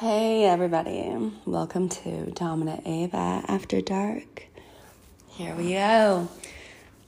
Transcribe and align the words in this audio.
Hey, 0.00 0.46
everybody. 0.46 1.14
Welcome 1.44 1.90
to 1.90 2.30
Domina 2.30 2.80
Ava 2.86 3.44
After 3.46 3.82
Dark. 3.82 4.46
Here 5.28 5.54
we 5.54 5.74
go. 5.74 6.26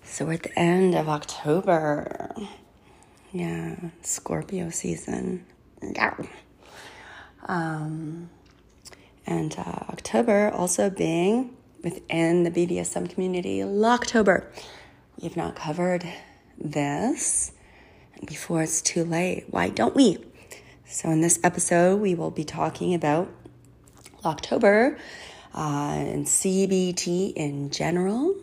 So, 0.04 0.26
we're 0.26 0.34
at 0.34 0.42
the 0.42 0.58
end 0.58 0.94
of 0.94 1.08
October. 1.08 2.34
Yeah, 3.32 3.76
Scorpio 4.02 4.68
season. 4.68 5.46
Um, 7.46 8.28
and 9.26 9.54
uh, 9.56 9.84
October 9.88 10.50
also 10.50 10.90
being 10.90 11.56
within 11.82 12.42
the 12.42 12.50
BDSM 12.50 13.08
community, 13.08 13.60
Locktober. 13.60 14.44
We 15.16 15.28
have 15.28 15.36
not 15.38 15.56
covered 15.56 16.06
this 16.58 17.52
before 18.26 18.62
it's 18.64 18.82
too 18.82 19.02
late. 19.02 19.46
Why 19.48 19.70
don't 19.70 19.96
we? 19.96 20.18
So, 20.92 21.08
in 21.08 21.22
this 21.22 21.40
episode, 21.42 22.02
we 22.02 22.14
will 22.14 22.30
be 22.30 22.44
talking 22.44 22.92
about 22.92 23.32
Locktober 24.22 24.98
uh, 25.54 25.94
and 25.96 26.26
CBT 26.26 27.32
in 27.32 27.70
general, 27.70 28.36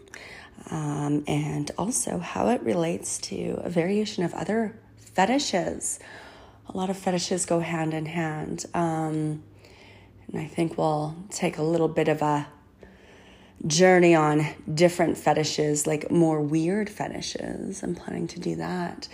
um, 0.72 1.24
and 1.28 1.70
also 1.78 2.18
how 2.18 2.50
it 2.50 2.64
relates 2.64 3.20
to 3.20 3.62
a 3.64 3.70
variation 3.70 4.24
of 4.24 4.34
other 4.34 4.76
fetishes. 4.98 6.00
A 6.68 6.76
lot 6.76 6.90
of 6.90 6.98
fetishes 6.98 7.46
go 7.46 7.60
hand 7.60 7.94
in 7.94 8.08
hand. 8.08 8.66
Um, 8.74 9.44
and 10.28 10.42
I 10.42 10.48
think 10.48 10.76
we'll 10.76 11.16
take 11.30 11.60
a 11.60 11.64
little 11.64 11.88
bit 11.88 12.08
of 12.08 12.24
a 12.24 12.48
journey 13.68 14.16
on 14.16 14.48
different 14.74 15.20
fetishes, 15.20 15.86
like 15.86 16.10
more 16.10 16.42
weird 16.42 16.90
fetishes. 16.90 17.84
I'm 17.84 17.94
planning 17.94 18.26
to 18.30 18.40
do 18.40 18.56
that. 18.56 19.08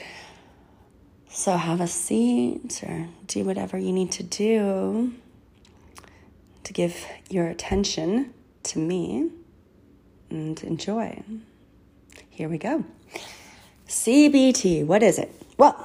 So 1.36 1.58
have 1.58 1.82
a 1.82 1.88
seat 1.88 2.82
or 2.88 3.10
do 3.28 3.44
whatever 3.44 3.78
you 3.78 3.92
need 3.92 4.10
to 4.14 4.24
do 4.24 5.14
to 6.64 6.74
give 6.74 7.06
your 7.30 7.48
attention 7.48 8.34
to 8.64 8.80
me 8.80 9.32
and 10.30 10.58
enjoy. 10.64 11.22
Here 12.30 12.48
we 12.48 12.58
go. 12.58 12.86
CBT, 13.86 14.86
what 14.86 15.04
is 15.04 15.20
it? 15.20 15.30
Well, 15.58 15.76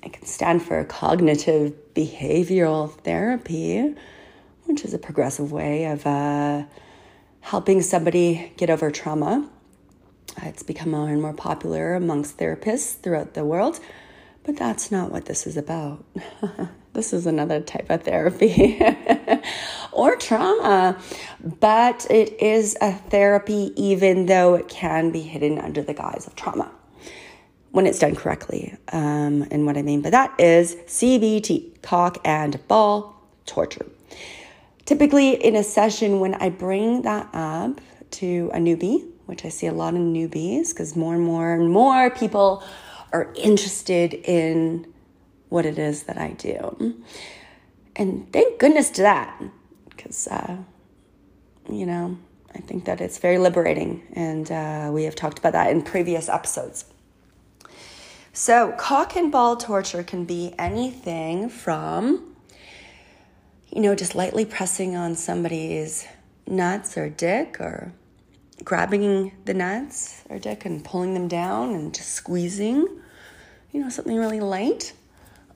it 0.00 0.12
can 0.12 0.26
stand 0.26 0.62
for 0.62 0.84
cognitive 0.84 1.74
behavioral 1.94 2.92
therapy, 3.00 3.96
which 4.66 4.84
is 4.84 4.94
a 4.94 4.98
progressive 4.98 5.50
way 5.50 5.86
of 5.86 6.06
uh, 6.06 6.62
helping 7.40 7.82
somebody 7.82 8.52
get 8.56 8.70
over 8.70 8.92
trauma. 8.92 9.50
It's 10.42 10.62
become 10.62 10.92
more 10.92 11.08
and 11.08 11.20
more 11.20 11.34
popular 11.34 11.96
amongst 11.96 12.38
therapists 12.38 12.96
throughout 13.00 13.34
the 13.34 13.44
world, 13.44 13.80
but 14.44 14.56
that's 14.56 14.90
not 14.90 15.10
what 15.12 15.26
this 15.26 15.46
is 15.46 15.56
about. 15.56 16.04
this 16.92 17.12
is 17.12 17.26
another 17.26 17.60
type 17.60 17.90
of 17.90 18.02
therapy 18.02 18.80
or 19.92 20.16
trauma, 20.16 20.98
but 21.60 22.06
it 22.10 22.40
is 22.40 22.76
a 22.80 22.92
therapy 22.92 23.72
even 23.76 24.26
though 24.26 24.54
it 24.54 24.68
can 24.68 25.10
be 25.10 25.20
hidden 25.20 25.58
under 25.58 25.82
the 25.82 25.94
guise 25.94 26.26
of 26.26 26.34
trauma 26.34 26.70
when 27.70 27.86
it's 27.86 27.98
done 27.98 28.16
correctly. 28.16 28.76
Um, 28.92 29.46
and 29.50 29.66
what 29.66 29.76
I 29.76 29.82
mean 29.82 30.00
by 30.02 30.10
that 30.10 30.38
is 30.40 30.74
CBT, 30.86 31.82
cock 31.82 32.18
and 32.24 32.66
ball 32.68 33.22
torture. 33.46 33.86
Typically, 34.84 35.34
in 35.34 35.54
a 35.54 35.62
session, 35.62 36.20
when 36.20 36.34
I 36.34 36.48
bring 36.48 37.02
that 37.02 37.28
up 37.34 37.80
to 38.12 38.50
a 38.54 38.58
newbie, 38.58 39.06
which 39.26 39.44
I 39.44 39.50
see 39.50 39.66
a 39.66 39.72
lot 39.72 39.92
of 39.92 40.00
newbies 40.00 40.70
because 40.70 40.96
more 40.96 41.14
and 41.14 41.22
more 41.22 41.52
and 41.52 41.70
more 41.70 42.08
people 42.10 42.64
are 43.12 43.32
interested 43.34 44.14
in 44.14 44.86
what 45.48 45.66
it 45.66 45.78
is 45.78 46.04
that 46.04 46.18
I 46.18 46.32
do. 46.32 47.02
And 47.96 48.32
thank 48.32 48.58
goodness 48.58 48.90
to 48.90 49.02
that 49.02 49.42
because, 49.88 50.28
uh, 50.28 50.56
you 51.68 51.86
know, 51.86 52.18
I 52.54 52.58
think 52.60 52.84
that 52.84 53.00
it's 53.00 53.18
very 53.18 53.38
liberating. 53.38 54.06
And 54.12 54.50
uh, 54.50 54.90
we 54.92 55.04
have 55.04 55.14
talked 55.14 55.38
about 55.38 55.52
that 55.52 55.70
in 55.70 55.82
previous 55.82 56.28
episodes. 56.28 56.84
So, 58.32 58.72
cock 58.78 59.16
and 59.16 59.32
ball 59.32 59.56
torture 59.56 60.04
can 60.04 60.24
be 60.24 60.54
anything 60.58 61.48
from, 61.48 62.36
you 63.68 63.80
know, 63.80 63.96
just 63.96 64.14
lightly 64.14 64.44
pressing 64.44 64.94
on 64.94 65.16
somebody's 65.16 66.06
nuts 66.46 66.96
or 66.96 67.08
dick 67.08 67.60
or 67.60 67.92
grabbing 68.64 69.32
the 69.44 69.54
nuts 69.54 70.22
or 70.28 70.38
dick 70.38 70.64
and 70.64 70.84
pulling 70.84 71.14
them 71.14 71.26
down 71.26 71.74
and 71.74 71.94
just 71.94 72.10
squeezing, 72.10 72.86
you 73.72 73.80
know, 73.80 73.88
something 73.88 74.16
really 74.16 74.40
light. 74.40 74.92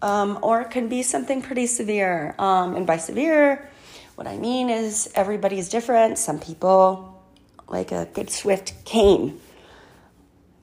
Um, 0.01 0.41
or 0.43 0.61
it 0.61 0.71
can 0.71 0.89
be 0.89 1.03
something 1.03 1.43
pretty 1.43 1.67
severe. 1.67 2.35
Um, 2.39 2.75
and 2.75 2.87
by 2.87 2.97
severe, 2.97 3.71
what 4.17 4.27
I 4.27 4.37
mean 4.37 4.69
is 4.69 5.11
everybody's 5.15 5.69
different. 5.69 6.19
Some 6.19 6.41
people 6.41 7.23
like 7.69 7.93
a 7.93 8.09
good 8.13 8.29
swift 8.29 8.85
cane, 8.85 9.41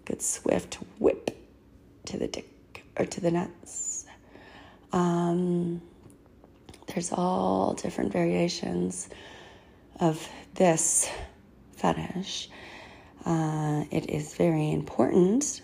good 0.05 0.21
swift 0.21 0.77
whip 0.99 1.37
to 2.05 2.17
the 2.17 2.27
dick 2.27 2.85
or 2.97 3.05
to 3.05 3.21
the 3.21 3.31
nuts. 3.31 4.05
Um, 4.91 5.81
there's 6.87 7.11
all 7.11 7.73
different 7.73 8.11
variations 8.11 9.09
of 9.99 10.27
this 10.55 11.09
fetish. 11.77 12.49
Uh, 13.25 13.85
it 13.91 14.09
is 14.09 14.33
very 14.35 14.71
important 14.71 15.61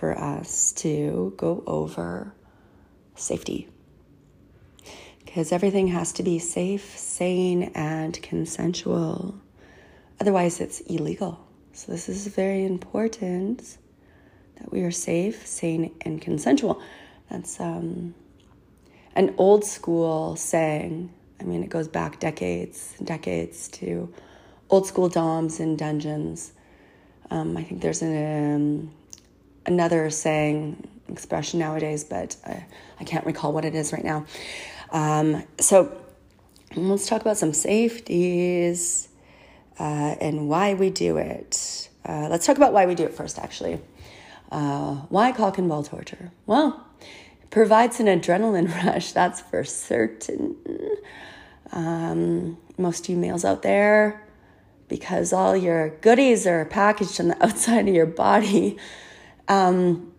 for 0.00 0.18
us 0.18 0.72
to 0.72 1.34
go 1.36 1.62
over 1.66 2.34
safety 3.16 3.68
because 5.18 5.52
everything 5.52 5.88
has 5.88 6.14
to 6.14 6.22
be 6.22 6.38
safe, 6.38 6.96
sane, 6.96 7.70
and 7.74 8.20
consensual. 8.22 9.38
Otherwise, 10.18 10.58
it's 10.58 10.80
illegal. 10.80 11.38
So, 11.74 11.92
this 11.92 12.08
is 12.08 12.26
very 12.28 12.64
important 12.64 13.76
that 14.56 14.72
we 14.72 14.80
are 14.80 14.90
safe, 14.90 15.46
sane, 15.46 15.94
and 16.00 16.20
consensual. 16.20 16.82
That's 17.30 17.60
um, 17.60 18.14
an 19.14 19.34
old 19.36 19.66
school 19.66 20.34
saying. 20.34 21.12
I 21.38 21.44
mean, 21.44 21.62
it 21.62 21.68
goes 21.68 21.88
back 21.88 22.18
decades 22.20 22.94
and 22.98 23.06
decades 23.06 23.68
to 23.68 24.12
old 24.70 24.86
school 24.86 25.10
DOMs 25.10 25.60
and 25.60 25.78
dungeons. 25.78 26.52
Um, 27.30 27.56
I 27.56 27.62
think 27.62 27.82
there's 27.82 28.02
an, 28.02 28.54
um, 28.54 28.92
another 29.70 30.10
saying, 30.10 30.86
expression 31.08 31.60
nowadays, 31.60 32.04
but 32.04 32.36
I, 32.44 32.64
I, 33.00 33.04
can't 33.04 33.24
recall 33.24 33.52
what 33.52 33.64
it 33.64 33.74
is 33.74 33.92
right 33.92 34.04
now. 34.04 34.26
Um, 34.90 35.44
so 35.58 35.96
let's 36.76 37.08
talk 37.08 37.20
about 37.20 37.36
some 37.36 37.52
safeties 37.52 39.08
uh, 39.78 40.14
and 40.20 40.48
why 40.48 40.74
we 40.74 40.90
do 40.90 41.16
it. 41.16 41.88
Uh, 42.04 42.28
let's 42.30 42.46
talk 42.46 42.56
about 42.56 42.72
why 42.72 42.86
we 42.86 42.94
do 42.94 43.04
it 43.04 43.14
first, 43.14 43.38
actually. 43.38 43.80
Uh, 44.50 44.96
why 45.08 45.32
cock 45.32 45.58
and 45.58 45.68
ball 45.68 45.82
torture? 45.82 46.32
Well, 46.46 46.84
it 47.42 47.50
provides 47.50 48.00
an 48.00 48.06
adrenaline 48.06 48.74
rush, 48.84 49.12
that's 49.12 49.40
for 49.40 49.64
certain. 49.64 50.56
Um, 51.72 52.58
most 52.76 53.08
you 53.08 53.16
males 53.16 53.44
out 53.44 53.62
there, 53.62 54.26
because 54.88 55.32
all 55.32 55.56
your 55.56 55.90
goodies 56.00 56.46
are 56.46 56.64
packaged 56.64 57.20
on 57.20 57.28
the 57.28 57.42
outside 57.44 57.88
of 57.88 57.94
your 57.94 58.06
body, 58.06 58.76
um, 59.50 60.12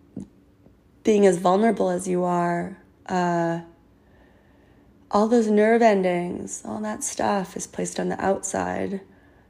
being 1.04 1.26
as 1.26 1.38
vulnerable 1.38 1.88
as 1.88 2.06
you 2.06 2.22
are, 2.22 2.78
uh, 3.06 3.60
all 5.10 5.26
those 5.26 5.48
nerve 5.48 5.80
endings, 5.80 6.62
all 6.64 6.80
that 6.82 7.02
stuff 7.02 7.56
is 7.56 7.66
placed 7.66 7.98
on 7.98 8.10
the 8.10 8.24
outside, 8.24 9.00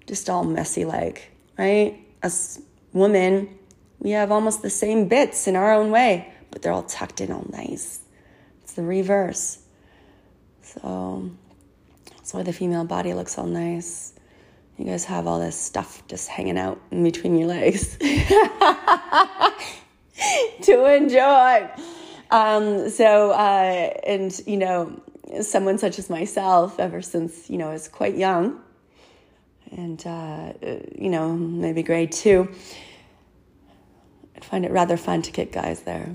just 0.07 0.31
all 0.31 0.45
messy 0.45 0.85
like, 0.85 1.33
right? 1.59 1.99
As 2.23 2.63
women, 2.93 3.59
we 3.99 4.13
have 4.13 4.31
almost 4.31 4.63
the 4.63 4.71
same 4.71 5.09
bits 5.09 5.49
in 5.49 5.57
our 5.57 5.75
own 5.75 5.91
way, 5.91 6.33
but 6.53 6.63
they're 6.63 6.73
all 6.73 6.85
tucked 6.85 7.21
in 7.21 7.33
all 7.33 7.47
nice. 7.51 8.01
It's 8.63 8.75
the 8.75 8.83
reverse. 8.83 9.59
So 10.63 11.33
that's 12.11 12.33
why 12.33 12.45
the 12.45 12.53
female 12.53 12.85
body 12.85 13.15
looks 13.15 13.37
all 13.37 13.47
nice. 13.47 14.15
You 14.83 14.89
guys 14.89 15.05
have 15.05 15.29
all 15.29 15.39
this 15.39 15.55
stuff 15.55 16.03
just 16.09 16.27
hanging 16.29 16.59
out 16.59 16.81
in 16.91 17.05
between 17.05 17.39
your 17.39 17.47
legs 17.47 17.97
to 20.63 20.85
enjoy. 20.87 21.71
Um, 22.33 22.91
so, 22.91 23.31
uh, 23.31 23.93
and 24.05 24.37
you 24.45 24.57
know, 24.57 25.01
someone 25.41 25.79
such 25.79 26.01
as 26.01 26.11
myself, 26.11 26.81
ever 26.81 27.01
since 27.01 27.49
you 27.49 27.59
know 27.59 27.69
I 27.69 27.75
was 27.75 27.87
quite 27.87 28.17
young, 28.17 28.61
and 29.71 30.05
uh, 30.05 30.55
you 30.99 31.11
know 31.11 31.33
maybe 31.33 31.85
grade 31.85 32.11
two, 32.11 32.53
i 34.37 34.41
find 34.41 34.65
it 34.65 34.73
rather 34.73 34.97
fun 34.97 35.23
to 35.23 35.31
kick 35.31 35.53
guys 35.53 35.83
there. 35.83 36.13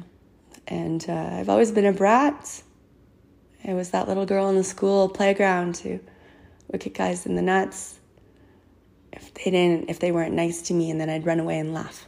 And 0.67 1.05
uh, 1.07 1.37
I've 1.39 1.47
always 1.47 1.71
been 1.71 1.85
a 1.85 1.93
brat. 1.93 2.63
I 3.65 3.75
was 3.75 3.91
that 3.91 4.09
little 4.09 4.25
girl 4.25 4.49
in 4.49 4.57
the 4.57 4.63
school 4.65 5.07
playground 5.07 5.77
who 5.77 6.01
would 6.69 6.81
kick 6.81 6.95
guys 6.95 7.25
in 7.25 7.35
the 7.35 7.41
nuts 7.41 7.96
if 9.17 9.33
they 9.33 9.51
didn't, 9.51 9.89
if 9.89 9.99
they 9.99 10.11
weren't 10.11 10.33
nice 10.33 10.61
to 10.63 10.73
me, 10.73 10.89
and 10.89 10.99
then 10.99 11.09
I'd 11.09 11.25
run 11.25 11.39
away 11.39 11.59
and 11.59 11.73
laugh. 11.73 12.07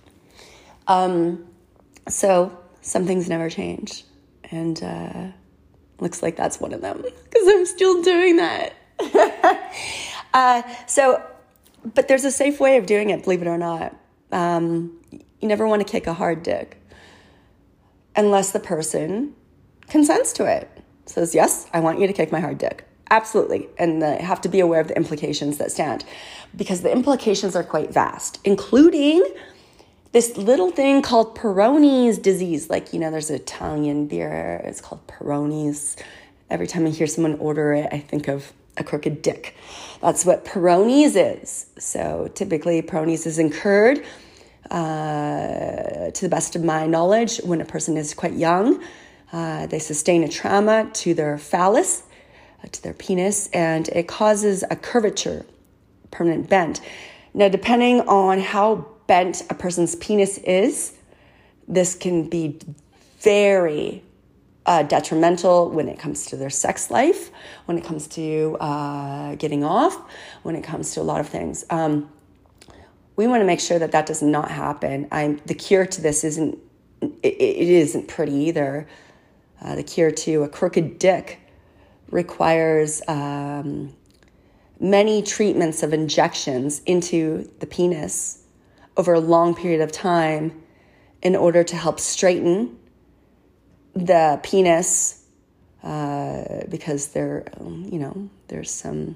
Um, 0.88 1.46
so 2.08 2.58
some 2.82 3.06
things 3.06 3.30
never 3.30 3.50
change, 3.50 4.06
and 4.52 4.82
uh, 4.82 5.28
Looks 6.00 6.24
like 6.24 6.36
that's 6.36 6.60
one 6.60 6.74
of 6.74 6.82
them 6.82 7.02
because 7.02 7.48
I'm 7.48 7.66
still 7.66 8.02
doing 8.02 8.38
that. 8.38 8.74
uh, 10.34 10.64
so, 10.88 11.22
but 11.94 12.08
there's 12.08 12.24
a 12.24 12.32
safe 12.32 12.60
way 12.60 12.78
of 12.78 12.86
doing 12.86 13.10
it, 13.10 13.24
believe 13.24 13.42
it 13.42 13.48
or 13.48 13.58
not. 13.58 13.96
Um, 14.32 14.98
you 15.12 15.48
never 15.48 15.68
want 15.68 15.86
to 15.86 15.90
kick 15.90 16.08
a 16.08 16.14
hard 16.14 16.44
dick 16.44 16.82
unless 18.16 18.52
the 18.52 18.60
person 18.60 19.36
consents 19.88 20.32
to 20.34 20.46
it. 20.46 20.70
Says, 21.06 21.36
Yes, 21.36 21.68
I 21.74 21.80
want 21.82 22.00
you 22.00 22.08
to 22.08 22.14
kick 22.14 22.32
my 22.32 22.40
hard 22.40 22.58
dick. 22.58 22.88
Absolutely. 23.12 23.68
And 23.78 24.02
have 24.04 24.42
to 24.42 24.50
be 24.50 24.60
aware 24.60 24.80
of 24.80 24.88
the 24.88 24.96
implications 24.96 25.58
that 25.58 25.72
stand 25.72 26.06
because 26.56 26.82
the 26.82 26.92
implications 26.92 27.56
are 27.56 27.64
quite 27.64 27.92
vast, 27.92 28.40
including 28.44 29.26
this 30.12 30.38
little 30.38 30.72
thing 30.72 31.02
called 31.02 31.36
Peyronie's 31.36 32.18
disease. 32.18 32.70
Like, 32.70 32.94
you 32.94 33.00
know, 33.00 33.12
there's 33.12 33.30
an 33.30 33.36
Italian 33.36 34.08
beer, 34.08 34.62
it's 34.64 34.82
called 34.82 35.06
Peyronie's. 35.08 35.96
Every 36.50 36.66
time 36.66 36.88
I 36.88 36.90
hear 36.90 37.06
someone 37.06 37.36
order 37.36 37.74
it, 37.74 37.90
I 37.92 38.00
think 38.00 38.28
of 38.28 38.52
a 38.78 38.84
crooked 38.84 39.22
dick. 39.22 39.56
That's 40.02 40.26
what 40.26 40.46
Peyronie's 40.46 41.16
is. 41.16 41.68
So 41.78 42.32
typically, 42.34 42.82
Peyronie's 42.82 43.28
is 43.28 43.38
incurred, 43.38 44.04
uh, 44.72 46.10
to 46.12 46.22
the 46.22 46.30
best 46.30 46.56
of 46.56 46.64
my 46.64 46.88
knowledge, 46.88 47.38
when 47.40 47.62
a 47.62 47.66
person 47.66 47.98
is 47.98 48.14
quite 48.16 48.34
young. 48.34 48.84
Uh, 49.32 49.68
they 49.68 49.78
sustain 49.80 50.24
a 50.24 50.28
trauma 50.28 50.90
to 50.94 51.14
their 51.14 51.38
phallus, 51.38 52.04
to 52.72 52.84
their 52.84 52.94
penis, 52.94 53.48
and 53.54 53.88
it 53.90 54.08
causes 54.08 54.64
a 54.70 54.76
curvature, 54.76 55.46
permanent 56.12 56.50
bend. 56.50 56.82
Now, 57.34 57.48
depending 57.48 58.02
on 58.02 58.40
how 58.40 58.88
bent 59.08 59.44
a 59.50 59.54
person's 59.54 59.96
penis 59.96 60.38
is, 60.40 60.94
this 61.68 61.96
can 61.96 62.30
be 62.30 62.60
very 63.20 64.04
uh, 64.66 64.84
detrimental 64.84 65.70
when 65.70 65.88
it 65.88 65.98
comes 65.98 66.26
to 66.28 66.38
their 66.38 66.50
sex 66.50 66.92
life, 66.92 67.32
when 67.66 67.78
it 67.78 67.84
comes 67.84 68.08
to 68.08 68.58
uh, 68.60 69.36
getting 69.36 69.64
off, 69.64 70.00
when 70.44 70.56
it 70.56 70.64
comes 70.64 70.94
to 70.94 71.02
a 71.02 71.04
lot 71.04 71.20
of 71.20 71.28
things. 71.28 71.66
Um, 71.70 72.10
we 73.16 73.28
want 73.28 73.42
to 73.42 73.46
make 73.46 73.60
sure 73.60 73.80
that 73.80 73.92
that 73.92 74.06
does 74.06 74.22
not 74.22 74.50
happen. 74.52 75.08
I'm, 75.12 75.42
the 75.46 75.54
cure 75.54 75.86
to 75.86 76.02
this 76.02 76.24
isn't 76.24 76.58
it, 77.02 77.36
it 77.40 77.68
isn't 77.68 78.08
pretty 78.08 78.34
either. 78.34 78.88
Uh, 79.62 79.76
the 79.76 79.84
cure 79.84 80.12
to 80.12 80.44
a 80.44 80.50
crooked 80.50 81.00
dick 81.00 81.40
requires 82.12 83.02
um, 83.08 83.96
many 84.80 85.22
treatments 85.22 85.84
of 85.84 85.94
injections 85.94 86.82
into 86.86 87.50
the 87.60 87.68
penis 87.68 88.44
over 88.98 89.14
a 89.14 89.20
long 89.20 89.56
period 89.56 89.82
of 89.82 89.92
time 89.92 90.64
in 91.22 91.36
order 91.36 91.64
to 91.64 91.76
help 91.76 92.00
straighten 92.00 92.78
the 93.94 94.40
penis 94.44 95.26
uh, 95.84 96.64
because 96.70 97.10
there, 97.10 97.46
um, 97.60 97.88
you 97.92 98.00
know, 98.00 98.30
there's 98.48 98.72
some 98.72 99.16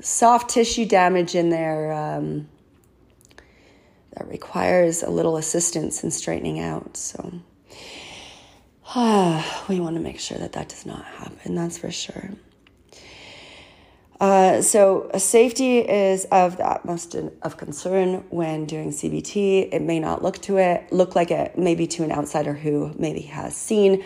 soft 0.00 0.50
tissue 0.50 0.86
damage 0.86 1.34
in 1.34 1.50
there 1.50 1.92
um, 1.92 2.48
that 4.16 4.26
requires 4.28 5.02
a 5.02 5.10
little 5.10 5.36
assistance 5.36 6.02
in 6.02 6.10
straightening 6.10 6.60
out. 6.60 6.96
So 6.96 7.32
we 9.68 9.80
want 9.80 9.96
to 9.96 10.02
make 10.02 10.20
sure 10.20 10.36
that 10.36 10.52
that 10.52 10.68
does 10.68 10.84
not 10.84 11.02
happen. 11.02 11.54
That's 11.54 11.78
for 11.78 11.90
sure. 11.90 12.30
Uh, 14.20 14.60
so 14.60 15.10
safety 15.16 15.78
is 15.78 16.26
of 16.26 16.58
the 16.58 16.66
utmost 16.66 17.14
of 17.14 17.56
concern 17.56 18.22
when 18.28 18.66
doing 18.66 18.90
CBT. 18.90 19.72
It 19.72 19.80
may 19.80 19.98
not 19.98 20.22
look 20.22 20.42
to 20.42 20.58
it 20.58 20.92
look 20.92 21.16
like 21.16 21.30
it 21.30 21.56
maybe 21.56 21.86
to 21.86 22.04
an 22.04 22.12
outsider 22.12 22.52
who 22.52 22.94
maybe 22.98 23.22
has 23.22 23.56
seen 23.56 24.04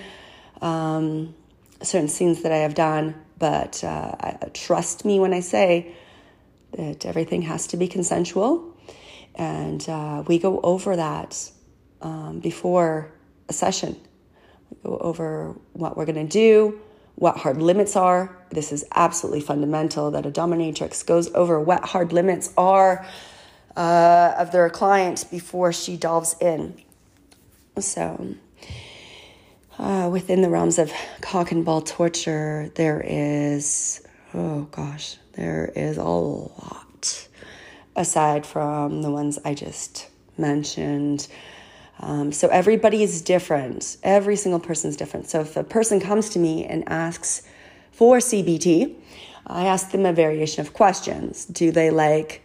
um, 0.62 1.34
certain 1.82 2.08
scenes 2.08 2.42
that 2.42 2.52
I 2.52 2.58
have 2.58 2.74
done, 2.74 3.16
but 3.38 3.82
uh, 3.82 4.36
trust 4.54 5.04
me 5.04 5.18
when 5.18 5.34
I 5.34 5.40
say 5.40 5.94
that 6.78 7.04
everything 7.04 7.42
has 7.42 7.66
to 7.68 7.76
be 7.76 7.88
consensual, 7.88 8.72
and 9.34 9.86
uh, 9.88 10.22
we 10.28 10.38
go 10.38 10.60
over 10.60 10.94
that 10.94 11.50
um, 12.00 12.38
before 12.38 13.10
a 13.48 13.52
session. 13.52 13.96
Over 14.84 15.54
what 15.72 15.96
we're 15.96 16.04
going 16.04 16.26
to 16.26 16.32
do 16.32 16.80
what 17.16 17.38
hard 17.38 17.60
limits 17.60 17.96
are. 17.96 18.36
This 18.50 18.72
is 18.72 18.84
absolutely 18.94 19.40
fundamental 19.40 20.10
that 20.12 20.24
a 20.24 20.30
dominatrix 20.30 21.04
goes 21.04 21.32
over 21.34 21.58
what 21.58 21.84
hard 21.84 22.12
limits 22.12 22.52
are 22.56 23.04
uh, 23.74 24.34
of 24.38 24.52
their 24.52 24.70
client 24.70 25.24
before 25.30 25.72
she 25.72 25.96
delves 25.96 26.36
in. 26.40 26.80
So, 27.78 28.34
uh, 29.78 30.08
within 30.10 30.42
the 30.42 30.48
realms 30.48 30.78
of 30.78 30.92
cock 31.20 31.52
and 31.52 31.64
ball 31.64 31.82
torture, 31.82 32.70
there 32.74 33.02
is, 33.04 34.06
oh 34.32 34.62
gosh, 34.70 35.16
there 35.32 35.72
is 35.74 35.96
a 35.98 36.04
lot 36.04 37.28
aside 37.94 38.46
from 38.46 39.02
the 39.02 39.10
ones 39.10 39.38
I 39.44 39.54
just 39.54 40.08
mentioned. 40.38 41.28
Um, 42.00 42.32
so 42.32 42.48
everybody 42.48 43.02
is 43.02 43.22
different. 43.22 43.96
Every 44.02 44.36
single 44.36 44.60
person 44.60 44.90
is 44.90 44.96
different. 44.96 45.28
So 45.28 45.40
if 45.40 45.56
a 45.56 45.64
person 45.64 46.00
comes 46.00 46.28
to 46.30 46.38
me 46.38 46.64
and 46.64 46.84
asks 46.88 47.42
for 47.90 48.18
CBT, 48.18 48.94
I 49.46 49.66
ask 49.66 49.90
them 49.90 50.04
a 50.04 50.12
variation 50.12 50.60
of 50.60 50.72
questions. 50.72 51.46
Do 51.46 51.70
they 51.70 51.90
like? 51.90 52.42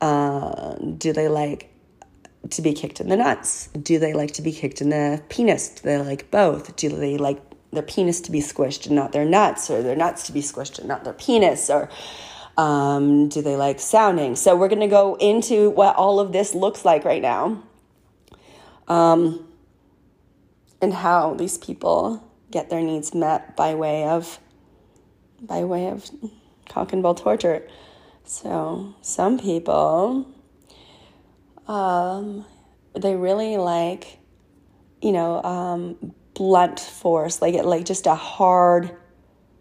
Uh, 0.00 0.74
do 0.74 1.12
they 1.12 1.28
like 1.28 1.70
to 2.50 2.60
be 2.60 2.72
kicked 2.72 3.00
in 3.00 3.08
the 3.08 3.16
nuts? 3.16 3.68
Do 3.68 3.98
they 3.98 4.12
like 4.12 4.32
to 4.32 4.42
be 4.42 4.52
kicked 4.52 4.80
in 4.80 4.90
the 4.90 5.22
penis? 5.28 5.68
Do 5.68 5.82
they 5.82 5.98
like 5.98 6.30
both? 6.30 6.76
Do 6.76 6.88
they 6.88 7.16
like 7.16 7.40
their 7.70 7.82
penis 7.82 8.20
to 8.22 8.32
be 8.32 8.40
squished 8.40 8.86
and 8.86 8.94
not 8.96 9.12
their 9.12 9.24
nuts, 9.24 9.70
or 9.70 9.82
their 9.82 9.96
nuts 9.96 10.26
to 10.26 10.32
be 10.32 10.40
squished 10.40 10.78
and 10.78 10.88
not 10.88 11.04
their 11.04 11.12
penis, 11.12 11.70
or 11.70 11.88
um, 12.56 13.28
do 13.28 13.42
they 13.42 13.56
like 13.56 13.80
sounding? 13.80 14.36
So 14.36 14.56
we're 14.56 14.68
going 14.68 14.80
to 14.80 14.86
go 14.88 15.14
into 15.16 15.70
what 15.70 15.96
all 15.96 16.20
of 16.20 16.32
this 16.32 16.54
looks 16.54 16.84
like 16.84 17.04
right 17.04 17.22
now 17.22 17.62
um, 18.88 19.46
and 20.80 20.92
how 20.92 21.34
these 21.34 21.58
people 21.58 22.22
get 22.50 22.70
their 22.70 22.82
needs 22.82 23.14
met 23.14 23.56
by 23.56 23.74
way 23.74 24.04
of 24.04 24.38
by 25.40 25.64
way 25.64 25.88
of 25.88 26.08
cock 26.68 26.92
and 26.92 27.02
ball 27.02 27.14
torture. 27.14 27.66
So 28.24 28.94
some 29.02 29.38
people, 29.38 30.26
um, 31.68 32.46
they 32.94 33.14
really 33.14 33.58
like, 33.58 34.18
you 35.02 35.12
know, 35.12 35.42
um, 35.42 36.14
blunt 36.34 36.80
force, 36.80 37.42
like 37.42 37.54
it, 37.54 37.66
like 37.66 37.84
just 37.84 38.06
a 38.06 38.14
hard, 38.14 38.96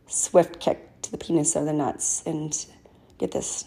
swift 0.07 0.59
kick 0.59 1.01
to 1.01 1.11
the 1.11 1.17
penis 1.17 1.55
or 1.55 1.65
the 1.65 1.73
nuts, 1.73 2.23
and 2.25 2.65
get 3.17 3.31
this 3.31 3.65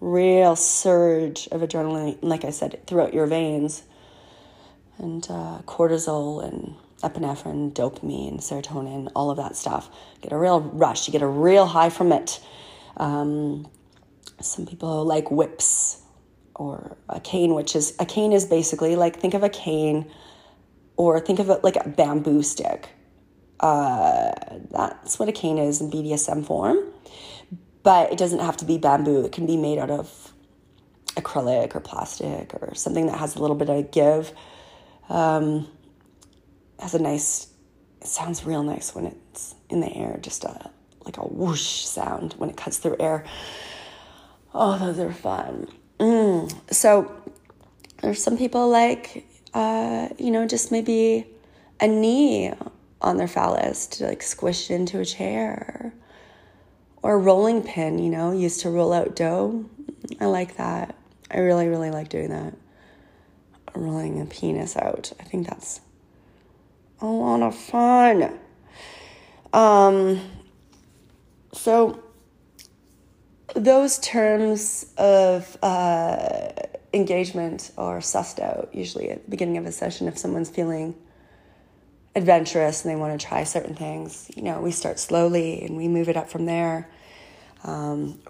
real 0.00 0.54
surge 0.54 1.48
of 1.50 1.60
adrenaline, 1.60 2.18
like 2.22 2.44
I 2.44 2.50
said, 2.50 2.86
throughout 2.86 3.12
your 3.12 3.26
veins 3.26 3.82
and 5.00 5.26
uh, 5.30 5.60
cortisol 5.66 6.44
and 6.44 6.76
epinephrine, 7.02 7.72
dopamine, 7.72 8.38
serotonin, 8.38 9.10
all 9.14 9.30
of 9.30 9.36
that 9.38 9.56
stuff. 9.56 9.90
Get 10.20 10.32
a 10.32 10.38
real 10.38 10.60
rush. 10.60 11.08
You 11.08 11.12
get 11.12 11.22
a 11.22 11.26
real 11.26 11.66
high 11.66 11.90
from 11.90 12.12
it. 12.12 12.40
Um, 12.96 13.66
some 14.40 14.66
people 14.66 15.04
like 15.04 15.30
whips 15.30 16.02
or 16.54 16.96
a 17.08 17.20
cane, 17.20 17.54
which 17.54 17.74
is 17.74 17.94
a 17.98 18.06
cane 18.06 18.32
is 18.32 18.44
basically 18.44 18.96
like 18.96 19.18
think 19.18 19.34
of 19.34 19.42
a 19.42 19.48
cane 19.48 20.10
or 20.96 21.18
think 21.18 21.38
of 21.38 21.48
it 21.48 21.64
like 21.64 21.76
a 21.76 21.88
bamboo 21.88 22.42
stick. 22.42 22.90
Uh, 23.60 24.32
that's 24.70 25.18
what 25.18 25.28
a 25.28 25.32
cane 25.32 25.58
is 25.58 25.80
in 25.80 25.90
BDSM 25.90 26.44
form, 26.44 26.78
but 27.82 28.12
it 28.12 28.18
doesn't 28.18 28.40
have 28.40 28.56
to 28.58 28.64
be 28.64 28.78
bamboo. 28.78 29.24
It 29.24 29.32
can 29.32 29.46
be 29.46 29.56
made 29.56 29.78
out 29.78 29.90
of 29.90 30.32
acrylic 31.16 31.74
or 31.74 31.80
plastic 31.80 32.54
or 32.54 32.74
something 32.74 33.06
that 33.06 33.18
has 33.18 33.36
a 33.36 33.40
little 33.40 33.56
bit 33.56 33.68
of 33.68 33.76
a 33.76 33.82
give 33.82 34.32
um, 35.10 35.66
has 36.78 36.94
a 36.94 36.98
nice, 36.98 37.48
it 38.00 38.06
sounds 38.06 38.46
real 38.46 38.62
nice 38.62 38.94
when 38.94 39.06
it's 39.06 39.54
in 39.68 39.80
the 39.80 39.92
air, 39.94 40.18
just 40.22 40.44
a 40.44 40.70
like 41.04 41.16
a 41.16 41.22
whoosh 41.22 41.84
sound 41.84 42.34
when 42.34 42.50
it 42.50 42.56
cuts 42.56 42.78
through 42.78 42.96
air. 43.00 43.24
Oh, 44.54 44.78
those 44.78 44.98
are 44.98 45.12
fun. 45.12 45.68
Mm. 45.98 46.52
So 46.72 47.12
there's 48.00 48.22
some 48.22 48.36
people 48.36 48.68
like, 48.68 49.26
uh, 49.54 50.08
you 50.18 50.30
know, 50.30 50.46
just 50.46 50.70
maybe 50.70 51.26
a 51.80 51.88
knee 51.88 52.52
on 53.00 53.16
their 53.16 53.28
phallus 53.28 53.86
to 53.86 54.06
like 54.06 54.22
squish 54.22 54.70
into 54.70 55.00
a 55.00 55.04
chair 55.04 55.92
or 57.02 57.14
a 57.14 57.18
rolling 57.18 57.62
pin, 57.62 57.98
you 57.98 58.10
know, 58.10 58.32
used 58.32 58.60
to 58.60 58.70
roll 58.70 58.92
out 58.92 59.16
dough. 59.16 59.64
I 60.20 60.26
like 60.26 60.58
that. 60.58 60.94
I 61.30 61.38
really, 61.38 61.68
really 61.68 61.90
like 61.90 62.10
doing 62.10 62.28
that 62.28 62.54
rolling 63.74 64.20
a 64.20 64.26
penis 64.26 64.76
out. 64.76 65.12
I 65.20 65.24
think 65.24 65.48
that's 65.48 65.80
a 67.00 67.06
lot 67.06 67.42
of 67.42 67.54
fun. 67.56 68.38
Um, 69.52 70.20
so, 71.52 72.02
those 73.54 73.98
terms 73.98 74.86
of 74.96 75.56
uh, 75.62 76.50
engagement 76.92 77.72
are 77.76 77.98
sussed 77.98 78.40
out 78.40 78.70
usually 78.72 79.10
at 79.10 79.24
the 79.24 79.30
beginning 79.30 79.56
of 79.56 79.66
a 79.66 79.72
session 79.72 80.06
if 80.08 80.18
someone's 80.18 80.50
feeling 80.50 80.94
adventurous 82.14 82.84
and 82.84 82.92
they 82.92 82.96
want 82.96 83.18
to 83.18 83.26
try 83.26 83.44
certain 83.44 83.74
things, 83.74 84.30
you 84.36 84.42
know, 84.42 84.60
we 84.60 84.70
start 84.70 84.98
slowly 84.98 85.62
and 85.62 85.76
we 85.76 85.88
move 85.88 86.08
it 86.08 86.16
up 86.16 86.28
from 86.28 86.46
there. 86.46 86.88
Um, 87.64 88.20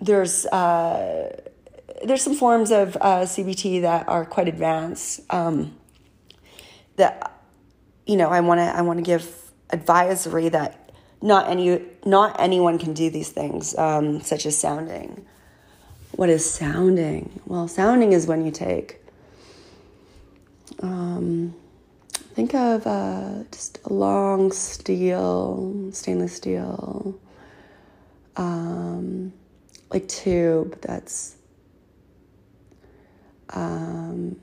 there's 0.00 0.46
uh, 0.46 1.40
there's 2.04 2.22
some 2.22 2.34
forms 2.34 2.70
of 2.70 2.96
uh, 3.00 3.20
CBT 3.22 3.82
that 3.82 4.08
are 4.08 4.24
quite 4.24 4.48
advanced. 4.48 5.20
Um, 5.30 5.76
that 6.96 7.32
you 8.06 8.16
know, 8.16 8.28
I 8.28 8.40
want 8.40 8.58
to 8.58 8.64
I 8.64 8.82
want 8.82 8.98
to 8.98 9.02
give 9.02 9.52
advisory 9.70 10.48
that 10.50 10.90
not 11.20 11.48
any 11.48 11.82
not 12.04 12.40
anyone 12.40 12.78
can 12.78 12.94
do 12.94 13.10
these 13.10 13.30
things, 13.30 13.76
um, 13.76 14.20
such 14.20 14.46
as 14.46 14.56
sounding. 14.56 15.26
What 16.12 16.28
is 16.28 16.48
sounding? 16.48 17.40
Well, 17.46 17.68
sounding 17.68 18.12
is 18.12 18.26
when 18.26 18.44
you 18.44 18.50
take. 18.50 19.00
Um, 20.80 21.54
think 22.34 22.54
of 22.54 22.86
uh, 22.86 23.44
just 23.50 23.78
a 23.84 23.92
long 23.92 24.52
steel, 24.52 25.90
stainless 25.92 26.34
steel, 26.34 27.18
um, 28.36 29.32
like 29.90 30.08
tube 30.08 30.80
that's. 30.80 31.36
Um, 33.50 34.36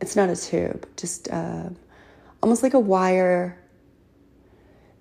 it's 0.00 0.16
not 0.16 0.28
a 0.28 0.36
tube, 0.36 0.86
just 0.96 1.28
uh, 1.30 1.68
almost 2.42 2.62
like 2.62 2.74
a 2.74 2.80
wire 2.80 3.58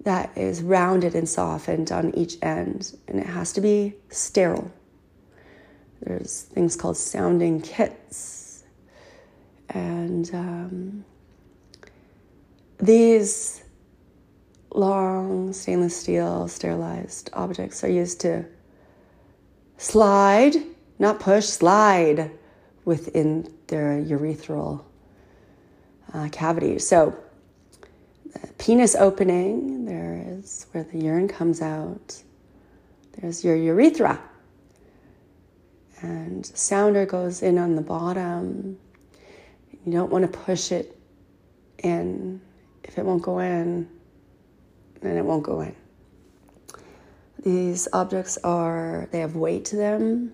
that 0.04 0.38
is 0.38 0.62
rounded 0.62 1.16
and 1.16 1.28
softened 1.28 1.92
on 1.92 2.14
each 2.16 2.38
end, 2.42 2.96
and 3.08 3.20
it 3.20 3.26
has 3.26 3.54
to 3.54 3.62
be 3.62 3.96
sterile. 4.10 4.72
There's 6.02 6.44
things 6.44 6.76
called 6.76 6.98
sounding 6.98 7.62
kits, 7.62 8.64
and 9.70 10.30
um, 10.34 11.06
these 12.78 13.64
long 14.74 15.54
stainless 15.54 15.96
steel 15.96 16.48
sterilized 16.48 17.30
objects 17.34 17.84
are 17.84 17.90
used 17.90 18.20
to 18.22 18.46
slide, 19.78 20.56
not 21.00 21.20
push, 21.20 21.46
slide 21.46 22.32
within 22.86 23.52
their 23.68 24.02
urethral 24.02 24.84
uh, 26.14 26.30
cavity. 26.32 26.80
So 26.80 27.16
penis 28.58 28.96
opening, 28.96 29.86
there 29.86 30.24
is 30.28 30.68
where 30.72 30.84
the 30.84 31.00
urine 31.00 31.28
comes 31.28 31.62
out. 31.62 32.22
There's 33.14 33.44
your 33.44 33.56
urethra. 33.56 34.20
And 36.02 36.46
sounder 36.46 37.06
goes 37.06 37.42
in 37.42 37.58
on 37.58 37.76
the 37.76 37.82
bottom. 37.82 38.78
You 39.86 39.92
don't 39.92 40.12
want 40.12 40.30
to 40.30 40.38
push 40.40 40.72
it 40.72 40.98
in. 41.82 42.42
If 42.84 42.98
it 42.98 43.06
won't 43.06 43.24
go 43.24 43.40
in, 43.40 43.88
then 45.02 45.18
it 45.18 45.24
won't 45.24 45.44
go 45.44 45.62
in. 45.62 45.76
These 47.44 47.88
objects 47.94 48.38
are, 48.44 49.08
they 49.12 49.20
have 49.20 49.36
weight 49.36 49.66
to 49.66 49.76
them 49.76 50.34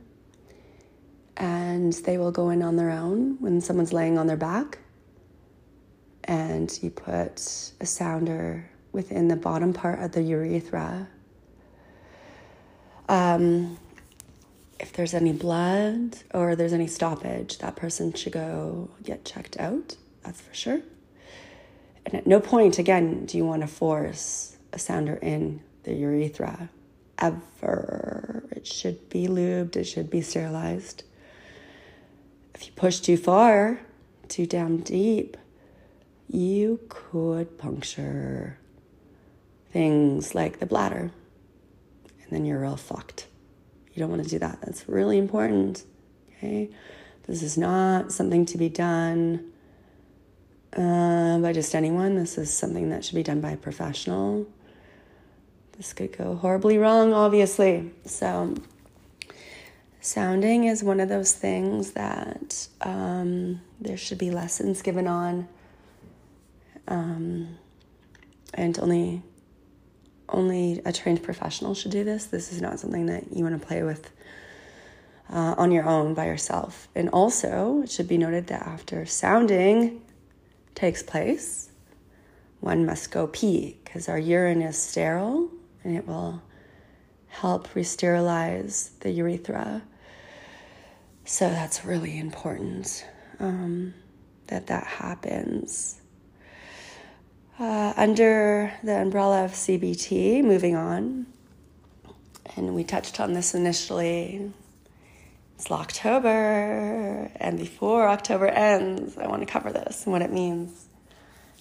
and 1.39 1.93
they 1.93 2.17
will 2.17 2.31
go 2.31 2.49
in 2.49 2.61
on 2.61 2.75
their 2.75 2.91
own 2.91 3.37
when 3.39 3.61
someone's 3.61 3.93
laying 3.93 4.17
on 4.17 4.27
their 4.27 4.37
back 4.37 4.77
and 6.25 6.77
you 6.83 6.91
put 6.91 7.71
a 7.79 7.85
sounder 7.85 8.69
within 8.91 9.29
the 9.29 9.35
bottom 9.35 9.73
part 9.73 9.99
of 9.99 10.11
the 10.11 10.21
urethra. 10.21 11.07
Um, 13.07 13.79
if 14.79 14.93
there's 14.93 15.13
any 15.13 15.33
blood 15.33 16.17
or 16.33 16.55
there's 16.55 16.73
any 16.73 16.87
stoppage, 16.87 17.57
that 17.59 17.75
person 17.75 18.13
should 18.13 18.33
go 18.33 18.91
get 19.03 19.25
checked 19.25 19.59
out, 19.59 19.95
that's 20.23 20.41
for 20.41 20.53
sure. 20.53 20.81
And 22.05 22.13
at 22.13 22.27
no 22.27 22.39
point, 22.39 22.77
again, 22.77 23.25
do 23.25 23.37
you 23.37 23.45
want 23.45 23.61
to 23.61 23.67
force 23.67 24.57
a 24.71 24.79
sounder 24.79 25.15
in 25.15 25.61
the 25.83 25.93
urethra 25.93 26.69
ever. 27.17 28.43
It 28.51 28.67
should 28.67 29.09
be 29.09 29.27
lubed, 29.27 29.75
it 29.75 29.85
should 29.85 30.09
be 30.09 30.21
sterilized. 30.21 31.03
If 32.59 32.65
you 32.65 32.73
push 32.73 32.99
too 32.99 33.15
far, 33.15 33.79
too 34.27 34.45
down 34.45 34.79
deep, 34.79 35.37
you 36.27 36.81
could 36.89 37.57
puncture 37.57 38.57
things 39.71 40.35
like 40.35 40.59
the 40.59 40.65
bladder, 40.65 41.09
and 42.03 42.29
then 42.29 42.43
you're 42.43 42.59
real 42.59 42.75
fucked. 42.75 43.27
You 43.93 44.01
don't 44.01 44.09
want 44.09 44.25
to 44.25 44.29
do 44.29 44.39
that. 44.39 44.59
That's 44.61 44.89
really 44.89 45.17
important. 45.17 45.85
Okay? 46.35 46.69
This 47.27 47.43
is 47.43 47.57
not 47.57 48.11
something 48.11 48.45
to 48.47 48.57
be 48.57 48.67
done 48.67 49.53
uh, 50.73 51.39
by 51.39 51.53
just 51.53 51.73
anyone. 51.73 52.15
This 52.15 52.37
is 52.37 52.53
something 52.53 52.89
that 52.89 53.05
should 53.05 53.15
be 53.15 53.23
done 53.23 53.39
by 53.39 53.51
a 53.51 53.57
professional. 53.57 54.45
This 55.77 55.93
could 55.93 56.11
go 56.17 56.35
horribly 56.35 56.77
wrong, 56.77 57.13
obviously. 57.13 57.93
So, 58.03 58.53
sounding 60.01 60.65
is 60.65 60.83
one 60.83 60.99
of 60.99 61.09
those 61.09 61.33
things 61.33 61.91
that 61.91 62.67
um, 62.81 63.61
there 63.79 63.97
should 63.97 64.17
be 64.17 64.31
lessons 64.31 64.81
given 64.81 65.07
on 65.07 65.47
um, 66.87 67.57
and 68.53 68.79
only 68.79 69.21
only 70.31 70.81
a 70.85 70.93
trained 70.93 71.23
professional 71.23 71.73
should 71.73 71.91
do 71.91 72.03
this. 72.03 72.25
This 72.25 72.51
is 72.51 72.61
not 72.61 72.79
something 72.79 73.07
that 73.07 73.35
you 73.35 73.43
want 73.43 73.59
to 73.59 73.67
play 73.67 73.81
with 73.81 74.11
uh, 75.31 75.55
on 75.57 75.71
your 75.71 75.85
own 75.85 76.13
by 76.13 76.25
yourself. 76.25 76.87
And 76.95 77.09
also, 77.09 77.81
it 77.83 77.91
should 77.91 78.07
be 78.07 78.17
noted 78.17 78.47
that 78.47 78.61
after 78.61 79.05
sounding 79.05 80.01
takes 80.75 81.03
place, 81.03 81.69
one 82.59 82.85
must 82.85 83.11
go 83.11 83.27
pee 83.27 83.77
because 83.83 84.09
our 84.09 84.19
urine 84.19 84.61
is 84.61 84.77
sterile 84.77 85.49
and 85.83 85.95
it 85.95 86.07
will 86.07 86.41
help 87.27 87.73
re-sterilize 87.75 88.91
the 88.99 89.11
urethra. 89.11 89.81
So 91.31 91.47
that's 91.47 91.85
really 91.85 92.17
important 92.17 93.05
um, 93.39 93.93
that 94.47 94.65
that 94.65 94.87
happens 94.87 96.01
uh, 97.59 97.93
under 97.95 98.73
the 98.83 98.99
umbrella 98.99 99.45
of 99.45 99.51
CBT, 99.51 100.43
moving 100.43 100.75
on, 100.75 101.27
and 102.55 102.73
we 102.73 102.83
touched 102.83 103.19
on 103.19 103.33
this 103.33 103.53
initially. 103.53 104.51
It's 105.55 105.69
October, 105.69 107.31
and 107.35 107.59
before 107.59 108.09
October 108.09 108.47
ends, 108.47 109.15
I 109.15 109.27
want 109.27 109.43
to 109.43 109.45
cover 109.45 109.71
this 109.71 110.05
and 110.05 110.11
what 110.11 110.23
it 110.23 110.33
means. 110.33 110.87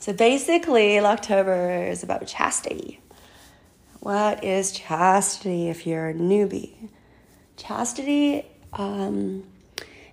So 0.00 0.14
basically, 0.14 0.92
Locktober 0.92 1.90
is 1.90 2.02
about 2.02 2.26
chastity. 2.26 3.02
What 4.00 4.42
is 4.42 4.72
chastity 4.72 5.68
if 5.68 5.86
you're 5.86 6.08
a 6.08 6.14
newbie? 6.14 6.88
Chastity 7.58 8.46
um, 8.72 9.44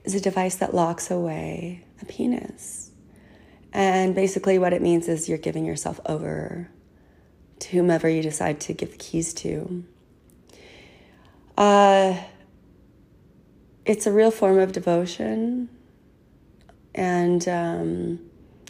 is 0.05 0.15
a 0.15 0.21
device 0.21 0.55
that 0.55 0.73
locks 0.73 1.11
away 1.11 1.83
a 2.01 2.05
penis. 2.05 2.91
And 3.73 4.15
basically, 4.15 4.57
what 4.57 4.71
it 4.71 4.81
means 4.81 5.09
is 5.09 5.27
you're 5.27 5.37
giving 5.37 5.65
yourself 5.65 5.99
over 6.05 6.69
to 7.59 7.69
whomever 7.75 8.07
you 8.07 8.21
decide 8.21 8.59
to 8.61 8.73
give 8.73 8.91
the 8.91 8.97
keys 8.97 9.33
to. 9.33 9.83
Uh, 11.57 12.17
it's 13.85 14.05
a 14.05 14.11
real 14.11 14.31
form 14.31 14.59
of 14.59 14.71
devotion, 14.71 15.69
and 16.93 17.47
um, 17.47 18.19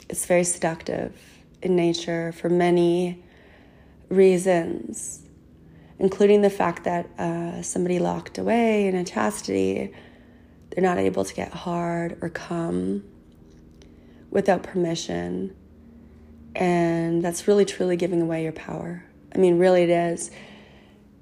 it's 0.10 0.26
very 0.26 0.44
seductive 0.44 1.16
in 1.62 1.76
nature 1.76 2.32
for 2.32 2.50
many 2.50 3.24
reasons, 4.10 5.24
including 6.00 6.42
the 6.42 6.50
fact 6.50 6.84
that 6.84 7.08
uh, 7.20 7.62
somebody 7.62 8.00
locked 8.00 8.38
away 8.38 8.88
in 8.88 8.96
a 8.96 9.04
chastity, 9.04 9.94
they're 10.76 10.84
not 10.84 10.98
able 10.98 11.24
to 11.24 11.34
get 11.34 11.54
hard 11.54 12.18
or 12.22 12.30
come 12.30 13.04
without 14.30 14.62
permission. 14.62 15.56
And 16.54 17.24
that's 17.24 17.48
really 17.48 17.64
truly 17.64 17.96
giving 17.96 18.22
away 18.22 18.44
your 18.44 18.52
power. 18.52 19.06
I 19.34 19.38
mean, 19.38 19.58
really, 19.58 19.84
it 19.84 19.90
is. 19.90 20.32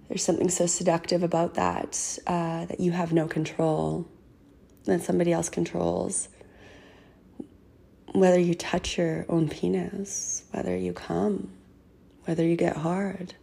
There's 0.09 0.23
something 0.23 0.49
so 0.49 0.65
seductive 0.65 1.21
about 1.23 1.53
that, 1.53 2.19
uh, 2.25 2.65
that 2.65 2.79
you 2.79 2.91
have 2.91 3.13
no 3.13 3.27
control, 3.27 4.07
that 4.85 5.01
somebody 5.03 5.31
else 5.31 5.49
controls. 5.49 6.29
Whether 8.13 8.39
you 8.39 8.55
touch 8.55 8.97
your 8.97 9.25
own 9.29 9.49
penis, 9.49 10.43
whether 10.51 10.75
you 10.75 10.93
come, 10.93 11.51
whether 12.25 12.45
you 12.45 12.55
get 12.55 12.77
hard. 12.77 13.35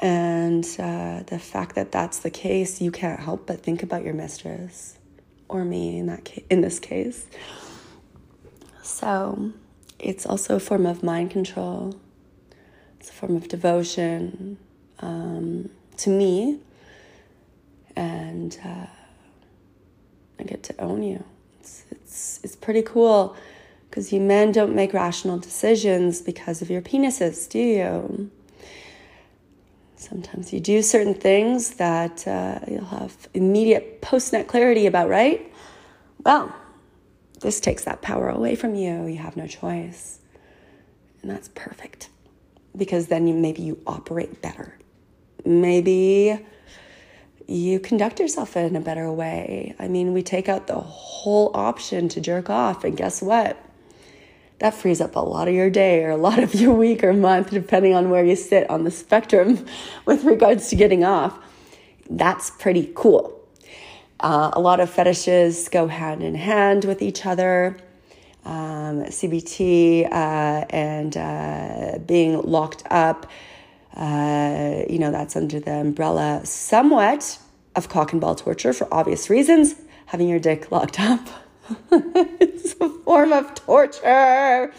And 0.00 0.64
uh, 0.78 1.22
the 1.26 1.38
fact 1.38 1.74
that 1.74 1.92
that's 1.92 2.20
the 2.20 2.30
case, 2.30 2.80
you 2.80 2.90
can't 2.90 3.20
help 3.20 3.46
but 3.46 3.62
think 3.62 3.82
about 3.82 4.04
your 4.04 4.14
mistress 4.14 4.98
or 5.48 5.64
me 5.64 5.98
in 5.98 6.06
that 6.06 6.24
ca- 6.24 6.44
in 6.50 6.60
this 6.60 6.78
case. 6.78 7.26
So 8.82 9.52
it's 9.98 10.26
also 10.26 10.56
a 10.56 10.60
form 10.60 10.86
of 10.86 11.02
mind 11.02 11.30
control, 11.30 11.96
it's 12.98 13.10
a 13.10 13.12
form 13.12 13.36
of 13.36 13.48
devotion 13.48 14.58
um, 15.00 15.70
to 15.98 16.10
me. 16.10 16.58
And 17.94 18.58
uh, 18.64 18.86
I 20.38 20.42
get 20.44 20.62
to 20.64 20.80
own 20.80 21.02
you. 21.02 21.22
It's, 21.60 21.84
it's, 21.90 22.40
it's 22.42 22.56
pretty 22.56 22.82
cool 22.82 23.36
Because 23.90 24.10
you 24.10 24.20
men 24.20 24.52
don't 24.52 24.74
make 24.74 24.94
rational 24.94 25.38
decisions 25.38 26.22
because 26.22 26.62
of 26.62 26.70
your 26.70 26.80
penises, 26.80 27.46
do 27.46 27.58
you? 27.58 28.30
Sometimes 30.02 30.52
you 30.52 30.58
do 30.58 30.82
certain 30.82 31.14
things 31.14 31.74
that 31.74 32.26
uh, 32.26 32.58
you'll 32.68 32.84
have 32.86 33.28
immediate 33.34 34.00
post 34.00 34.32
net 34.32 34.48
clarity 34.48 34.86
about, 34.86 35.08
right? 35.08 35.52
Well, 36.24 36.52
this 37.40 37.60
takes 37.60 37.84
that 37.84 38.02
power 38.02 38.28
away 38.28 38.56
from 38.56 38.74
you. 38.74 39.06
You 39.06 39.18
have 39.18 39.36
no 39.36 39.46
choice. 39.46 40.18
And 41.22 41.30
that's 41.30 41.50
perfect 41.54 42.08
because 42.76 43.06
then 43.06 43.28
you, 43.28 43.34
maybe 43.34 43.62
you 43.62 43.80
operate 43.86 44.42
better. 44.42 44.76
Maybe 45.44 46.36
you 47.46 47.78
conduct 47.78 48.18
yourself 48.18 48.56
in 48.56 48.74
a 48.74 48.80
better 48.80 49.10
way. 49.12 49.76
I 49.78 49.86
mean, 49.86 50.12
we 50.12 50.24
take 50.24 50.48
out 50.48 50.66
the 50.66 50.80
whole 50.80 51.52
option 51.54 52.08
to 52.10 52.20
jerk 52.20 52.50
off, 52.50 52.82
and 52.82 52.96
guess 52.96 53.22
what? 53.22 53.56
That 54.62 54.74
frees 54.74 55.00
up 55.00 55.16
a 55.16 55.18
lot 55.18 55.48
of 55.48 55.54
your 55.54 55.70
day 55.70 56.04
or 56.04 56.10
a 56.10 56.16
lot 56.16 56.38
of 56.38 56.54
your 56.54 56.72
week 56.72 57.02
or 57.02 57.12
month, 57.12 57.50
depending 57.50 57.94
on 57.94 58.10
where 58.10 58.24
you 58.24 58.36
sit 58.36 58.70
on 58.70 58.84
the 58.84 58.92
spectrum 58.92 59.66
with 60.06 60.22
regards 60.22 60.68
to 60.68 60.76
getting 60.76 61.02
off. 61.02 61.36
That's 62.08 62.50
pretty 62.50 62.92
cool. 62.94 63.40
Uh, 64.20 64.52
a 64.52 64.60
lot 64.60 64.78
of 64.78 64.88
fetishes 64.88 65.68
go 65.68 65.88
hand 65.88 66.22
in 66.22 66.36
hand 66.36 66.84
with 66.84 67.02
each 67.02 67.26
other. 67.26 67.76
Um, 68.44 69.02
CBT 69.02 70.04
uh, 70.04 70.64
and 70.70 71.16
uh, 71.16 71.98
being 72.06 72.40
locked 72.42 72.84
up, 72.88 73.28
uh, 73.96 74.82
you 74.88 75.00
know, 75.00 75.10
that's 75.10 75.34
under 75.34 75.58
the 75.58 75.72
umbrella 75.72 76.42
somewhat 76.44 77.36
of 77.74 77.88
cock 77.88 78.12
and 78.12 78.20
ball 78.20 78.36
torture 78.36 78.72
for 78.72 78.86
obvious 78.94 79.28
reasons. 79.28 79.74
Having 80.06 80.28
your 80.28 80.38
dick 80.38 80.70
locked 80.70 81.00
up 81.10 81.41
it's 81.90 82.74
a 82.80 82.88
form 82.88 83.32
of 83.32 83.54
torture. 83.54 84.72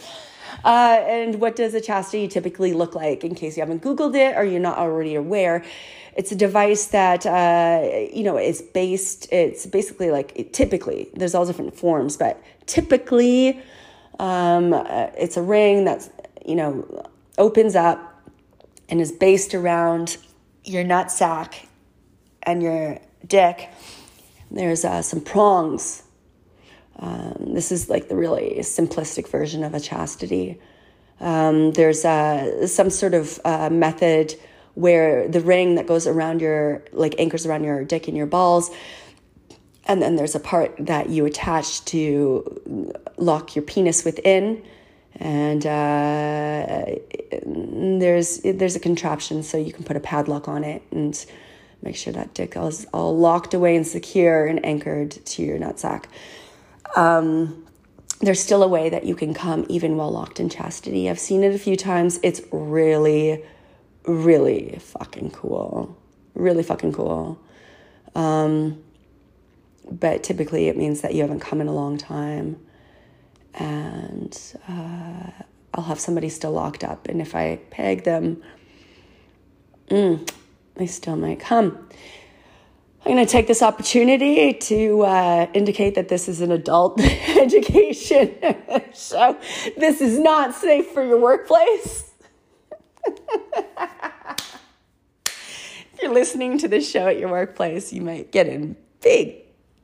Uh, 0.64 0.98
and 1.08 1.42
what 1.42 1.56
does 1.56 1.74
a 1.74 1.82
chastity 1.82 2.28
typically 2.28 2.74
look 2.74 2.96
like 2.96 3.24
in 3.24 3.36
case 3.36 3.58
you 3.58 3.62
haven't 3.62 3.82
Googled 3.82 4.16
it 4.16 4.38
or 4.38 4.44
you're 4.44 4.60
not 4.60 4.78
already 4.78 5.16
aware? 5.16 5.64
It's 6.16 6.32
a 6.32 6.36
device 6.36 6.86
that, 6.88 7.26
uh, 7.26 8.08
you 8.14 8.24
know, 8.24 8.38
is 8.38 8.62
based, 8.62 9.32
it's 9.32 9.66
basically 9.66 10.12
like, 10.12 10.32
it, 10.36 10.54
typically, 10.54 11.10
there's 11.16 11.36
all 11.36 11.46
different 11.46 11.76
forms, 11.76 12.18
but 12.18 12.42
typically 12.66 13.62
um, 14.20 14.74
uh, 14.74 15.08
it's 15.18 15.38
a 15.38 15.42
ring 15.42 15.86
that's, 15.86 16.10
you 16.46 16.56
know, 16.56 17.10
opens 17.38 17.76
up 17.76 18.30
and 18.90 19.02
is 19.02 19.12
based 19.12 19.56
around 19.56 20.18
your 20.64 20.84
nut 20.84 21.12
sack 21.12 21.68
and 22.44 22.62
your 22.62 23.00
dick. 23.26 23.70
There's 24.52 24.86
uh, 24.86 25.02
some 25.02 25.22
prongs. 25.22 26.03
Um, 27.00 27.54
this 27.54 27.72
is 27.72 27.90
like 27.90 28.08
the 28.08 28.16
really 28.16 28.58
simplistic 28.60 29.28
version 29.28 29.64
of 29.64 29.74
a 29.74 29.80
chastity. 29.80 30.60
Um, 31.20 31.72
there's 31.72 32.06
uh, 32.06 32.68
some 32.68 32.90
sort 32.90 33.14
of 33.14 33.40
uh, 33.46 33.70
method 33.70 34.36
where 34.76 35.28
the 35.28 35.42
ring 35.42 35.76
that 35.76 35.88
goes 35.88 36.08
around 36.08 36.42
your, 36.42 36.84
like 36.92 37.16
anchors 37.20 37.46
around 37.46 37.64
your 37.64 37.84
dick 37.84 38.08
and 38.08 38.18
your 38.18 38.26
balls, 38.26 38.72
and 39.86 40.02
then 40.02 40.16
there's 40.16 40.36
a 40.36 40.40
part 40.40 40.76
that 40.80 41.10
you 41.10 41.26
attach 41.26 41.84
to 41.86 42.94
lock 43.18 43.56
your 43.56 43.64
penis 43.64 44.06
within 44.06 44.64
and 45.18 45.66
uh, 45.66 46.86
there's 47.46 48.40
there's 48.40 48.76
a 48.76 48.80
contraption 48.80 49.44
so 49.44 49.58
you 49.58 49.72
can 49.72 49.84
put 49.84 49.96
a 49.96 50.00
padlock 50.00 50.48
on 50.48 50.64
it 50.64 50.82
and 50.92 51.26
make 51.82 51.96
sure 51.96 52.14
that 52.14 52.34
dick 52.34 52.56
is 52.58 52.88
all 52.94 53.16
locked 53.16 53.54
away 53.54 53.76
and 53.76 53.86
secure 53.86 54.48
and 54.48 54.66
anchored 54.66 55.12
to 55.12 55.44
your 55.44 55.60
nutsack. 55.60 56.06
Um, 56.96 57.66
there's 58.22 58.40
still 58.40 58.64
a 58.64 58.68
way 58.68 58.90
that 58.90 59.06
you 59.06 59.16
can 59.16 59.34
come 59.34 59.66
even 59.70 59.98
while 59.98 60.12
locked 60.12 60.40
in 60.40 60.50
chastity. 60.50 61.10
I've 61.10 61.20
seen 61.20 61.44
it 61.44 61.54
a 61.54 61.60
few 61.60 61.76
times. 61.76 62.20
It's 62.24 62.42
really, 62.52 63.44
really 64.06 64.78
fucking 64.80 65.32
cool. 65.32 65.98
Really 66.34 66.64
fucking 66.64 66.94
cool. 66.94 67.40
Um, 68.16 68.82
but 69.90 70.24
typically 70.24 70.68
it 70.68 70.78
means 70.78 71.02
that 71.02 71.14
you 71.14 71.22
haven't 71.22 71.42
come 71.42 71.60
in 71.60 71.68
a 71.68 71.74
long 71.74 71.98
time. 71.98 72.60
And 73.56 74.38
uh, 74.68 75.32
I'll 75.74 75.84
have 75.84 76.00
somebody 76.00 76.30
still 76.30 76.52
locked 76.52 76.84
up. 76.84 77.08
And 77.08 77.22
if 77.22 77.36
I 77.36 77.60
peg 77.72 78.04
them, 78.04 78.42
mm, 79.90 80.30
they 80.76 80.88
still 80.88 81.18
might 81.18 81.40
come. 81.40 81.90
I'm 83.06 83.12
going 83.12 83.26
to 83.26 83.30
take 83.30 83.48
this 83.48 83.62
opportunity 83.62 84.54
to 84.54 85.02
uh, 85.02 85.48
indicate 85.54 85.96
that 85.96 86.08
this 86.08 86.30
is 86.30 86.40
an 86.40 86.54
adult 86.54 87.02
education 87.02 88.34
show. 88.94 89.38
This 89.76 90.00
is 90.00 90.18
not 90.18 90.56
safe 90.56 90.88
for 90.88 91.04
your 91.04 91.20
workplace. 91.20 92.10
if 93.06 93.20
you're 96.02 96.14
listening 96.14 96.58
to 96.60 96.70
this 96.70 96.90
show 96.90 97.08
at 97.08 97.20
your 97.20 97.28
workplace, 97.28 97.92
you 97.92 98.02
might 98.02 98.32
get 98.32 98.48
in 98.48 98.78
big 99.02 99.36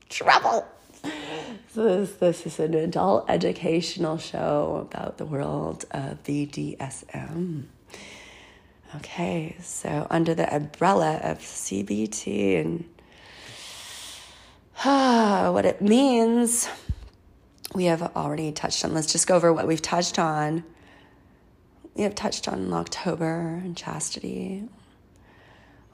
trouble. 0.08 0.66
So 1.74 1.84
this, 1.84 2.14
this 2.14 2.46
is 2.46 2.58
an 2.58 2.74
adult 2.74 3.30
educational 3.30 4.18
show 4.18 4.88
about 4.90 5.18
the 5.18 5.26
world 5.26 5.84
of 5.92 6.24
BDSM. 6.24 7.66
Okay, 8.96 9.58
so 9.62 10.08
under 10.10 10.34
the 10.34 10.56
umbrella 10.56 11.20
of 11.22 11.40
CBT 11.40 12.62
and 12.62 12.86
what 14.84 15.66
it 15.66 15.82
means, 15.82 16.70
we 17.76 17.86
have 17.86 18.02
already 18.16 18.54
touched 18.54 18.86
on. 18.86 18.94
Let's 18.94 19.12
just 19.12 19.28
go 19.28 19.36
over 19.36 19.52
what 19.52 19.68
we've 19.68 19.82
touched 19.82 20.18
on. 20.18 20.64
We 21.96 22.04
have 22.04 22.16
touched 22.16 22.48
on 22.48 22.70
Locktober 22.70 23.62
and 23.62 23.76
chastity. 23.76 24.64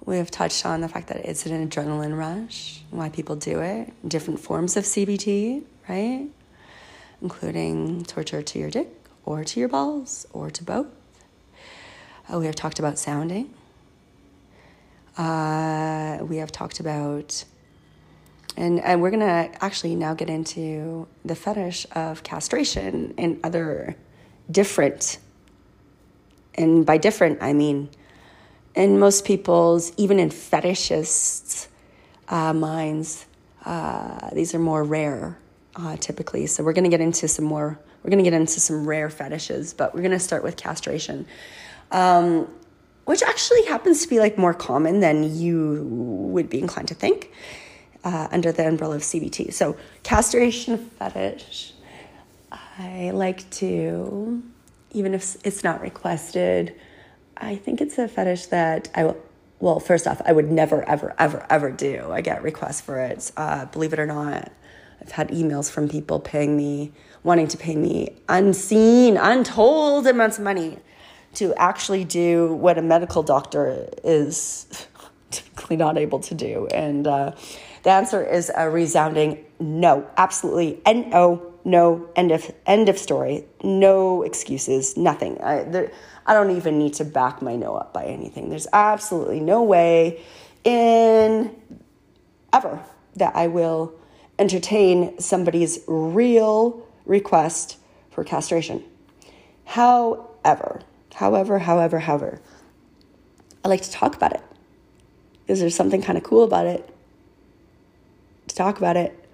We 0.05 0.17
have 0.17 0.29
touched 0.29 0.67
on 0.67 0.81
the 0.81 0.87
fact 0.87 1.07
that 1.07 1.25
it's 1.25 1.47
an 1.47 1.67
adrenaline 1.67 2.15
rush, 2.15 2.81
why 2.91 3.09
people 3.09 3.35
do 3.35 3.59
it, 3.59 3.91
different 4.07 4.39
forms 4.39 4.77
of 4.77 4.83
CBT, 4.83 5.63
right? 5.89 6.27
Including 7.23 8.03
torture 8.03 8.43
to 8.43 8.59
your 8.59 8.69
dick 8.69 8.89
or 9.25 9.43
to 9.43 9.59
your 9.59 9.69
balls 9.69 10.27
or 10.31 10.51
to 10.51 10.63
both. 10.63 10.85
Uh, 12.29 12.37
we 12.37 12.45
have 12.45 12.55
talked 12.55 12.77
about 12.77 12.99
sounding. 12.99 13.51
Uh, 15.17 16.19
we 16.21 16.37
have 16.37 16.51
talked 16.51 16.79
about, 16.79 17.45
and, 18.57 18.79
and 18.81 19.01
we're 19.01 19.11
to 19.21 19.63
actually 19.63 19.95
now 19.95 20.13
get 20.13 20.29
into 20.29 21.07
the 21.23 21.35
fetish 21.35 21.85
of 21.93 22.23
castration 22.23 23.13
and 23.17 23.39
other 23.43 23.95
different, 24.49 25.17
and 26.55 26.85
by 26.85 26.97
different, 26.97 27.41
I 27.41 27.53
mean, 27.53 27.89
in 28.75 28.99
most 28.99 29.25
people's, 29.25 29.91
even 29.97 30.19
in 30.19 30.29
fetishists' 30.29 31.67
uh, 32.29 32.53
minds, 32.53 33.25
uh, 33.65 34.29
these 34.33 34.53
are 34.53 34.59
more 34.59 34.83
rare 34.83 35.37
uh, 35.75 35.97
typically. 35.97 36.47
So 36.47 36.63
we're 36.63 36.73
to 36.83 36.89
get 36.89 37.01
into 37.01 37.27
some 37.27 37.45
more, 37.45 37.79
we're 38.03 38.09
to 38.23 38.29
get 38.29 38.33
into 38.33 38.59
some 38.59 38.85
rare 38.85 39.09
fetishes, 39.09 39.73
but 39.73 39.93
we're 39.93 40.01
to 40.11 40.19
start 40.19 40.43
with 40.43 40.55
castration 40.55 41.25
um, 41.91 42.47
which 43.05 43.21
actually 43.23 43.63
happens 43.65 44.01
to 44.03 44.09
be 44.09 44.19
like 44.19 44.37
more 44.37 44.53
common 44.53 44.99
than 44.99 45.37
you 45.37 45.83
would 45.83 46.49
be 46.49 46.59
inclined 46.59 46.87
to 46.87 46.95
think 46.95 47.31
uh, 48.05 48.27
under 48.31 48.51
the 48.51 48.65
umbrella 48.65 48.95
of 48.95 49.01
CBT. 49.01 49.51
So, 49.51 49.75
castration 50.03 50.77
fetish, 50.77 51.73
I 52.77 53.11
like 53.11 53.49
to, 53.51 54.41
even 54.91 55.13
if 55.13 55.35
it's 55.43 55.63
not 55.63 55.81
requested, 55.81 56.75
I 57.35 57.55
think 57.55 57.81
it's 57.81 57.97
a 57.97 58.07
fetish 58.07 58.45
that 58.47 58.89
I 58.95 59.05
will. 59.05 59.17
Well, 59.57 59.79
first 59.79 60.05
off, 60.05 60.21
I 60.25 60.33
would 60.33 60.51
never, 60.51 60.87
ever, 60.87 61.15
ever, 61.17 61.45
ever 61.49 61.71
do. 61.71 62.11
I 62.11 62.19
get 62.19 62.43
requests 62.43 62.81
for 62.81 62.99
it. 62.99 63.31
Uh, 63.37 63.65
believe 63.65 63.93
it 63.93 63.99
or 63.99 64.05
not, 64.05 64.51
I've 65.01 65.11
had 65.11 65.29
emails 65.29 65.71
from 65.71 65.87
people 65.87 66.19
paying 66.19 66.57
me, 66.57 66.91
wanting 67.23 67.47
to 67.47 67.57
pay 67.57 67.75
me 67.75 68.17
unseen, 68.27 69.15
untold 69.15 70.07
amounts 70.07 70.37
of 70.37 70.43
money 70.43 70.77
to 71.35 71.53
actually 71.55 72.03
do 72.03 72.53
what 72.53 72.77
a 72.77 72.81
medical 72.81 73.23
doctor 73.23 73.89
is 74.03 74.87
typically 75.31 75.77
not 75.77 75.97
able 75.97 76.19
to 76.19 76.35
do. 76.35 76.67
And 76.67 77.07
uh, 77.07 77.31
the 77.85 77.91
answer 77.91 78.21
is 78.21 78.51
a 78.53 78.69
resounding 78.69 79.45
no, 79.57 80.05
absolutely, 80.17 80.81
no, 80.85 81.53
no, 81.63 82.09
end 82.17 82.31
of 82.33 82.51
end 82.65 82.89
of 82.89 82.97
story. 82.97 83.45
No 83.63 84.23
excuses, 84.23 84.97
nothing. 84.97 85.41
I, 85.41 85.63
there, 85.63 85.91
I 86.25 86.33
don't 86.33 86.51
even 86.51 86.77
need 86.77 86.95
to 86.95 87.05
back 87.05 87.41
my 87.41 87.55
no 87.55 87.75
up 87.75 87.93
by 87.93 88.03
anything. 88.03 88.49
There's 88.49 88.67
absolutely 88.73 89.39
no 89.39 89.63
way 89.63 90.21
in 90.65 91.55
ever 92.51 92.83
that 93.15 93.33
I 93.33 93.47
will 93.47 93.93
entertain 94.37 95.17
somebody's 95.19 95.79
real 95.87 96.85
request 97.05 97.77
for 98.11 98.25
castration. 98.25 98.83
However, 99.63 100.81
However, 101.15 101.59
however, 101.59 101.99
however, 101.99 102.41
I 103.63 103.69
like 103.69 103.81
to 103.83 103.91
talk 103.91 104.15
about 104.15 104.33
it. 104.33 104.43
Is 105.47 105.61
there 105.61 105.69
something 105.69 106.01
kind 106.01 106.17
of 106.17 106.25
cool 106.25 106.43
about 106.43 106.65
it? 106.65 106.89
To 108.47 108.55
talk 108.55 108.77
about 108.77 108.97
it. 108.97 109.27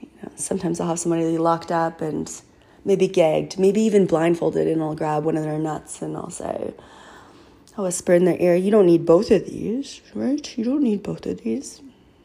You 0.00 0.08
know, 0.22 0.30
sometimes 0.36 0.80
I'll 0.80 0.88
have 0.88 0.98
somebody 0.98 1.38
locked 1.38 1.70
up 1.70 2.00
and 2.00 2.30
maybe 2.84 3.08
gagged, 3.08 3.58
maybe 3.58 3.80
even 3.80 4.06
blindfolded, 4.06 4.68
and 4.68 4.82
I'll 4.82 4.94
grab 4.94 5.24
one 5.24 5.36
of 5.36 5.42
their 5.42 5.58
nuts 5.58 6.02
and 6.02 6.16
I'll 6.16 6.30
say, 6.30 6.74
I'll 7.76 7.84
whisper 7.84 8.14
in 8.14 8.24
their 8.24 8.40
ear, 8.40 8.54
You 8.54 8.70
don't 8.70 8.86
need 8.86 9.04
both 9.04 9.30
of 9.30 9.46
these, 9.46 10.00
right? 10.14 10.56
You 10.56 10.64
don't 10.64 10.82
need 10.82 11.02
both 11.02 11.26
of 11.26 11.42
these. 11.42 11.80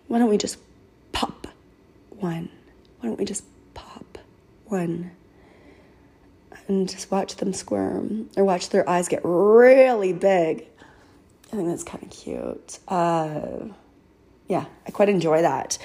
Why 0.08 0.20
don't 0.20 0.30
we 0.30 0.38
just 0.38 0.58
pop 1.12 1.48
one? 2.10 2.50
Why 3.00 3.10
don't 3.10 3.20
we 3.20 3.26
just 3.26 3.44
pop 3.74 4.18
one? 4.66 5.12
And 6.68 6.88
just 6.88 7.10
watch 7.10 7.38
them 7.38 7.54
squirm 7.54 8.30
or 8.38 8.44
watch 8.44 8.70
their 8.70 8.88
eyes 8.88 9.08
get 9.08 9.22
really 9.24 10.14
big. 10.14 10.68
I 11.52 11.56
think 11.56 11.68
that's 11.68 11.84
kind 11.84 12.04
of 12.04 12.12
cute. 12.12 12.78
Uh, 12.88 13.70
yeah, 14.48 14.66
I 14.86 14.92
quite 14.92 15.10
enjoy 15.10 15.42
that. 15.42 15.80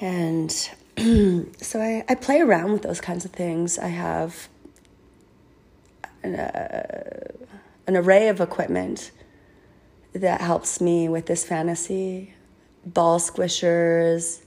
And 0.00 0.50
so 1.60 1.80
I, 1.80 2.04
I 2.08 2.14
play 2.14 2.40
around 2.40 2.72
with 2.72 2.82
those 2.82 3.00
kinds 3.00 3.24
of 3.24 3.30
things. 3.30 3.78
I 3.78 3.88
have 3.88 4.48
an, 6.22 6.34
uh, 6.34 7.32
an 7.86 7.96
array 7.96 8.28
of 8.28 8.40
equipment 8.40 9.10
that 10.12 10.40
helps 10.40 10.80
me 10.80 11.08
with 11.08 11.26
this 11.26 11.44
fantasy 11.44 12.34
ball 12.84 13.20
squishers, 13.20 14.42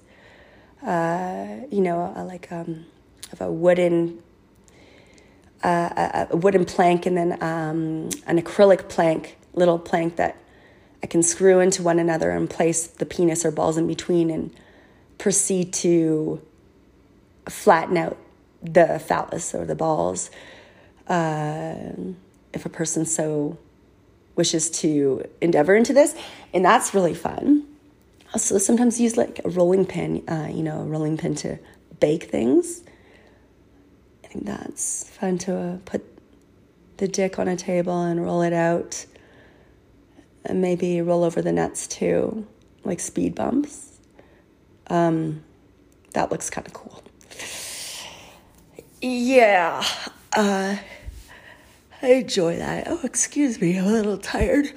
uh, 0.86 1.66
you 1.72 1.82
know, 1.82 2.14
like 2.28 2.52
um, 2.52 2.86
of 3.32 3.42
a 3.42 3.52
wooden 3.52 4.22
uh, 5.64 6.26
a, 6.30 6.36
wooden 6.36 6.66
plank 6.66 7.06
and 7.06 7.16
then 7.16 7.42
um, 7.42 8.10
an 8.28 8.42
acrylic 8.42 8.90
plank, 8.90 9.38
little 9.54 9.80
plank 9.80 10.18
that 10.18 10.36
I 11.02 11.08
can 11.08 11.24
screw 11.24 11.60
into 11.60 11.82
one 11.82 12.00
another 12.00 12.32
and 12.32 12.50
place 12.50 12.86
the 12.86 13.06
penis 13.06 13.46
or 13.46 13.52
balls 13.52 13.78
in 13.78 13.88
between 13.88 14.30
and 14.30 14.54
proceed 15.24 15.72
to 15.72 16.42
flatten 17.48 17.96
out 17.96 18.18
the 18.62 19.00
phallus 19.00 19.56
or 19.56 19.64
the 19.64 19.74
balls 19.74 20.30
uh, 21.08 21.76
if 22.52 22.66
a 22.66 22.70
person 22.70 23.06
so 23.06 23.58
wishes 24.36 24.70
to 24.70 25.24
endeavor 25.40 25.76
into 25.76 25.94
this. 25.94 26.14
And 26.54 26.66
that's 26.66 26.94
really 26.94 27.14
fun. 27.14 27.66
Also, 28.34 28.58
sometimes 28.58 29.00
use 29.00 29.16
like 29.16 29.40
a 29.46 29.50
rolling 29.50 29.86
pin, 29.86 30.28
uh, 30.28 30.50
you 30.52 30.62
know, 30.62 30.82
a 30.82 30.84
rolling 30.84 31.16
pin 31.16 31.36
to 31.36 31.58
bake 32.02 32.26
things. 32.26 32.84
I 34.26 34.28
think 34.28 34.46
that's 34.46 35.08
fun 35.08 35.38
to 35.38 35.58
uh, 35.58 35.78
put 35.86 36.04
the 36.98 37.08
dick 37.08 37.40
on 37.40 37.48
a 37.48 37.56
table 37.56 38.02
and 38.02 38.22
roll 38.22 38.42
it 38.42 38.52
out. 38.52 39.06
And 40.44 40.60
maybe 40.62 41.02
roll 41.02 41.24
over 41.24 41.42
the 41.42 41.54
nuts 41.54 41.88
too, 41.88 42.46
like 42.84 43.00
speed 43.00 43.36
bumps. 43.36 43.93
Um, 44.94 45.44
that 46.14 46.30
looks 46.30 46.52
kind 46.52 46.68
of 46.68 46.74
cool. 46.74 47.04
Yeah, 49.02 49.84
uh, 50.38 50.78
I 52.00 52.08
enjoy 52.08 52.58
that. 52.58 52.84
Oh, 52.88 53.00
excuse 53.04 53.60
me, 53.60 53.80
I'm 53.80 53.88
a 53.88 53.92
little 53.92 54.20
tired. 54.20 54.72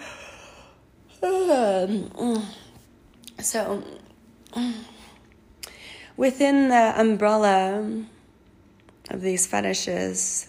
Um, 1.23 2.47
so, 3.41 3.85
within 6.17 6.71
the 6.71 6.95
umbrella 6.99 8.07
of 9.11 9.21
these 9.21 9.47
fetishes 9.47 10.49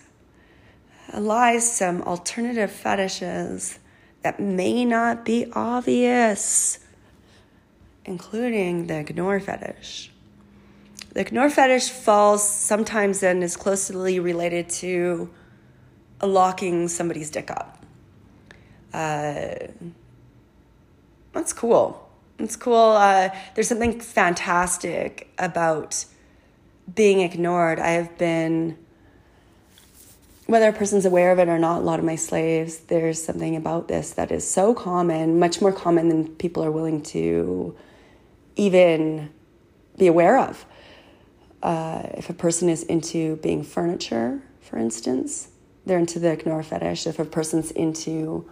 lies 1.14 1.70
some 1.70 2.02
alternative 2.04 2.72
fetishes 2.72 3.80
that 4.22 4.40
may 4.40 4.86
not 4.86 5.26
be 5.26 5.52
obvious 5.52 6.80
including 8.08 8.88
the 8.88 8.98
ignore 8.98 9.40
fetish. 9.40 10.12
The 11.14 11.22
ignore 11.22 11.50
fetish 11.50 11.90
falls 11.90 12.48
sometimes 12.48 13.22
and 13.22 13.44
is 13.44 13.58
closely 13.58 14.20
related 14.20 14.70
to 14.70 15.30
locking 16.22 16.88
somebody's 16.88 17.30
dick 17.30 17.52
up. 17.52 17.84
Uh, 18.94 19.56
that's 21.34 21.54
cool. 21.54 22.10
It's 22.40 22.56
cool. 22.56 22.76
Uh, 22.76 23.30
there's 23.56 23.68
something 23.68 24.00
fantastic 24.00 25.34
about 25.38 26.06
being 26.94 27.22
ignored. 27.22 27.80
I 27.80 27.90
have 27.90 28.18
been, 28.18 28.78
whether 30.46 30.70
a 30.70 30.74
person's 30.74 31.06
aware 31.06 31.32
of 31.32 31.40
it 31.40 31.50
or 31.50 31.60
not, 31.60 31.80
a 31.80 31.84
lot 31.84 32.00
of 32.00 32.06
my 32.06 32.16
slaves, 32.16 32.78
there's 32.78 33.22
something 33.22 33.56
about 33.56 33.88
this 33.88 34.12
that 34.12 34.32
is 34.32 34.50
so 34.50 34.74
common, 34.74 35.40
much 35.40 35.62
more 35.62 35.74
common 35.74 36.10
than 36.10 36.28
people 36.36 36.64
are 36.64 36.72
willing 36.72 37.02
to 37.04 37.76
even 38.58 39.30
be 39.98 40.08
aware 40.08 40.38
of. 40.38 40.66
Uh, 41.64 42.04
if 42.14 42.30
a 42.30 42.34
person 42.34 42.70
is 42.70 42.84
into 42.84 43.38
being 43.38 43.64
furniture, 43.64 44.42
for 44.62 44.78
instance, 44.78 45.50
they're 45.86 45.98
into 45.98 46.20
the 46.20 46.32
ignore 46.32 46.64
fetish. 46.64 47.08
If 47.08 47.20
a 47.20 47.26
person's 47.26 47.72
into, 47.72 48.50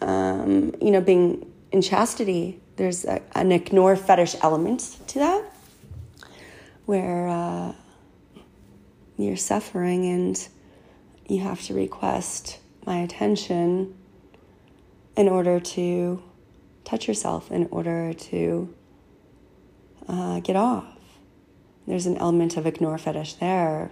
um, 0.00 0.74
you 0.80 0.90
know, 0.90 1.00
being 1.00 1.50
in 1.72 1.80
chastity, 1.80 2.60
there's 2.76 3.04
a, 3.04 3.22
an 3.34 3.52
ignore 3.52 3.96
fetish 3.96 4.36
element 4.42 4.98
to 5.08 5.18
that, 5.20 5.44
where 6.86 7.28
uh, 7.28 7.72
you're 9.16 9.36
suffering 9.36 10.06
and 10.06 10.48
you 11.28 11.40
have 11.40 11.62
to 11.62 11.74
request 11.74 12.58
my 12.84 12.98
attention 12.98 13.94
in 15.16 15.28
order 15.28 15.60
to 15.60 16.22
touch 16.90 17.06
yourself 17.06 17.50
in 17.52 17.68
order 17.70 18.12
to 18.12 18.74
uh, 20.08 20.40
get 20.40 20.56
off. 20.56 20.96
There's 21.86 22.06
an 22.06 22.16
element 22.18 22.56
of 22.56 22.66
ignore 22.66 22.98
fetish 22.98 23.34
there. 23.34 23.90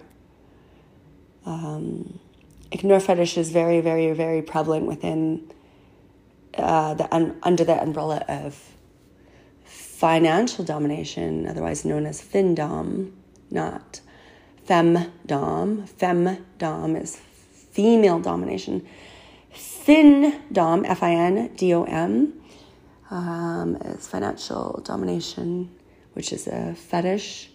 Um, 1.45 2.19
ignore 2.71 2.99
fetish 2.99 3.37
is 3.37 3.51
very, 3.51 3.79
very, 3.79 4.11
very 4.11 4.41
prevalent 4.41 4.85
within 4.85 5.49
uh, 6.57 6.93
the 6.93 7.13
un- 7.13 7.39
under 7.41 7.63
the 7.63 7.81
umbrella 7.81 8.25
of 8.27 8.61
financial 9.63 10.65
domination, 10.65 11.47
otherwise 11.47 11.85
known 11.85 12.05
as 12.05 12.21
FinDom, 12.21 13.11
not 13.49 14.01
femdom. 14.67 15.89
Femdom 15.89 17.01
is 17.01 17.15
female 17.15 18.19
domination. 18.19 18.85
FinDom, 19.53 20.85
F 20.85 21.01
I 21.01 21.11
N 21.11 21.51
D 21.55 21.73
O 21.73 21.83
M, 21.83 22.33
um, 23.09 23.75
is 23.77 24.07
financial 24.07 24.81
domination, 24.83 25.69
which 26.13 26.31
is 26.31 26.47
a 26.47 26.75
fetish 26.75 27.49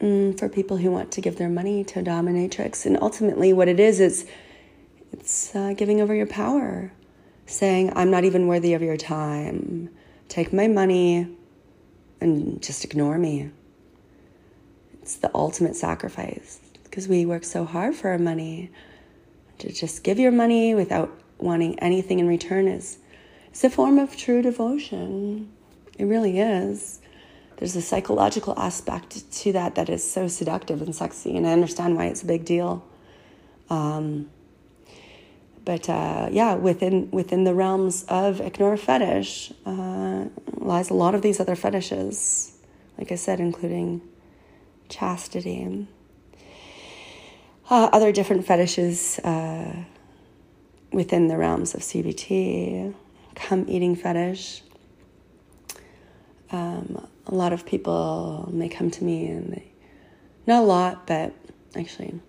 mm, 0.00 0.38
for 0.38 0.48
people 0.48 0.76
who 0.76 0.90
want 0.90 1.12
to 1.12 1.20
give 1.20 1.36
their 1.36 1.48
money 1.48 1.84
to 1.84 2.00
a 2.00 2.02
dominatrix. 2.02 2.86
And 2.86 2.98
ultimately, 3.00 3.52
what 3.52 3.68
it 3.68 3.80
is 3.80 4.00
is 4.00 4.26
it's 5.12 5.54
uh, 5.54 5.74
giving 5.74 6.00
over 6.00 6.14
your 6.14 6.26
power, 6.26 6.92
saying, 7.46 7.92
I'm 7.94 8.10
not 8.10 8.24
even 8.24 8.46
worthy 8.46 8.74
of 8.74 8.82
your 8.82 8.96
time. 8.96 9.90
Take 10.28 10.52
my 10.52 10.66
money 10.66 11.28
and 12.20 12.62
just 12.62 12.84
ignore 12.84 13.18
me. 13.18 13.50
It's 15.02 15.16
the 15.16 15.30
ultimate 15.34 15.76
sacrifice 15.76 16.60
because 16.84 17.08
we 17.08 17.26
work 17.26 17.44
so 17.44 17.64
hard 17.64 17.94
for 17.94 18.10
our 18.10 18.18
money. 18.18 18.70
To 19.58 19.70
just 19.70 20.02
give 20.02 20.18
your 20.18 20.32
money 20.32 20.74
without 20.74 21.10
wanting 21.38 21.78
anything 21.78 22.18
in 22.18 22.26
return 22.26 22.66
is 22.66 22.98
it's 23.52 23.62
a 23.64 23.68
form 23.68 23.98
of 23.98 24.16
true 24.16 24.40
devotion. 24.40 25.52
It 25.98 26.06
really 26.06 26.40
is. 26.40 27.02
There's 27.58 27.76
a 27.76 27.82
psychological 27.82 28.58
aspect 28.58 29.30
to 29.30 29.52
that 29.52 29.74
that 29.74 29.90
is 29.90 30.02
so 30.10 30.26
seductive 30.26 30.80
and 30.80 30.96
sexy, 30.96 31.36
and 31.36 31.46
I 31.46 31.52
understand 31.52 31.96
why 31.96 32.06
it's 32.06 32.22
a 32.22 32.26
big 32.26 32.46
deal. 32.46 32.82
Um, 33.68 34.30
but 35.66 35.86
uh, 35.90 36.30
yeah, 36.32 36.54
within 36.54 37.10
within 37.10 37.44
the 37.44 37.52
realms 37.52 38.04
of 38.08 38.40
ignore 38.40 38.78
fetish 38.78 39.52
uh, 39.66 40.24
lies 40.56 40.88
a 40.88 40.94
lot 40.94 41.14
of 41.14 41.20
these 41.20 41.38
other 41.38 41.54
fetishes, 41.54 42.56
like 42.96 43.12
I 43.12 43.16
said, 43.16 43.38
including 43.38 44.00
chastity. 44.88 45.86
Uh, 47.68 47.90
other 47.92 48.12
different 48.12 48.46
fetishes 48.46 49.18
uh, 49.18 49.84
within 50.90 51.28
the 51.28 51.36
realms 51.36 51.74
of 51.74 51.82
CBT, 51.82 52.94
come 53.34 53.64
eating 53.68 53.96
fetish. 53.96 54.62
Um, 56.50 57.06
a 57.26 57.34
lot 57.34 57.52
of 57.52 57.64
people 57.64 58.48
may 58.52 58.68
come 58.68 58.90
to 58.90 59.04
me 59.04 59.26
and 59.28 59.52
they, 59.52 59.72
not 60.46 60.62
a 60.62 60.66
lot, 60.66 61.06
but 61.06 61.34
actually, 61.76 62.20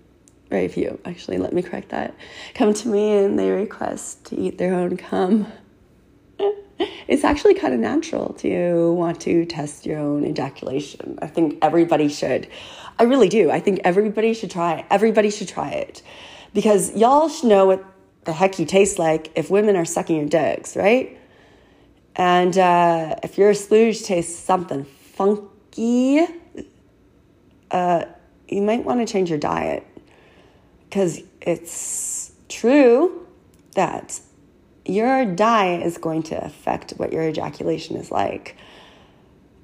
very 0.49 0.67
few, 0.67 0.99
actually, 1.05 1.37
let 1.37 1.51
me 1.53 1.61
correct 1.61 1.89
that, 1.89 2.15
come 2.53 2.73
to 2.73 2.87
me 2.87 3.17
and 3.17 3.37
they 3.37 3.49
request 3.51 4.25
to 4.25 4.39
eat 4.39 4.57
their 4.57 4.73
own 4.75 4.97
cum. 4.97 5.47
it's 7.07 7.23
actually 7.23 7.53
kind 7.53 7.73
of 7.73 7.79
natural 7.79 8.33
to 8.33 8.93
want 8.93 9.19
to 9.21 9.45
test 9.45 9.85
your 9.85 9.99
own 9.99 10.25
ejaculation. 10.25 11.17
I 11.21 11.27
think 11.27 11.59
everybody 11.61 12.07
should. 12.07 12.47
I 12.99 13.03
really 13.03 13.29
do. 13.29 13.51
I 13.51 13.59
think 13.59 13.81
everybody 13.83 14.33
should 14.33 14.51
try 14.51 14.75
it. 14.75 14.85
Everybody 14.89 15.29
should 15.29 15.47
try 15.47 15.69
it 15.71 16.01
because 16.53 16.95
y'all 16.95 17.29
should 17.29 17.49
know 17.49 17.65
what 17.65 17.83
the 18.25 18.33
heck 18.33 18.59
you 18.59 18.65
taste 18.65 18.99
like 18.99 19.31
if 19.35 19.49
women 19.49 19.75
are 19.75 19.85
sucking 19.85 20.15
your 20.15 20.27
dicks, 20.27 20.75
right? 20.75 21.17
And 22.15 22.57
uh, 22.57 23.15
if 23.23 23.37
your 23.37 23.53
splooge 23.53 24.05
tastes 24.05 24.37
something 24.37 24.85
funky, 24.85 26.25
uh, 27.71 28.05
you 28.47 28.61
might 28.61 28.83
want 28.83 29.05
to 29.05 29.11
change 29.11 29.29
your 29.29 29.39
diet 29.39 29.85
because 30.83 31.21
it's 31.41 32.31
true 32.49 33.25
that 33.75 34.19
your 34.85 35.25
diet 35.25 35.83
is 35.83 35.97
going 35.97 36.23
to 36.23 36.45
affect 36.45 36.91
what 36.91 37.11
your 37.11 37.27
ejaculation 37.27 37.95
is 37.97 38.11
like. 38.11 38.55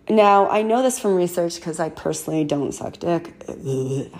Now, 0.09 0.49
I 0.49 0.63
know 0.63 0.81
this 0.81 0.97
from 0.97 1.15
research 1.15 1.55
because 1.55 1.79
I 1.79 1.89
personally 1.89 2.43
don't 2.43 2.71
suck 2.71 2.97
dick 2.97 3.45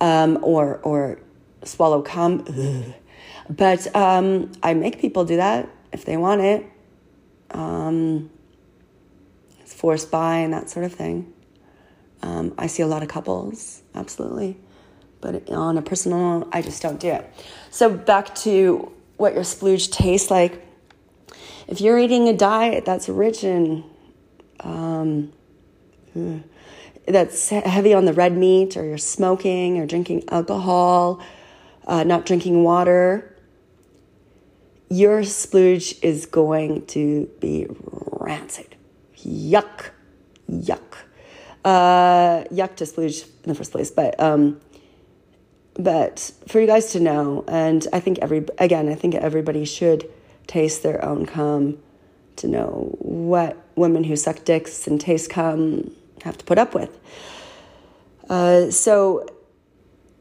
um, 0.00 0.38
or, 0.42 0.80
or 0.82 1.18
swallow 1.64 2.02
cum, 2.02 2.44
but 3.50 3.94
um, 3.96 4.52
I 4.62 4.74
make 4.74 5.00
people 5.00 5.24
do 5.24 5.36
that 5.36 5.68
if 5.92 6.04
they 6.04 6.16
want 6.16 6.40
it. 6.40 6.64
Um, 7.50 8.30
it's 9.60 9.74
forced 9.74 10.10
bi 10.10 10.38
and 10.38 10.52
that 10.52 10.70
sort 10.70 10.84
of 10.86 10.94
thing. 10.94 11.32
Um, 12.22 12.54
I 12.56 12.68
see 12.68 12.82
a 12.82 12.86
lot 12.86 13.02
of 13.02 13.08
couples, 13.08 13.82
absolutely. 13.94 14.56
But 15.20 15.50
on 15.50 15.76
a 15.76 15.82
personal, 15.82 16.48
I 16.52 16.62
just 16.62 16.80
don't 16.80 17.00
do 17.00 17.08
it. 17.08 17.28
So 17.70 17.90
back 17.92 18.34
to 18.36 18.92
what 19.16 19.34
your 19.34 19.42
splooge 19.42 19.90
tastes 19.90 20.30
like. 20.30 20.66
If 21.66 21.80
you're 21.80 21.98
eating 21.98 22.28
a 22.28 22.36
diet 22.36 22.84
that's 22.84 23.08
rich 23.08 23.42
in, 23.42 23.84
um, 24.60 25.32
that's 27.06 27.48
heavy 27.48 27.94
on 27.94 28.04
the 28.04 28.12
red 28.12 28.36
meat, 28.36 28.76
or 28.76 28.84
you're 28.84 28.98
smoking 28.98 29.78
or 29.78 29.86
drinking 29.86 30.24
alcohol, 30.28 31.20
uh, 31.86 32.04
not 32.04 32.26
drinking 32.26 32.62
water, 32.62 33.29
your 34.90 35.20
splooge 35.20 36.02
is 36.02 36.26
going 36.26 36.84
to 36.86 37.30
be 37.40 37.66
rancid. 37.68 38.74
Yuck. 39.24 39.90
Yuck. 40.50 40.96
Uh, 41.64 42.44
yuck 42.50 42.74
to 42.76 42.84
splooge 42.84 43.24
in 43.44 43.48
the 43.48 43.54
first 43.54 43.70
place. 43.70 43.90
But 43.90 44.18
um, 44.20 44.60
but 45.74 46.32
for 46.48 46.60
you 46.60 46.66
guys 46.66 46.92
to 46.92 47.00
know, 47.00 47.44
and 47.46 47.86
I 47.92 48.00
think 48.00 48.18
every 48.18 48.44
again, 48.58 48.88
I 48.88 48.94
think 48.94 49.14
everybody 49.14 49.64
should 49.64 50.10
taste 50.46 50.82
their 50.82 51.04
own 51.04 51.26
cum 51.26 51.78
to 52.36 52.48
know 52.48 52.96
what 52.98 53.56
women 53.76 54.02
who 54.02 54.16
suck 54.16 54.44
dicks 54.44 54.86
and 54.86 55.00
taste 55.00 55.30
cum 55.30 55.94
have 56.22 56.36
to 56.38 56.44
put 56.44 56.58
up 56.58 56.74
with. 56.74 56.98
Uh, 58.28 58.70
so 58.70 59.26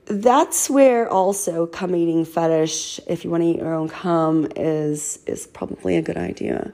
that's 0.10 0.70
where 0.70 1.08
also 1.08 1.68
cum 1.68 1.96
eating 1.96 2.26
fetish, 2.26 3.00
if 3.08 3.24
you 3.24 3.30
want 3.30 3.44
to 3.44 3.48
eat 3.48 3.58
your 3.58 3.74
own 3.74 3.88
cum, 3.88 4.48
is 4.56 5.20
is 5.28 5.46
probably 5.48 5.98
a 5.98 6.02
good 6.02 6.18
idea. 6.18 6.74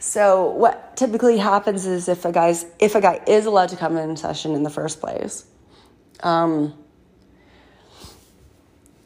So 0.00 0.50
what 0.50 0.96
typically 0.96 1.38
happens 1.38 1.86
is 1.86 2.08
if 2.08 2.24
a 2.24 2.32
guy's 2.32 2.66
if 2.80 2.96
a 2.96 3.00
guy 3.00 3.20
is 3.28 3.46
allowed 3.46 3.68
to 3.70 3.76
come 3.76 3.96
in 3.96 4.16
session 4.16 4.54
in 4.54 4.64
the 4.64 4.70
first 4.70 5.00
place, 5.00 5.46
um, 6.24 6.74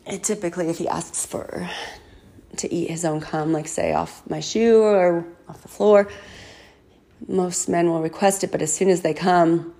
it 0.06 0.22
typically 0.24 0.70
if 0.70 0.78
he 0.78 0.88
asks 0.88 1.26
for 1.26 1.68
to 2.56 2.72
eat 2.72 2.90
his 2.90 3.04
own 3.04 3.20
cum, 3.20 3.52
like 3.52 3.68
say 3.68 3.92
off 3.92 4.22
my 4.30 4.40
shoe 4.40 4.82
or 4.82 5.26
off 5.46 5.60
the 5.60 5.68
floor, 5.68 6.08
most 7.28 7.68
men 7.68 7.90
will 7.90 8.00
request 8.00 8.44
it, 8.44 8.50
but 8.50 8.62
as 8.62 8.72
soon 8.72 8.88
as 8.88 9.02
they 9.02 9.12
come, 9.12 9.74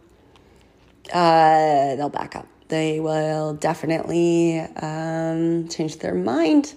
uh, 1.12 1.96
they'll 1.96 2.10
back 2.10 2.36
up. 2.36 2.46
They 2.68 3.00
will 3.00 3.54
definitely 3.54 4.60
um, 4.60 5.68
change 5.68 5.98
their 5.98 6.14
mind. 6.14 6.74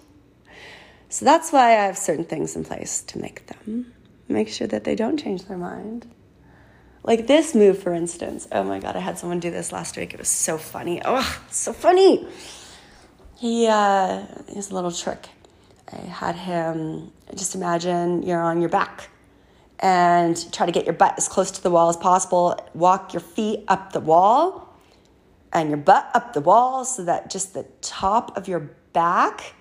So 1.10 1.26
that's 1.26 1.52
why 1.52 1.72
I 1.72 1.86
have 1.86 1.98
certain 1.98 2.26
things 2.26 2.56
in 2.56 2.64
place 2.64 3.02
to 3.04 3.20
make 3.20 3.48
them 3.48 3.94
make 4.32 4.50
sure 4.50 4.68
that 4.68 4.84
they 4.84 4.96
don't 4.96 5.18
change 5.18 5.46
their 5.46 5.58
mind. 5.58 6.10
Like 7.04 7.28
this 7.28 7.56
move, 7.56 7.82
for 7.82 7.94
instance. 7.94 8.48
Oh 8.52 8.64
my 8.64 8.80
God, 8.80 8.96
I 8.96 9.00
had 9.00 9.18
someone 9.18 9.40
do 9.40 9.52
this 9.52 9.72
last 9.72 9.98
week. 9.98 10.14
It 10.14 10.20
was 10.20 10.30
so 10.30 10.58
funny. 10.58 11.02
Oh, 11.04 11.42
so 11.50 11.74
funny. 11.74 12.28
He, 13.38 13.68
uh, 13.68 14.24
he's 14.54 14.70
a 14.70 14.76
little 14.76 14.92
trick. 14.92 15.28
I 15.92 15.98
had 15.98 16.36
him 16.36 17.12
just 17.36 17.56
imagine 17.56 18.24
you're 18.24 18.42
on 18.42 18.62
your 18.62 18.70
back 18.70 19.10
and 19.80 20.52
try 20.54 20.66
to 20.66 20.72
get 20.72 20.86
your 20.86 20.94
butt 20.94 21.16
as 21.18 21.28
close 21.28 21.52
to 21.52 21.64
the 21.64 21.72
wall 21.72 21.90
as 21.90 21.98
possible. 21.98 22.56
Walk 22.76 23.14
your 23.14 23.22
feet 23.22 23.66
up 23.68 23.94
the 23.94 24.00
wall 24.00 24.71
and 25.54 25.70
your 25.70 25.78
butt 25.78 26.10
up 26.14 26.34
the 26.34 26.42
wall 26.42 26.86
so 26.86 27.04
that 27.06 27.30
just 27.30 27.54
the 27.54 27.66
top 27.82 28.38
of 28.38 28.48
your 28.48 28.72
back 28.94 29.54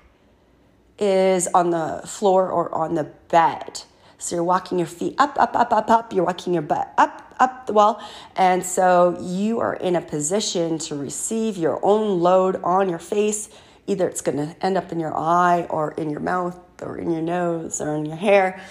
is 0.98 1.48
on 1.48 1.70
the 1.70 2.02
floor 2.06 2.50
or 2.50 2.72
on 2.74 2.94
the 2.94 3.04
bed. 3.04 3.82
So 4.18 4.36
you're 4.36 4.44
walking 4.44 4.78
your 4.78 4.86
feet 4.86 5.14
up, 5.18 5.36
up, 5.38 5.56
up, 5.56 5.72
up, 5.72 5.90
up. 5.90 6.12
You're 6.12 6.26
walking 6.26 6.52
your 6.52 6.62
butt 6.62 6.92
up, 6.98 7.34
up 7.40 7.66
the 7.66 7.72
wall. 7.72 8.02
And 8.36 8.64
so 8.64 9.16
you 9.20 9.60
are 9.60 9.74
in 9.74 9.96
a 9.96 10.02
position 10.02 10.78
to 10.80 10.94
receive 10.94 11.56
your 11.56 11.80
own 11.82 12.20
load 12.20 12.60
on 12.62 12.90
your 12.90 12.98
face. 12.98 13.48
Either 13.86 14.06
it's 14.06 14.20
going 14.20 14.36
to 14.36 14.54
end 14.64 14.76
up 14.76 14.92
in 14.92 15.00
your 15.00 15.16
eye 15.16 15.66
or 15.70 15.92
in 15.92 16.10
your 16.10 16.20
mouth 16.20 16.58
or 16.82 16.98
in 16.98 17.10
your 17.10 17.22
nose 17.22 17.80
or 17.80 17.96
in 17.96 18.04
your 18.04 18.16
hair 18.16 18.62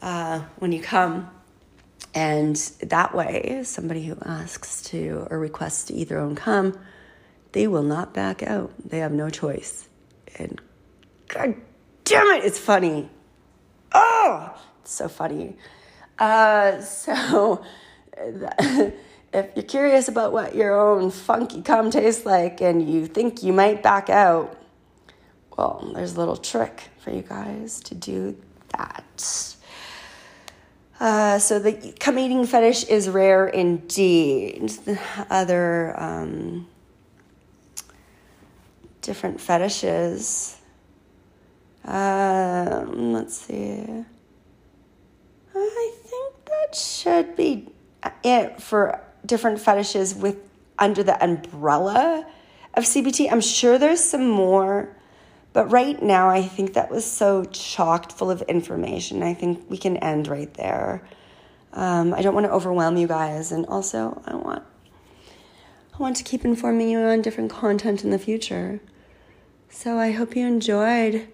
uh, 0.00 0.40
when 0.58 0.72
you 0.72 0.80
come. 0.80 1.30
And 2.14 2.56
that 2.80 3.14
way, 3.14 3.62
somebody 3.64 4.04
who 4.04 4.16
asks 4.24 4.82
to 4.84 5.26
or 5.30 5.38
requests 5.38 5.84
to 5.84 5.94
either 5.94 6.18
own 6.18 6.34
come, 6.34 6.78
they 7.52 7.66
will 7.66 7.82
not 7.82 8.12
back 8.12 8.42
out. 8.42 8.70
They 8.84 8.98
have 8.98 9.12
no 9.12 9.30
choice. 9.30 9.88
And 10.36 10.60
God 11.28 11.54
damn 12.04 12.26
it, 12.28 12.44
it's 12.44 12.58
funny. 12.58 13.08
Oh, 13.92 14.54
it's 14.82 14.92
so 14.92 15.08
funny. 15.08 15.56
Uh, 16.18 16.80
so, 16.82 17.64
if 18.16 19.50
you're 19.56 19.64
curious 19.64 20.08
about 20.08 20.32
what 20.32 20.54
your 20.54 20.78
own 20.78 21.10
funky 21.10 21.62
cum 21.62 21.90
tastes 21.90 22.26
like 22.26 22.60
and 22.60 22.88
you 22.88 23.06
think 23.06 23.42
you 23.42 23.52
might 23.52 23.82
back 23.82 24.10
out, 24.10 24.58
well, 25.56 25.90
there's 25.94 26.14
a 26.14 26.18
little 26.18 26.36
trick 26.36 26.90
for 26.98 27.10
you 27.10 27.22
guys 27.22 27.80
to 27.80 27.94
do 27.94 28.36
that. 28.76 29.51
Uh, 31.02 31.38
so 31.38 31.58
the 31.58 31.94
cum 31.98 32.16
eating 32.16 32.46
fetish 32.46 32.84
is 32.84 33.08
rare 33.08 33.48
indeed. 33.48 34.68
The 34.68 35.00
other 35.28 36.00
um, 36.00 36.68
different 39.00 39.40
fetishes 39.40 40.62
um, 41.84 43.12
let's 43.12 43.36
see. 43.36 44.04
I 45.54 45.92
think 46.04 46.34
that 46.46 46.74
should 46.74 47.36
be 47.36 47.68
it 48.22 48.60
for 48.60 49.00
different 49.26 49.60
fetishes 49.60 50.14
with 50.14 50.36
under 50.78 51.02
the 51.02 51.22
umbrella 51.22 52.26
of 52.74 52.84
CBT. 52.84 53.30
I'm 53.30 53.40
sure 53.40 53.78
there's 53.78 54.02
some 54.02 54.28
more, 54.28 54.96
but 55.52 55.70
right 55.70 56.02
now 56.02 56.28
I 56.28 56.42
think 56.42 56.74
that 56.74 56.90
was 56.90 57.04
so 57.04 57.44
chocked 57.44 58.12
full 58.12 58.30
of 58.30 58.42
information. 58.42 59.22
I 59.22 59.34
think 59.34 59.68
we 59.68 59.76
can 59.76 59.96
end 59.98 60.28
right 60.28 60.52
there. 60.54 61.06
Um, 61.72 62.14
I 62.14 62.22
don't 62.22 62.34
want 62.34 62.46
to 62.46 62.52
overwhelm 62.52 62.96
you 62.96 63.06
guys, 63.06 63.52
and 63.52 63.66
also 63.66 64.22
I 64.26 64.34
want 64.34 64.62
I 65.94 65.98
want 65.98 66.16
to 66.16 66.24
keep 66.24 66.44
informing 66.44 66.88
you 66.88 66.98
on 67.00 67.22
different 67.22 67.50
content 67.50 68.02
in 68.02 68.10
the 68.10 68.18
future. 68.18 68.80
So 69.68 69.98
I 69.98 70.10
hope 70.10 70.36
you 70.36 70.46
enjoyed 70.46 71.28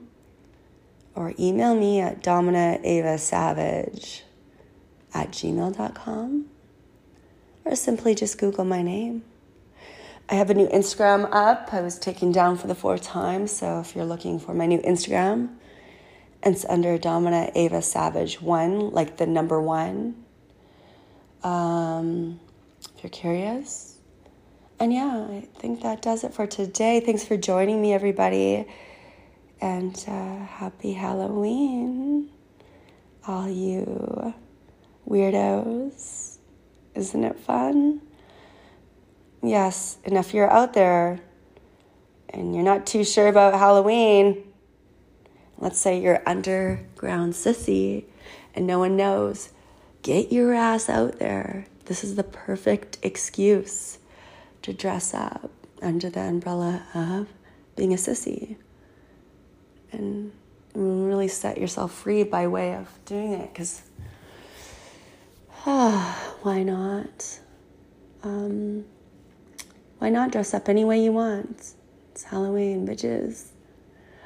or 1.17 1.35
email 1.41 1.75
me 1.75 2.01
at 2.01 2.23
dominaavasavage 2.23 4.23
at 5.15 5.31
gmail.com 5.31 6.47
or 7.65 7.77
simply 7.77 8.15
just 8.15 8.39
Google 8.39 8.65
my 8.65 8.83
name. 8.83 9.23
I 10.29 10.35
have 10.35 10.51
a 10.51 10.55
new 10.55 10.69
Instagram 10.69 11.29
up. 11.33 11.71
I 11.73 11.81
was 11.81 11.99
taken 11.99 12.31
down 12.31 12.57
for 12.57 12.69
the 12.69 12.75
fourth 12.75 13.03
time, 13.03 13.47
so 13.47 13.81
if 13.81 13.97
you're 13.97 14.05
looking 14.05 14.39
for 14.39 14.55
my 14.55 14.67
new 14.67 14.79
Instagram, 14.83 15.57
it's 16.43 16.65
under 16.65 16.97
Domina 16.99 17.51
Ava 17.55 17.83
Savage 17.83 18.41
1, 18.41 18.91
like 18.91 19.17
the 19.17 19.27
number 19.27 19.61
one. 19.61 20.25
Um, 21.43 22.39
if 22.97 23.03
you're 23.03 23.11
curious, 23.11 23.99
and 24.79 24.93
yeah, 24.93 25.27
I 25.31 25.47
think 25.59 25.83
that 25.83 26.01
does 26.01 26.25
it 26.25 26.33
for 26.33 26.47
today. 26.47 27.01
Thanks 27.01 27.25
for 27.25 27.37
joining 27.37 27.83
me, 27.83 27.93
everybody. 27.93 28.67
And 29.61 29.95
uh, 30.09 30.37
happy 30.47 30.93
Halloween, 30.93 32.31
all 33.27 33.49
you 33.49 34.33
weirdos. 35.11 36.39
Isn't 36.95 37.25
it 37.25 37.39
fun? 37.39 38.01
Yes, 39.43 39.99
and 40.05 40.17
if 40.17 40.33
you're 40.33 40.51
out 40.51 40.75
there 40.75 41.21
and 42.29 42.55
you're 42.55 42.65
not 42.65 42.87
too 42.87 43.05
sure 43.05 43.27
about 43.27 43.55
Halloween, 43.55 44.45
let's 45.59 45.79
say 45.79 46.01
you're 46.01 46.23
underground 46.27 47.33
sissy 47.33 48.05
and 48.55 48.67
no 48.67 48.79
one 48.79 48.97
knows, 48.97 49.51
get 50.03 50.33
your 50.33 50.55
ass 50.55 50.89
out 50.89 51.19
there. 51.19 51.67
This 51.87 52.05
is 52.05 52.15
the 52.15 52.23
perfect 52.23 52.99
excuse 53.03 53.99
to 54.63 54.73
dress 54.73 55.15
up 55.15 55.51
under 55.83 56.11
the 56.11 56.21
umbrella 56.21 56.85
of 56.95 57.29
being 57.75 57.93
a 57.93 57.97
sissy 57.97 58.57
and 59.91 60.33
really 60.75 61.29
set 61.29 61.59
yourself 61.59 61.93
free 61.93 62.23
by 62.23 62.47
way 62.47 62.75
of 62.75 62.87
doing 63.07 63.33
it 63.33 63.53
because 63.53 63.83
why 66.43 66.63
not? 66.63 67.41
Um, 68.23 68.85
why 69.99 70.11
not 70.11 70.33
dress 70.33 70.55
up 70.55 70.69
any 70.69 70.85
way 70.85 71.03
you 71.03 71.13
want? 71.13 71.73
It's 72.13 72.25
halloween 72.25 72.87
bitches. 72.87 73.49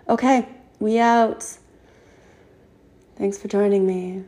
Okay 0.09 0.49
we 0.85 0.99
out. 0.99 1.43
Thanks 3.17 3.39
for 3.39 3.49
joining 3.49 3.87
me. 3.87 4.25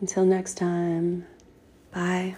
Until 0.00 0.24
next 0.24 0.54
time. 0.54 1.26
Bye. 1.92 2.36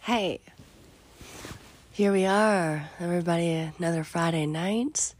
Hey, 0.00 0.40
here 1.98 2.12
we 2.12 2.24
are, 2.26 2.88
everybody, 3.00 3.50
another 3.76 4.04
Friday 4.04 4.46
night. 4.46 5.16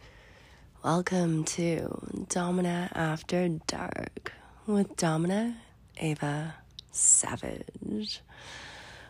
Welcome 0.85 1.43
to 1.47 2.25
Domina 2.29 2.88
After 2.95 3.49
Dark 3.49 4.33
with 4.64 4.97
Domina 4.97 5.57
Ava 5.97 6.55
Savage. 6.93 8.21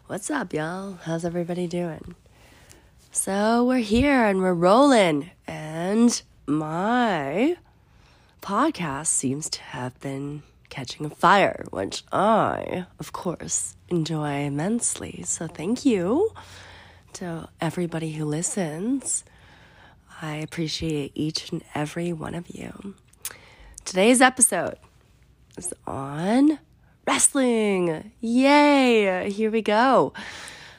What's 0.07 0.31
up, 0.31 0.55
y'all? 0.55 0.95
How's 1.03 1.27
everybody 1.27 1.67
doing? 1.67 2.15
So, 3.11 3.67
we're 3.67 3.81
here 3.81 4.25
and 4.25 4.41
we're 4.41 4.55
rolling, 4.55 5.33
and 5.47 6.23
my 6.47 7.59
podcast 8.41 9.09
seems 9.09 9.51
to 9.51 9.61
have 9.61 10.01
been 10.01 10.43
catching 10.71 11.11
fire, 11.11 11.67
which 11.71 12.03
I, 12.13 12.87
of 12.99 13.13
course, 13.13 13.77
enjoy 13.91 14.45
immensely. 14.45 15.23
So 15.27 15.47
thank 15.47 15.85
you 15.85 16.33
to 17.15 17.49
everybody 17.61 18.13
who 18.13 18.25
listens. 18.25 19.25
I 20.21 20.37
appreciate 20.37 21.13
each 21.15 21.51
and 21.53 21.63
every 21.75 22.13
one 22.13 22.35
of 22.35 22.49
you. 22.49 22.95
Today's 23.85 24.21
episode 24.21 24.77
is 25.57 25.73
on 25.87 26.59
wrestling. 27.07 28.13
Yay! 28.21 29.31
Here 29.31 29.51
we 29.51 29.63
go. 29.63 30.13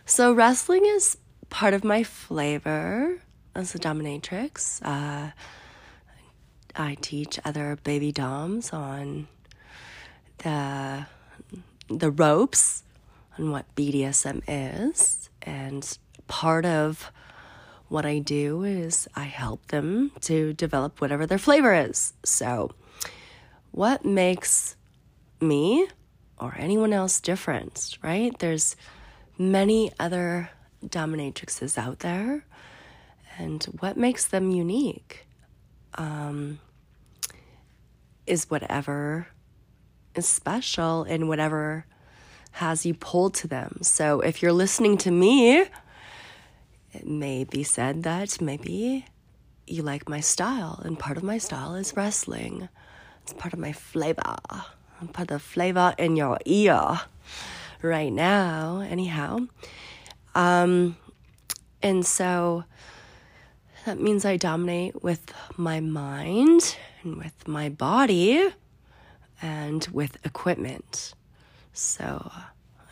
So, 0.06 0.34
wrestling 0.34 0.86
is 0.86 1.18
part 1.50 1.74
of 1.74 1.84
my 1.84 2.04
flavor 2.04 3.20
as 3.56 3.74
a 3.76 3.80
dominatrix. 3.80 4.82
Uh, 4.84 5.32
I 6.76 6.96
teach 7.02 7.40
other 7.44 7.78
baby 7.84 8.12
doms 8.12 8.72
on 8.72 9.28
the 10.40 11.06
the 11.90 12.12
ropes 12.12 12.84
on 13.38 13.52
what 13.52 13.66
BDSM 13.76 14.44
is, 14.48 15.30
and 15.42 15.98
part 16.30 16.66
of 16.66 17.12
what 17.90 18.06
I 18.06 18.20
do 18.20 18.64
is 18.64 19.10
I 19.16 19.24
help 19.24 19.68
them 19.68 20.12
to 20.22 20.54
develop 20.54 21.02
whatever 21.02 21.26
their 21.26 21.38
flavor 21.38 21.74
is. 21.74 22.14
So, 22.24 22.72
what 23.72 24.06
makes 24.06 24.78
me 25.42 25.88
or 26.38 26.56
anyone 26.58 26.94
else 26.94 27.20
different, 27.20 27.98
right? 28.02 28.38
There's 28.40 28.78
many 29.38 29.92
other 30.00 30.52
dominatrixes 30.86 31.78
out 31.78 32.00
there, 32.00 32.46
and 33.38 33.64
what 33.80 33.98
makes 33.98 34.26
them 34.26 34.52
unique 34.52 35.26
um, 35.96 36.60
is 38.26 38.50
whatever 38.50 39.28
is 40.16 40.28
special 40.28 41.04
in 41.04 41.28
whatever 41.28 41.86
has 42.52 42.86
you 42.86 42.94
pulled 42.94 43.34
to 43.36 43.48
them. 43.48 43.80
So 43.82 44.22
if 44.22 44.42
you're 44.42 44.54
listening 44.54 44.98
to 45.00 45.12
me, 45.12 45.66
it 47.00 47.08
may 47.08 47.46
be 47.46 47.64
said 47.64 48.04
that 48.04 48.42
maybe 48.42 49.06
you 49.66 49.84
like 49.84 50.10
my 50.10 50.20
style, 50.20 50.82
and 50.84 51.00
part 51.00 51.18
of 51.18 51.24
my 51.24 51.38
style 51.38 51.76
is 51.76 51.96
wrestling. 51.96 52.68
It's 53.24 53.34
part 53.34 53.54
of 53.54 53.60
my 53.60 53.72
flavor. 53.72 54.22
Part 55.14 55.20
of 55.20 55.28
the 55.28 55.40
flavor 55.40 55.96
in 55.98 56.18
your 56.18 56.40
ear 56.46 57.00
right 57.82 58.12
now, 58.12 58.82
anyhow. 58.82 59.48
Um, 60.36 60.98
and 61.82 62.06
so 62.06 62.66
that 63.86 64.00
means 64.00 64.26
I 64.26 64.36
dominate 64.36 65.02
with 65.02 65.34
my 65.56 65.80
mind 65.80 66.76
and 67.02 67.16
with 67.16 67.48
my 67.48 67.70
body 67.70 68.50
and 69.42 69.88
with 69.94 70.18
equipment. 70.26 71.14
So 71.72 72.30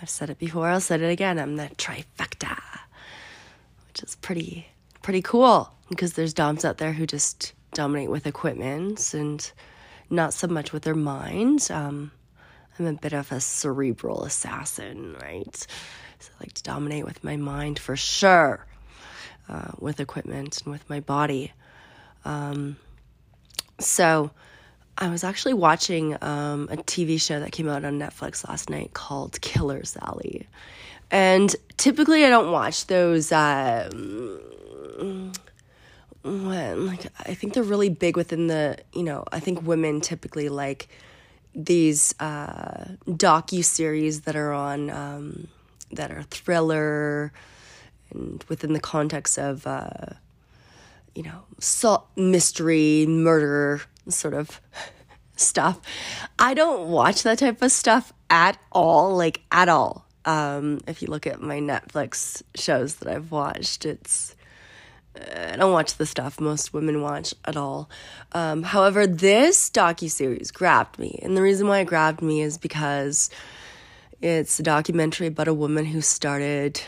I've 0.02 0.10
said 0.10 0.30
it 0.30 0.39
before, 0.39 0.70
I'll 0.70 0.80
say 0.80 0.96
it 0.96 1.02
again. 1.02 1.39
I'm 1.39 1.58
the 1.58 1.70
trifecta, 1.76 2.58
which 3.98 4.10
is 4.10 4.16
pretty 4.18 4.68
pretty 5.02 5.22
cool 5.22 5.72
because 5.90 6.14
there's 6.14 6.34
doms 6.34 6.64
out 6.64 6.78
there 6.78 6.94
who 6.94 7.08
just 7.08 7.54
dominate 7.74 8.12
with 8.12 8.28
equipment 8.28 9.14
and 9.14 9.52
not 10.10 10.34
so 10.34 10.48
much 10.48 10.72
with 10.72 10.84
their 10.84 10.96
mind. 10.96 11.68
Um, 11.72 12.12
I'm 12.78 12.86
a 12.86 12.94
bit 12.94 13.14
of 13.14 13.32
a 13.32 13.40
cerebral 13.40 14.24
assassin, 14.24 15.16
right? 15.22 15.56
So 16.20 16.32
I 16.36 16.44
like 16.44 16.54
to 16.54 16.64
dominate 16.64 17.06
with 17.06 17.24
my 17.24 17.38
mind 17.38 17.80
for 17.80 17.96
sure, 17.96 18.68
uh, 19.50 19.72
with 19.80 20.00
equipment 20.00 20.62
and 20.62 20.72
with 20.72 20.88
my 20.90 21.00
body. 21.00 21.54
Um, 22.24 22.78
so 23.80 24.30
I 24.98 25.10
was 25.10 25.24
actually 25.24 25.56
watching 25.56 26.14
um, 26.22 26.70
a 26.72 26.78
TV 26.78 27.20
show 27.20 27.40
that 27.40 27.52
came 27.52 27.68
out 27.68 27.84
on 27.84 28.00
Netflix 28.00 28.48
last 28.48 28.70
night 28.70 28.94
called 28.94 29.42
Killer 29.42 29.84
Sally. 29.86 30.48
And 31.12 31.56
typically 31.78 32.26
I 32.26 32.30
don't 32.30 32.52
watch 32.52 32.88
those 32.88 33.32
uh, 33.32 33.89
when 36.24 36.88
like 36.88 37.06
I 37.20 37.34
think 37.34 37.54
they're 37.54 37.63
really 37.63 37.89
big 37.89 38.17
within 38.17 38.48
the, 38.48 38.78
you 38.93 39.04
know, 39.04 39.24
I 39.32 39.39
think 39.39 39.65
women 39.65 40.02
typically 40.02 40.50
like 40.50 40.89
these 41.56 42.13
uh 42.20 42.86
docu 43.08 43.63
series 43.63 44.22
that 44.22 44.36
are 44.36 44.54
on 44.54 44.91
um 44.91 45.48
that 45.91 46.12
are 46.12 46.22
thriller 46.24 47.32
and 48.12 48.43
within 48.48 48.74
the 48.74 48.80
context 48.80 49.39
of 49.39 49.65
uh 49.65 50.13
you 51.15 51.24
know, 51.24 51.46
salt 51.58 52.08
mystery, 52.15 53.08
murder 53.08 53.82
sort 54.08 54.36
of 54.36 54.62
stuff. 55.36 55.80
I 56.38 56.54
don't 56.54 56.89
watch 56.89 57.24
that 57.24 57.39
type 57.39 57.63
of 57.63 57.72
stuff 57.72 58.13
at 58.30 58.60
all, 58.72 59.15
like 59.17 59.41
at 59.52 59.67
all. 59.67 60.07
Um, 60.28 60.82
if 60.88 61.02
you 61.02 61.08
look 61.08 61.26
at 61.26 61.42
my 61.42 61.60
Netflix 61.60 62.44
shows 62.54 62.96
that 62.96 63.08
I've 63.08 63.32
watched, 63.32 63.86
it's 63.86 64.36
I 65.16 65.56
don't 65.56 65.72
watch 65.72 65.96
the 65.96 66.06
stuff 66.06 66.40
most 66.40 66.74
women 66.74 67.02
watch 67.02 67.34
at 67.46 67.58
all. 67.58 67.90
Um, 68.34 68.63
however, 68.63 69.08
this 69.08 69.70
docu 69.70 70.12
series 70.12 70.52
grabbed 70.52 71.00
me, 71.00 71.20
and 71.24 71.36
the 71.36 71.42
reason 71.42 71.68
why 71.68 71.80
it 71.80 71.86
grabbed 71.86 72.22
me 72.22 72.42
is 72.42 72.58
because 72.58 73.30
it's 74.22 74.60
a 74.60 74.64
documentary 74.64 75.28
about 75.28 75.47
a 75.47 75.54
woman 75.54 75.86
who 75.86 76.01
started 76.01 76.82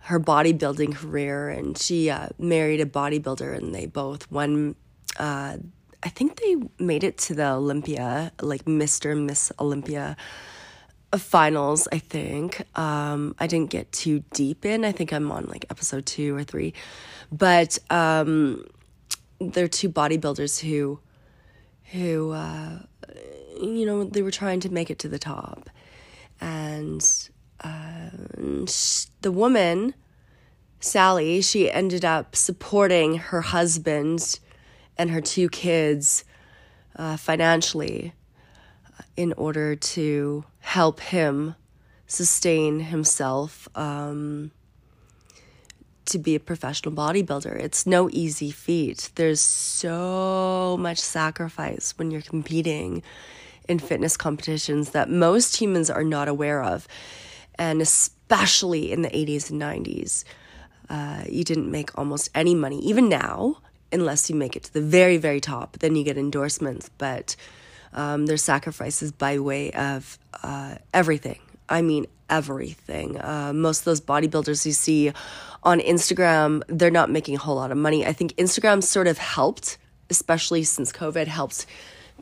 her 0.00 0.20
bodybuilding 0.20 0.96
career, 0.96 1.48
and 1.48 1.78
she 1.78 2.10
uh, 2.10 2.28
married 2.38 2.80
a 2.80 2.86
bodybuilder, 2.86 3.56
and 3.56 3.74
they 3.74 3.86
both 3.86 4.30
won. 4.30 4.74
Uh, 5.16 5.58
I 6.02 6.08
think 6.10 6.40
they 6.40 6.56
made 6.78 7.04
it 7.04 7.16
to 7.18 7.34
the 7.34 7.52
Olympia, 7.52 8.32
like 8.42 8.64
Mr. 8.64 9.12
and 9.12 9.26
Miss 9.26 9.50
Olympia 9.58 10.16
uh, 10.18 10.22
finals, 11.22 11.88
I 11.92 11.98
think. 11.98 12.62
Um, 12.78 13.34
I 13.38 13.46
didn't 13.46 13.70
get 13.70 13.92
too 13.92 14.24
deep 14.32 14.64
in. 14.64 14.84
I 14.84 14.92
think 14.92 15.12
I'm 15.12 15.30
on 15.30 15.46
like 15.46 15.66
episode 15.70 16.06
two 16.06 16.36
or 16.36 16.44
three. 16.44 16.74
But 17.30 17.78
um, 17.90 18.64
they're 19.40 19.68
two 19.68 19.88
bodybuilders 19.88 20.60
who, 20.60 21.00
who, 21.92 22.32
uh, 22.32 22.78
you 23.60 23.86
know, 23.86 24.04
they 24.04 24.22
were 24.22 24.30
trying 24.30 24.60
to 24.60 24.70
make 24.70 24.90
it 24.90 24.98
to 25.00 25.08
the 25.08 25.18
top. 25.18 25.70
And 26.40 27.02
uh, 27.62 28.10
the 29.20 29.32
woman, 29.32 29.94
Sally, 30.80 31.40
she 31.40 31.70
ended 31.70 32.04
up 32.04 32.36
supporting 32.36 33.16
her 33.16 33.40
husband 33.40 34.38
and 34.96 35.10
her 35.10 35.20
two 35.20 35.48
kids 35.48 36.24
uh, 36.96 37.16
financially 37.16 38.12
in 39.16 39.32
order 39.34 39.76
to 39.76 40.44
help 40.60 41.00
him 41.00 41.54
sustain 42.06 42.80
himself 42.80 43.68
um, 43.74 44.50
to 46.06 46.18
be 46.18 46.34
a 46.34 46.40
professional 46.40 46.94
bodybuilder. 46.94 47.56
It's 47.56 47.86
no 47.86 48.10
easy 48.10 48.50
feat. 48.50 49.10
There's 49.14 49.40
so 49.40 50.76
much 50.78 50.98
sacrifice 50.98 51.94
when 51.96 52.10
you're 52.10 52.22
competing 52.22 53.02
in 53.68 53.78
fitness 53.78 54.16
competitions 54.16 54.90
that 54.90 55.08
most 55.08 55.56
humans 55.56 55.88
are 55.88 56.04
not 56.04 56.28
aware 56.28 56.62
of. 56.62 56.86
And 57.56 57.80
especially 57.80 58.92
in 58.92 59.02
the 59.02 59.08
80s 59.10 59.50
and 59.50 59.60
90s, 59.60 60.24
uh, 60.90 61.24
you 61.28 61.44
didn't 61.44 61.70
make 61.70 61.96
almost 61.96 62.28
any 62.34 62.54
money, 62.54 62.78
even 62.80 63.08
now, 63.08 63.58
unless 63.90 64.28
you 64.28 64.36
make 64.36 64.56
it 64.56 64.64
to 64.64 64.72
the 64.74 64.82
very, 64.82 65.16
very 65.16 65.40
top. 65.40 65.78
Then 65.78 65.96
you 65.96 66.04
get 66.04 66.18
endorsements. 66.18 66.90
But 66.98 67.36
um, 67.94 68.26
there's 68.26 68.42
sacrifices 68.42 69.12
by 69.12 69.38
way 69.38 69.72
of 69.72 70.18
uh, 70.42 70.76
everything. 70.92 71.38
I 71.68 71.82
mean, 71.82 72.06
everything. 72.28 73.20
Uh, 73.20 73.52
most 73.54 73.80
of 73.80 73.84
those 73.86 74.00
bodybuilders 74.00 74.66
you 74.66 74.72
see 74.72 75.12
on 75.62 75.80
Instagram, 75.80 76.62
they're 76.68 76.90
not 76.90 77.10
making 77.10 77.36
a 77.36 77.38
whole 77.38 77.56
lot 77.56 77.70
of 77.70 77.78
money. 77.78 78.04
I 78.06 78.12
think 78.12 78.34
Instagram 78.34 78.82
sort 78.82 79.06
of 79.06 79.18
helped, 79.18 79.78
especially 80.10 80.64
since 80.64 80.92
COVID, 80.92 81.26
helped 81.26 81.66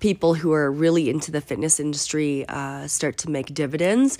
people 0.01 0.35
who 0.35 0.53
are 0.53 0.70
really 0.70 1.11
into 1.11 1.31
the 1.31 1.41
fitness 1.41 1.81
industry 1.81 2.45
uh, 2.49 2.87
start 2.87 3.16
to 3.18 3.31
make 3.31 3.53
dividends. 3.55 4.18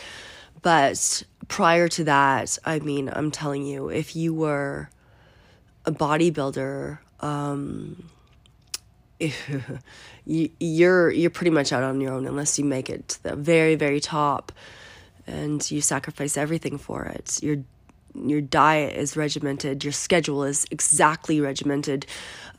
But 0.62 1.22
prior 1.48 1.88
to 1.88 2.05
that, 2.05 2.59
I 2.64 2.78
mean, 2.78 3.11
I'm 3.12 3.30
telling 3.30 3.64
you, 3.64 3.88
if 3.88 4.14
you 4.14 4.32
were 4.32 4.90
a 5.84 5.92
bodybuilder, 5.92 6.98
um, 7.20 8.05
you're 10.26 11.10
you're 11.10 11.30
pretty 11.30 11.50
much 11.50 11.72
out 11.72 11.82
on 11.82 12.00
your 12.00 12.12
own 12.12 12.26
unless 12.26 12.58
you 12.58 12.64
make 12.64 12.88
it 12.88 13.08
to 13.08 13.22
the 13.24 13.36
very 13.36 13.74
very 13.74 14.00
top 14.00 14.52
and 15.26 15.70
you 15.70 15.80
sacrifice 15.80 16.36
everything 16.36 16.78
for 16.78 17.04
it. 17.04 17.42
Your 17.42 17.58
your 18.14 18.40
diet 18.40 18.96
is 18.96 19.16
regimented, 19.16 19.84
your 19.84 19.92
schedule 19.92 20.44
is 20.44 20.66
exactly 20.70 21.40
regimented, 21.40 22.06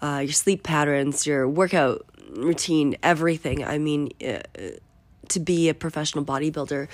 uh, 0.02 0.22
your 0.24 0.34
sleep 0.34 0.64
patterns, 0.64 1.28
your 1.28 1.48
workout 1.48 2.06
routine, 2.36 2.96
everything. 3.04 3.64
I 3.64 3.78
mean, 3.78 4.10
uh, 4.26 4.40
to 5.30 5.40
be 5.40 5.70
a 5.70 5.74
professional 5.74 6.26
bodybuilder, 6.26 6.88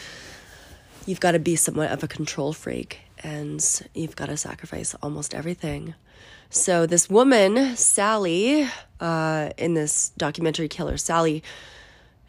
you've 1.05 1.21
got 1.21 1.31
to 1.31 1.39
be 1.39 1.55
somewhat 1.55 1.91
of 1.91 2.03
a 2.03 2.07
control 2.07 2.51
freak 2.51 2.99
and 3.23 3.63
you've 3.93 4.15
got 4.15 4.27
to 4.27 4.37
sacrifice 4.37 4.93
almost 5.01 5.33
everything. 5.33 5.95
So, 6.51 6.87
this 6.87 7.07
woman, 7.07 7.75
Sally, 7.75 8.67
uh, 8.99 9.51
in 9.57 9.75
this 9.75 10.09
documentary, 10.17 10.67
Killer 10.67 10.97
Sally, 10.97 11.43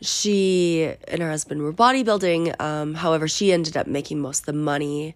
she 0.03 0.93
and 1.09 1.23
her 1.23 1.31
husband 1.31 1.63
were 1.63 1.73
bodybuilding. 1.73 2.61
Um, 2.61 2.95
however, 2.95 3.29
she 3.29 3.51
ended 3.51 3.79
up 3.79 3.87
making 3.87 4.21
most 4.21 4.41
of 4.41 4.47
the 4.47 4.53
money 4.53 5.15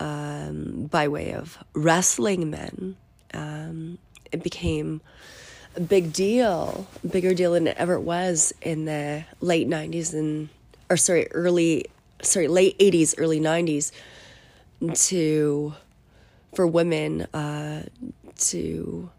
um, 0.00 0.88
by 0.90 1.06
way 1.06 1.34
of 1.34 1.56
wrestling 1.72 2.50
men. 2.50 2.96
Um, 3.32 3.98
it 4.32 4.42
became 4.42 5.00
a 5.76 5.80
big 5.80 6.12
deal, 6.12 6.88
bigger 7.08 7.32
deal 7.32 7.52
than 7.52 7.68
it 7.68 7.76
ever 7.76 8.00
was 8.00 8.52
in 8.60 8.86
the 8.86 9.24
late 9.40 9.68
90s 9.68 10.14
and, 10.14 10.48
or 10.88 10.96
sorry, 10.96 11.30
early, 11.30 11.86
sorry, 12.22 12.48
late 12.48 12.76
80s, 12.80 13.14
early 13.18 13.40
90s 13.40 13.92
to, 14.94 15.74
for 16.54 16.66
women 16.66 17.22
uh, 17.34 17.84
to, 18.36 19.10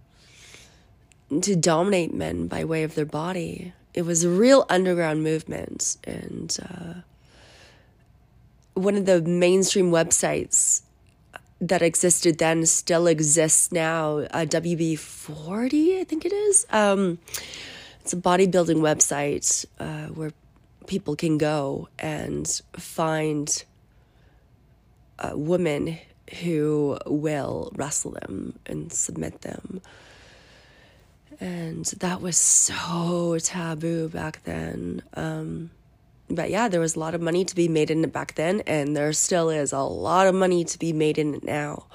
to 1.42 1.56
dominate 1.56 2.14
men 2.14 2.48
by 2.48 2.64
way 2.64 2.84
of 2.84 2.96
their 2.96 3.06
body. 3.06 3.74
It 3.94 4.04
was 4.04 4.24
a 4.24 4.30
real 4.30 4.66
underground 4.70 5.24
movement 5.24 5.98
and 6.04 6.58
uh, 6.62 6.94
one 8.74 8.96
of 8.96 9.06
the 9.06 9.22
mainstream 9.22 9.92
websites 9.92 10.82
that 11.60 11.82
existed 11.82 12.40
then 12.40 12.66
still 12.66 13.06
exists 13.06 13.72
now 13.72 14.20
uh, 14.32 14.46
wb40 14.46 16.00
i 16.00 16.04
think 16.04 16.26
it 16.26 16.34
is. 16.34 16.66
Um, 16.72 17.20
it's 18.02 18.14
a 18.14 18.18
bodybuilding 18.18 18.78
website 18.78 19.66
uh, 19.80 20.08
where 20.08 20.32
people 20.88 21.16
can 21.16 21.38
go 21.38 21.88
and 22.00 22.48
find 22.74 23.64
uh, 25.20 25.34
women 25.36 26.00
who 26.42 26.98
will 27.06 27.72
wrestle 27.76 28.12
them 28.12 28.58
and 28.66 28.92
submit 28.92 29.42
them 29.42 29.82
and 31.42 31.86
that 31.86 32.22
was 32.22 32.38
so 32.38 33.38
taboo 33.42 34.08
back 34.10 34.44
then. 34.44 35.02
Um, 35.16 35.72
but 36.30 36.52
yeah, 36.52 36.68
there 36.68 36.80
was 36.80 36.96
a 36.96 37.00
lot 37.00 37.16
of 37.16 37.22
money 37.22 37.44
to 37.44 37.56
be 37.56 37.68
made 37.68 37.90
in 37.90 38.04
it 38.04 38.14
back 38.14 38.36
then, 38.36 38.62
and 38.62 38.96
there 38.96 39.12
still 39.12 39.50
is 39.50 39.74
a 39.74 39.80
lot 39.80 40.28
of 40.28 40.36
money 40.36 40.64
to 40.64 40.80
be 40.80 40.94
made 40.94 41.18
in 41.18 41.34
it 41.34 41.44
now. 41.44 41.86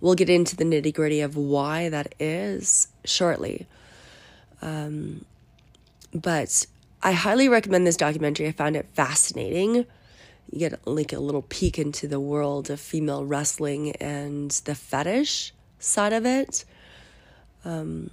We'll 0.00 0.14
get 0.14 0.30
into 0.30 0.56
the 0.56 0.64
nitty 0.64 0.94
gritty 0.94 1.20
of 1.20 1.36
why 1.36 1.90
that 1.90 2.14
is 2.18 2.88
shortly. 3.04 3.66
Um, 4.62 5.26
but 6.14 6.66
I 7.02 7.12
highly 7.12 7.50
recommend 7.50 7.86
this 7.86 7.98
documentary. 7.98 8.48
I 8.48 8.52
found 8.52 8.76
it 8.76 8.88
fascinating. 8.94 9.84
You 10.52 10.58
get 10.58 10.86
like 10.86 11.12
a 11.12 11.20
little 11.20 11.42
peek 11.42 11.78
into 11.78 12.08
the 12.08 12.20
world 12.20 12.70
of 12.70 12.80
female 12.80 13.24
wrestling 13.24 13.92
and 13.96 14.50
the 14.50 14.74
fetish 14.74 15.52
side 15.78 16.12
of 16.12 16.26
it. 16.26 16.64
Um, 17.64 18.10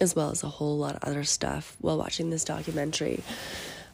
as 0.00 0.14
well 0.14 0.30
as 0.30 0.42
a 0.42 0.48
whole 0.48 0.76
lot 0.76 0.96
of 0.96 1.04
other 1.04 1.24
stuff 1.24 1.76
while 1.80 1.98
watching 1.98 2.30
this 2.30 2.44
documentary. 2.44 3.22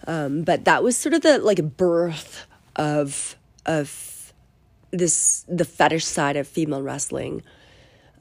Um, 0.06 0.42
but 0.42 0.64
that 0.64 0.82
was 0.82 0.96
sort 0.96 1.14
of 1.14 1.22
the 1.22 1.38
like 1.38 1.76
birth 1.76 2.46
of 2.76 3.36
of 3.66 4.32
this 4.90 5.44
the 5.48 5.64
fetish 5.64 6.04
side 6.04 6.36
of 6.36 6.48
female 6.48 6.82
wrestling. 6.82 7.42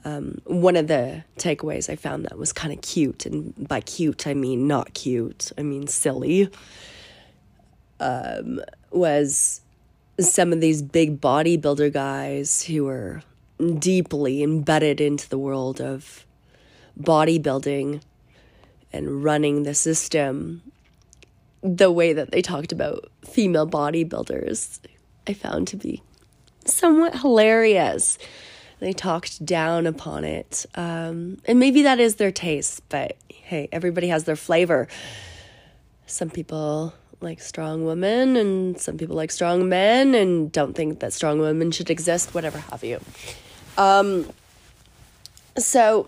Um, 0.03 0.41
one 0.45 0.75
of 0.75 0.87
the 0.87 1.23
takeaways 1.37 1.89
I 1.89 1.95
found 1.95 2.25
that 2.25 2.37
was 2.37 2.53
kind 2.53 2.73
of 2.73 2.81
cute, 2.81 3.25
and 3.25 3.67
by 3.67 3.81
cute 3.81 4.27
I 4.27 4.33
mean 4.33 4.67
not 4.67 4.93
cute, 4.93 5.51
I 5.57 5.63
mean 5.63 5.87
silly. 5.87 6.49
Um, 7.99 8.61
was 8.91 9.61
some 10.19 10.53
of 10.53 10.61
these 10.61 10.81
big 10.81 11.19
bodybuilder 11.19 11.91
guys 11.91 12.63
who 12.63 12.85
were 12.85 13.23
deeply 13.79 14.43
embedded 14.43 14.99
into 15.01 15.29
the 15.29 15.37
world 15.37 15.79
of 15.79 16.25
bodybuilding 16.99 18.01
and 18.91 19.23
running 19.23 19.63
the 19.63 19.73
system 19.73 20.61
the 21.63 21.91
way 21.91 22.13
that 22.13 22.31
they 22.31 22.41
talked 22.41 22.71
about 22.71 23.11
female 23.23 23.67
bodybuilders, 23.67 24.79
I 25.27 25.33
found 25.33 25.67
to 25.69 25.77
be 25.77 26.01
somewhat 26.65 27.19
hilarious. 27.19 28.17
They 28.79 28.93
talked 28.93 29.45
down 29.45 29.85
upon 29.85 30.23
it. 30.23 30.65
Um, 30.73 31.37
and 31.45 31.59
maybe 31.59 31.83
that 31.83 31.99
is 31.99 32.15
their 32.15 32.31
taste, 32.31 32.81
but 32.89 33.15
hey, 33.29 33.69
everybody 33.71 34.07
has 34.07 34.23
their 34.23 34.35
flavor. 34.35 34.87
Some 36.07 36.31
people 36.31 36.93
like 37.21 37.41
strong 37.41 37.85
women, 37.85 38.35
and 38.35 38.79
some 38.79 38.97
people 38.97 39.15
like 39.15 39.31
strong 39.31 39.69
men, 39.69 40.15
and 40.15 40.51
don't 40.51 40.75
think 40.75 40.99
that 40.99 41.13
strong 41.13 41.39
women 41.39 41.71
should 41.71 41.89
exist, 41.89 42.33
whatever 42.33 42.57
have 42.57 42.83
you. 42.83 42.99
Um, 43.77 44.29
so, 45.57 46.07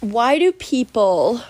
why 0.00 0.38
do 0.38 0.52
people 0.52 1.42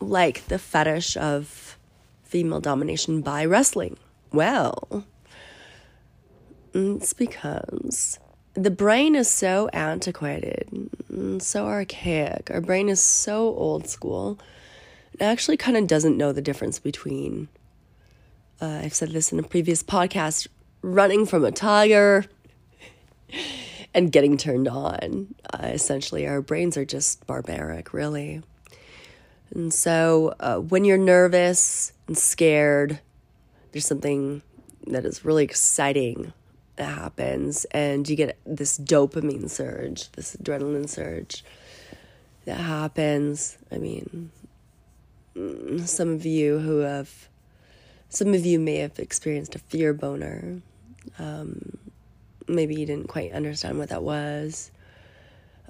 like 0.00 0.46
the 0.48 0.58
fetish 0.58 1.16
of 1.16 1.76
female 2.24 2.60
domination 2.60 3.20
by 3.20 3.44
wrestling? 3.44 3.96
Well, 4.32 5.04
it's 6.74 7.12
because 7.12 8.18
the 8.54 8.70
brain 8.70 9.14
is 9.14 9.30
so 9.30 9.68
antiquated, 9.68 10.90
so 11.38 11.66
archaic. 11.66 12.50
Our 12.50 12.60
brain 12.60 12.88
is 12.88 13.00
so 13.00 13.54
old 13.54 13.88
school. 13.88 14.38
Actually 15.20 15.56
kind 15.56 15.76
of 15.76 15.86
doesn't 15.86 16.16
know 16.16 16.32
the 16.32 16.42
difference 16.42 16.78
between, 16.78 17.48
uh, 18.60 18.80
I've 18.84 18.94
said 18.94 19.10
this 19.10 19.32
in 19.32 19.38
a 19.38 19.42
previous 19.42 19.82
podcast, 19.82 20.46
running 20.82 21.26
from 21.26 21.44
a 21.44 21.50
tiger 21.50 22.26
and 23.94 24.12
getting 24.12 24.36
turned 24.36 24.68
on. 24.68 25.34
Uh, 25.52 25.68
essentially, 25.68 26.26
our 26.26 26.42
brains 26.42 26.76
are 26.76 26.84
just 26.84 27.26
barbaric, 27.26 27.92
really. 27.92 28.42
And 29.54 29.72
so, 29.72 30.34
uh, 30.40 30.56
when 30.58 30.84
you're 30.84 30.98
nervous 30.98 31.92
and 32.06 32.18
scared, 32.18 33.00
there's 33.72 33.86
something 33.86 34.42
that 34.86 35.04
is 35.04 35.24
really 35.24 35.44
exciting 35.44 36.32
that 36.76 36.86
happens, 36.86 37.64
and 37.70 38.08
you 38.08 38.16
get 38.16 38.38
this 38.44 38.78
dopamine 38.78 39.48
surge, 39.48 40.10
this 40.12 40.36
adrenaline 40.36 40.88
surge 40.88 41.42
that 42.44 42.58
happens. 42.58 43.56
I 43.72 43.78
mean, 43.78 44.30
some 45.84 46.10
of 46.14 46.24
you 46.24 46.58
who 46.58 46.78
have, 46.78 47.28
some 48.08 48.34
of 48.34 48.46
you 48.46 48.58
may 48.58 48.76
have 48.78 48.98
experienced 48.98 49.54
a 49.54 49.58
fear 49.58 49.92
boner. 49.92 50.62
Um, 51.18 51.78
maybe 52.48 52.74
you 52.74 52.86
didn't 52.86 53.08
quite 53.08 53.32
understand 53.32 53.78
what 53.78 53.88
that 53.90 54.02
was. 54.02 54.70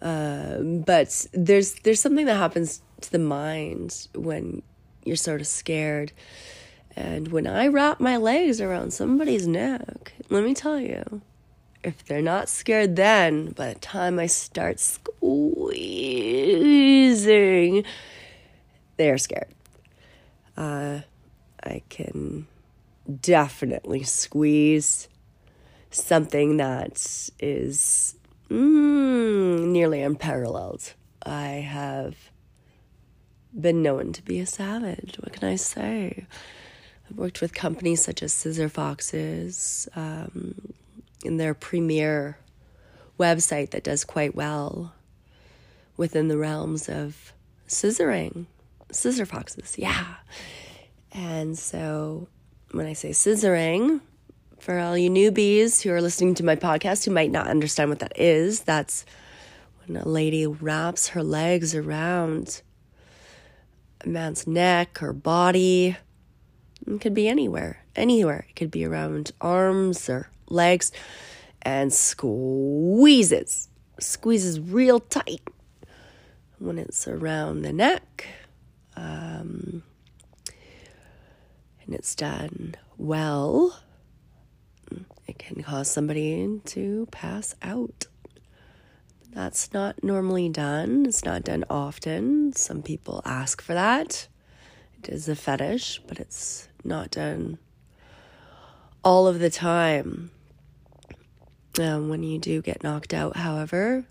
Uh, 0.01 0.59
but 0.59 1.27
there's 1.33 1.75
there's 1.85 2.01
something 2.01 2.27
that 2.27 2.37
happens 2.37 2.83
to 3.01 3.11
the 3.11 3.19
mind 3.19 4.09
when 4.14 4.62
you're 5.05 5.17
sort 5.17 5.41
of 5.41 5.47
scared. 5.47 6.12
And 6.95 7.29
when 7.29 7.47
I 7.47 7.69
wrap 7.69 7.99
my 8.01 8.17
legs 8.17 8.61
around 8.61 8.93
somebody's 8.93 9.47
neck, 9.47 10.12
let 10.31 10.45
me 10.45 10.53
tell 10.55 10.81
you, 10.81 11.23
if 11.85 12.05
they're 12.05 12.23
not 12.23 12.49
scared 12.49 12.97
then, 12.97 13.53
by 13.53 13.73
the 13.75 13.79
time 13.79 14.19
I 14.19 14.27
start 14.27 14.81
squeezing, 14.81 15.45
they're 18.97 19.19
scared. 19.19 19.55
Uh, 20.57 21.00
I 21.62 21.82
can 21.88 22.46
definitely 23.20 24.02
squeeze 24.02 25.09
something 25.90 26.57
that 26.59 27.30
is 27.38 28.16
mm, 28.50 29.66
nearly 29.66 30.02
unparalleled. 30.02 30.94
I 31.24 31.48
have 31.48 32.16
been 33.59 33.82
known 33.82 34.12
to 34.12 34.22
be 34.22 34.38
a 34.38 34.46
savage. 34.46 35.16
What 35.20 35.32
can 35.32 35.48
I 35.48 35.57
say? 35.57 36.26
I've 37.09 37.16
worked 37.16 37.40
with 37.40 37.54
companies 37.54 38.02
such 38.04 38.22
as 38.22 38.32
Scissor 38.32 38.68
Foxes 38.68 39.88
um, 39.96 40.72
in 41.24 41.36
their 41.36 41.54
premier 41.54 42.38
website 43.18 43.70
that 43.70 43.84
does 43.84 44.04
quite 44.04 44.34
well 44.34 44.92
within 45.96 46.28
the 46.28 46.36
realms 46.36 46.88
of 46.88 47.32
scissoring. 47.68 48.46
Scissor 48.93 49.26
Foxes, 49.26 49.78
yeah. 49.78 50.05
And 51.12 51.59
so 51.59 52.28
when 52.72 52.87
I 52.87 52.93
say 52.93 53.11
scissoring, 53.11 54.01
for 54.59 54.78
all 54.78 54.97
you 54.97 55.11
newbies 55.11 55.82
who 55.82 55.91
are 55.93 56.03
listening 56.03 56.34
to 56.34 56.45
my 56.45 56.57
podcast 56.57 57.05
who 57.05 57.11
might 57.11 57.30
not 57.30 57.47
understand 57.47 57.91
what 57.91 58.01
that 58.01 58.18
is, 58.18 58.61
that's 58.61 59.05
when 59.84 59.97
a 59.97 60.09
lady 60.09 60.47
wraps 60.47 61.09
her 61.09 61.22
legs 61.22 61.74
around 61.74 62.62
a 64.03 64.09
man's 64.09 64.47
neck 64.47 65.03
or 65.03 65.12
body. 65.12 65.97
It 66.87 67.01
could 67.01 67.14
be 67.14 67.28
anywhere, 67.28 67.84
anywhere. 67.95 68.47
It 68.49 68.57
could 68.57 68.70
be 68.70 68.84
around 68.84 69.32
arms 69.41 70.09
or 70.09 70.30
legs 70.49 70.93
and 71.62 71.93
squeezes, 71.93 73.68
squeezes 73.99 74.61
real 74.61 75.01
tight 75.01 75.43
when 76.59 76.78
it's 76.78 77.07
around 77.07 77.62
the 77.62 77.72
neck. 77.72 78.26
Um, 78.97 79.82
and 81.84 81.94
it's 81.94 82.14
done 82.14 82.74
well, 82.99 83.78
it 85.26 85.38
can 85.38 85.62
cause 85.62 85.90
somebody 85.90 86.61
to 86.66 87.07
pass 87.11 87.55
out. 87.62 88.07
That's 89.32 89.72
not 89.74 90.03
normally 90.03 90.49
done. 90.49 91.05
It's 91.07 91.24
not 91.24 91.44
done 91.44 91.64
often. 91.68 92.55
Some 92.55 92.82
people 92.82 93.20
ask 93.26 93.61
for 93.61 93.74
that. 93.74 94.28
It 94.99 95.11
is 95.11 95.28
a 95.28 95.36
fetish, 95.36 96.01
but 96.07 96.18
it's 96.18 96.68
not 96.84 97.11
done 97.11 97.59
all 99.05 99.26
of 99.26 99.38
the 99.38 99.51
time. 99.51 100.30
Um, 101.78 102.09
when 102.09 102.22
you 102.22 102.38
do 102.38 102.62
get 102.62 102.82
knocked 102.82 103.12
out, 103.12 103.36
however, 103.36 104.07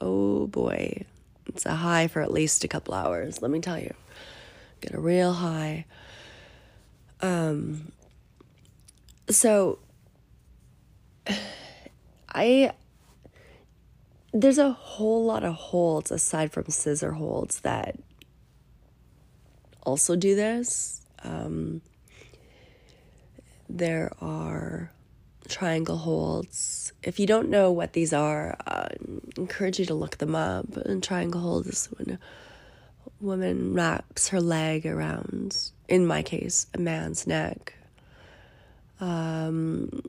oh 0.00 0.48
boy, 0.48 1.04
it's 1.50 1.66
a 1.66 1.74
high 1.74 2.06
for 2.06 2.22
at 2.22 2.32
least 2.32 2.62
a 2.62 2.68
couple 2.68 2.94
hours, 2.94 3.42
let 3.42 3.50
me 3.50 3.60
tell 3.60 3.78
you. 3.78 3.92
Get 4.80 4.94
a 4.94 5.00
real 5.00 5.32
high. 5.32 5.84
Um, 7.20 7.90
so 9.28 9.78
I 12.28 12.72
there's 14.32 14.58
a 14.58 14.70
whole 14.70 15.24
lot 15.24 15.42
of 15.42 15.54
holds 15.54 16.12
aside 16.12 16.52
from 16.52 16.68
scissor 16.68 17.12
holds 17.12 17.60
that 17.60 17.98
also 19.82 20.14
do 20.14 20.36
this. 20.36 21.02
Um, 21.24 21.80
there 23.68 24.12
are 24.20 24.92
triangle 25.50 25.98
holds. 25.98 26.92
If 27.02 27.18
you 27.18 27.26
don't 27.26 27.50
know 27.50 27.70
what 27.70 27.92
these 27.92 28.12
are, 28.12 28.56
uh, 28.66 28.88
I 28.90 28.94
encourage 29.36 29.78
you 29.78 29.86
to 29.86 29.94
look 29.94 30.18
them 30.18 30.34
up. 30.34 30.76
And 30.76 31.02
triangle 31.02 31.40
hold 31.40 31.66
is 31.66 31.86
when 31.86 32.18
a 32.18 32.18
woman 33.20 33.74
wraps 33.74 34.28
her 34.28 34.40
leg 34.40 34.86
around, 34.86 35.70
in 35.88 36.06
my 36.06 36.22
case, 36.22 36.66
a 36.74 36.78
man's 36.78 37.26
neck, 37.26 37.74
um, 39.00 40.02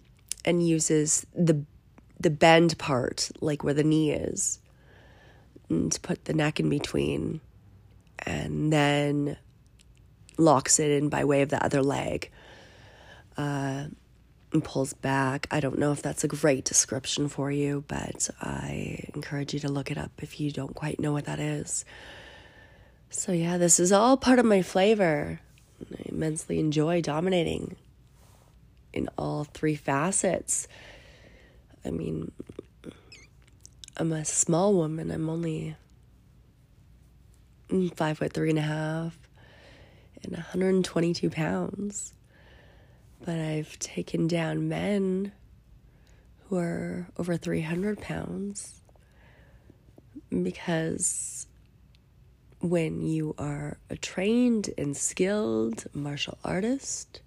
and 0.45 0.65
uses 0.65 1.25
the 1.35 1.63
the 2.19 2.29
bend 2.29 2.77
part, 2.77 3.31
like 3.41 3.63
where 3.63 3.73
the 3.73 3.83
knee 3.83 4.11
is, 4.11 4.59
and 5.69 5.91
to 5.91 5.99
put 5.99 6.25
the 6.25 6.33
neck 6.33 6.59
in 6.59 6.69
between, 6.69 7.41
and 8.19 8.71
then 8.71 9.37
locks 10.37 10.79
it 10.79 10.91
in 10.91 11.09
by 11.09 11.23
way 11.25 11.41
of 11.41 11.49
the 11.49 11.63
other 11.63 11.81
leg. 11.81 12.29
Uh, 13.37 13.85
and 14.53 14.63
pulls 14.63 14.93
back. 14.93 15.47
I 15.51 15.59
don't 15.59 15.79
know 15.79 15.91
if 15.91 16.01
that's 16.01 16.23
a 16.23 16.27
great 16.27 16.65
description 16.65 17.29
for 17.29 17.51
you, 17.51 17.83
but 17.87 18.29
I 18.41 19.05
encourage 19.13 19.53
you 19.53 19.59
to 19.61 19.69
look 19.69 19.91
it 19.91 19.97
up 19.97 20.11
if 20.21 20.39
you 20.39 20.51
don't 20.51 20.75
quite 20.75 20.99
know 20.99 21.13
what 21.13 21.25
that 21.25 21.39
is. 21.39 21.85
So, 23.09 23.31
yeah, 23.31 23.57
this 23.57 23.79
is 23.79 23.91
all 23.91 24.17
part 24.17 24.39
of 24.39 24.45
my 24.45 24.61
flavor. 24.61 25.39
I 25.81 26.01
immensely 26.05 26.59
enjoy 26.59 27.01
dominating 27.01 27.75
in 28.93 29.09
all 29.17 29.43
three 29.43 29.75
facets. 29.75 30.67
I 31.83 31.89
mean, 31.89 32.31
I'm 33.97 34.11
a 34.11 34.25
small 34.25 34.73
woman. 34.73 35.11
I'm 35.11 35.29
only 35.29 35.75
five 37.95 38.17
foot 38.17 38.33
three 38.33 38.49
and 38.49 38.59
a 38.59 38.63
half 38.63 39.17
and 40.23 40.33
122 40.33 41.29
pounds. 41.29 42.13
But 43.23 43.37
I've 43.37 43.77
taken 43.79 44.27
down 44.27 44.67
men 44.67 45.31
who 46.47 46.57
are 46.57 47.07
over 47.17 47.37
300 47.37 48.01
pounds 48.01 48.81
because 50.29 51.47
when 52.59 53.01
you 53.01 53.35
are 53.37 53.77
a 53.89 53.95
trained 53.95 54.69
and 54.77 54.95
skilled 54.97 55.85
martial 55.93 56.37
artist, 56.43 57.21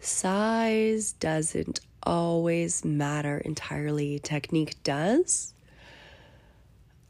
size 0.00 1.12
doesn't 1.12 1.80
always 2.02 2.84
matter 2.84 3.38
entirely, 3.38 4.18
technique 4.18 4.82
does. 4.82 5.52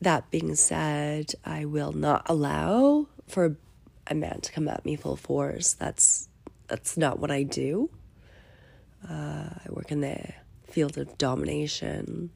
That 0.00 0.30
being 0.30 0.54
said, 0.54 1.34
I 1.44 1.64
will 1.64 1.92
not 1.92 2.22
allow 2.26 3.06
for 3.28 3.56
a 4.06 4.14
man 4.14 4.40
to 4.40 4.52
come 4.52 4.68
at 4.68 4.84
me 4.84 4.96
full 4.96 5.16
force. 5.16 5.74
That's 5.74 6.25
that's 6.68 6.96
not 6.96 7.18
what 7.18 7.30
I 7.30 7.42
do. 7.42 7.90
Uh, 9.08 9.48
I 9.64 9.66
work 9.70 9.92
in 9.92 10.00
the 10.00 10.18
field 10.64 10.98
of 10.98 11.16
domination, 11.18 12.30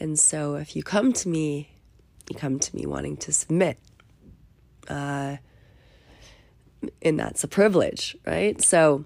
and 0.00 0.18
so 0.18 0.54
if 0.54 0.74
you 0.74 0.82
come 0.82 1.12
to 1.12 1.28
me, 1.28 1.70
you 2.30 2.36
come 2.36 2.58
to 2.58 2.76
me 2.76 2.86
wanting 2.86 3.16
to 3.18 3.32
submit. 3.32 3.78
Uh, 4.88 5.36
and 7.02 7.18
that's 7.18 7.44
a 7.44 7.48
privilege, 7.48 8.16
right? 8.26 8.60
So 8.62 9.04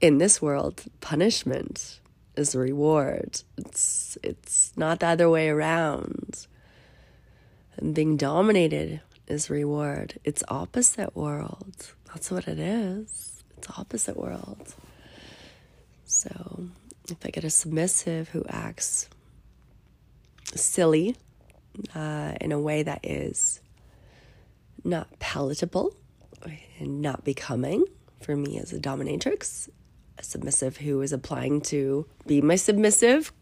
in 0.00 0.18
this 0.18 0.40
world, 0.40 0.84
punishment 1.00 2.00
is 2.36 2.54
a 2.54 2.58
reward. 2.58 3.42
It's 3.56 4.16
it's 4.22 4.72
not 4.76 5.00
the 5.00 5.08
other 5.08 5.28
way 5.28 5.48
around. 5.48 6.46
And 7.76 7.94
being 7.94 8.16
dominated 8.16 9.00
is 9.26 9.50
reward. 9.50 10.18
It's 10.24 10.42
opposite 10.48 11.16
world. 11.16 11.92
That's 12.08 12.30
what 12.30 12.48
it 12.48 12.58
is. 12.58 13.42
It's 13.56 13.68
opposite 13.78 14.16
world. 14.16 14.74
So 16.04 16.68
if 17.10 17.18
I 17.24 17.30
get 17.30 17.44
a 17.44 17.50
submissive 17.50 18.30
who 18.30 18.44
acts 18.48 19.08
silly 20.54 21.16
uh, 21.94 22.34
in 22.40 22.52
a 22.52 22.58
way 22.58 22.82
that 22.82 23.00
is 23.04 23.60
not 24.84 25.18
palatable 25.18 25.94
and 26.78 27.02
not 27.02 27.24
becoming 27.24 27.84
for 28.22 28.36
me 28.36 28.58
as 28.58 28.72
a 28.72 28.78
dominatrix, 28.78 29.68
a 30.18 30.22
submissive 30.22 30.78
who 30.78 31.02
is 31.02 31.12
applying 31.12 31.60
to 31.60 32.06
be 32.26 32.40
my 32.40 32.56
submissive, 32.56 33.32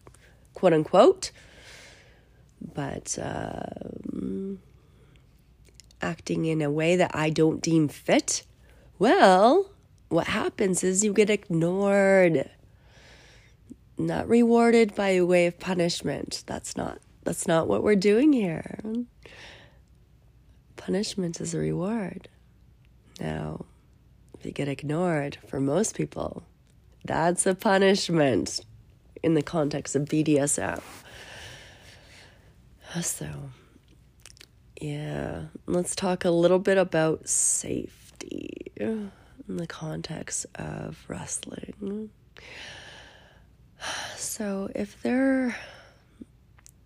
quote 0.53 0.73
unquote, 0.73 1.31
but 2.73 3.17
um, 3.21 4.59
acting 6.01 6.45
in 6.45 6.61
a 6.61 6.71
way 6.71 6.95
that 6.95 7.11
I 7.13 7.29
don't 7.29 7.61
deem 7.61 7.87
fit, 7.87 8.43
well, 8.99 9.69
what 10.09 10.27
happens 10.27 10.83
is 10.83 11.03
you 11.03 11.13
get 11.13 11.29
ignored, 11.29 12.49
not 13.97 14.27
rewarded 14.27 14.95
by 14.95 15.21
way 15.21 15.47
of 15.47 15.59
punishment. 15.59 16.43
That's 16.47 16.77
not 16.77 16.99
that's 17.23 17.47
not 17.47 17.67
what 17.67 17.83
we're 17.83 17.95
doing 17.95 18.31
here. 18.31 18.79
Punishment 20.77 21.41
is 21.41 21.53
a 21.53 21.57
reward. 21.57 22.29
Now, 23.19 23.65
if 24.39 24.45
you 24.45 24.51
get 24.51 24.69
ignored, 24.69 25.37
for 25.47 25.59
most 25.59 25.95
people, 25.95 26.43
that's 27.03 27.45
a 27.45 27.55
punishment 27.55 28.61
in 29.23 29.33
the 29.33 29.41
context 29.41 29.95
of 29.95 30.03
BDSM. 30.03 30.81
So, 33.01 33.27
yeah, 34.79 35.45
let's 35.65 35.95
talk 35.95 36.23
a 36.23 36.31
little 36.31 36.59
bit 36.59 36.77
about 36.77 37.27
safety. 38.21 38.71
in 38.79 39.11
the 39.57 39.67
context 39.67 40.45
of 40.55 41.03
wrestling. 41.07 42.09
So, 44.15 44.69
if 44.73 45.01
there 45.03 45.55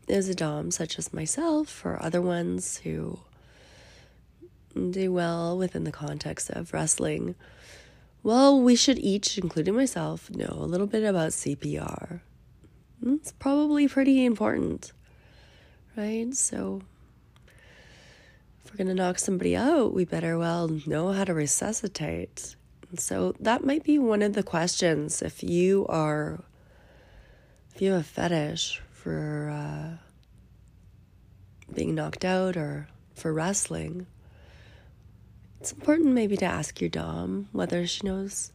is 0.08 0.28
a 0.28 0.36
Dom 0.36 0.72
such 0.72 1.00
as 1.00 1.14
myself 1.14 1.86
or 1.86 2.02
other 2.04 2.22
ones 2.22 2.78
who 2.80 3.20
do 4.76 5.12
well 5.12 5.58
within 5.58 5.86
the 5.86 5.92
context 5.92 6.50
of 6.50 6.74
wrestling, 6.74 7.36
well, 8.24 8.62
we 8.62 8.76
should 8.76 9.00
each, 9.00 9.38
including 9.38 9.76
myself, 9.76 10.30
know 10.32 10.54
a 10.60 10.66
little 10.66 10.88
bit 10.88 11.04
about 11.04 11.32
CPR. 11.32 12.20
It's 13.06 13.32
probably 13.32 13.88
pretty 13.88 14.26
important, 14.26 14.92
right? 15.96 16.34
So, 16.34 16.82
if 18.64 18.72
we're 18.72 18.78
going 18.78 18.88
to 18.88 18.94
knock 18.94 19.20
somebody 19.20 19.56
out, 19.56 19.94
we 19.94 20.06
better 20.06 20.38
well 20.38 20.68
know 20.86 21.12
how 21.12 21.24
to 21.24 21.34
resuscitate. 21.34 22.56
And 22.90 23.00
so, 23.00 23.34
that 23.40 23.64
might 23.64 23.84
be 23.84 23.98
one 23.98 24.22
of 24.22 24.34
the 24.34 24.44
questions 24.44 25.22
if 25.22 25.44
you 25.44 25.86
are, 25.88 26.44
if 27.74 27.82
you 27.82 27.92
have 27.92 28.02
a 28.02 28.04
fetish 28.04 28.82
for 28.92 29.50
uh, 29.50 29.98
being 31.74 31.96
knocked 31.96 32.26
out 32.26 32.58
or 32.58 32.88
for 33.16 33.34
wrestling 33.34 34.08
it's 35.62 35.74
important 35.74 36.10
maybe 36.14 36.36
to 36.38 36.46
ask 36.46 36.82
your 36.82 36.90
Dom 36.90 37.48
whether 37.52 37.86
she 37.86 38.08
knows 38.08 38.52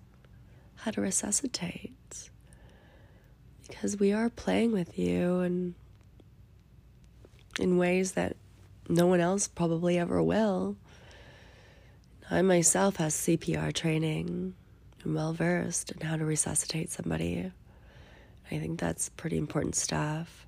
how 0.74 0.90
to 0.90 1.00
resuscitate. 1.00 2.30
Because 3.68 3.96
we 4.00 4.12
are 4.12 4.28
playing 4.28 4.72
with 4.72 4.98
you 4.98 5.38
and 5.38 5.76
in 7.60 7.78
ways 7.78 8.12
that 8.12 8.36
no 8.88 9.06
one 9.06 9.20
else 9.20 9.48
probably 9.48 9.98
ever 9.98 10.22
will. 10.22 10.76
I 12.30 12.42
myself 12.42 12.96
has 12.96 13.14
CPR 13.14 13.72
training. 13.72 14.54
I'm 15.04 15.14
well 15.14 15.32
versed 15.32 15.92
in 15.92 16.00
how 16.00 16.16
to 16.16 16.24
resuscitate 16.24 16.90
somebody. 16.90 17.52
I 18.50 18.58
think 18.58 18.80
that's 18.80 19.08
pretty 19.10 19.38
important 19.38 19.74
stuff. 19.74 20.46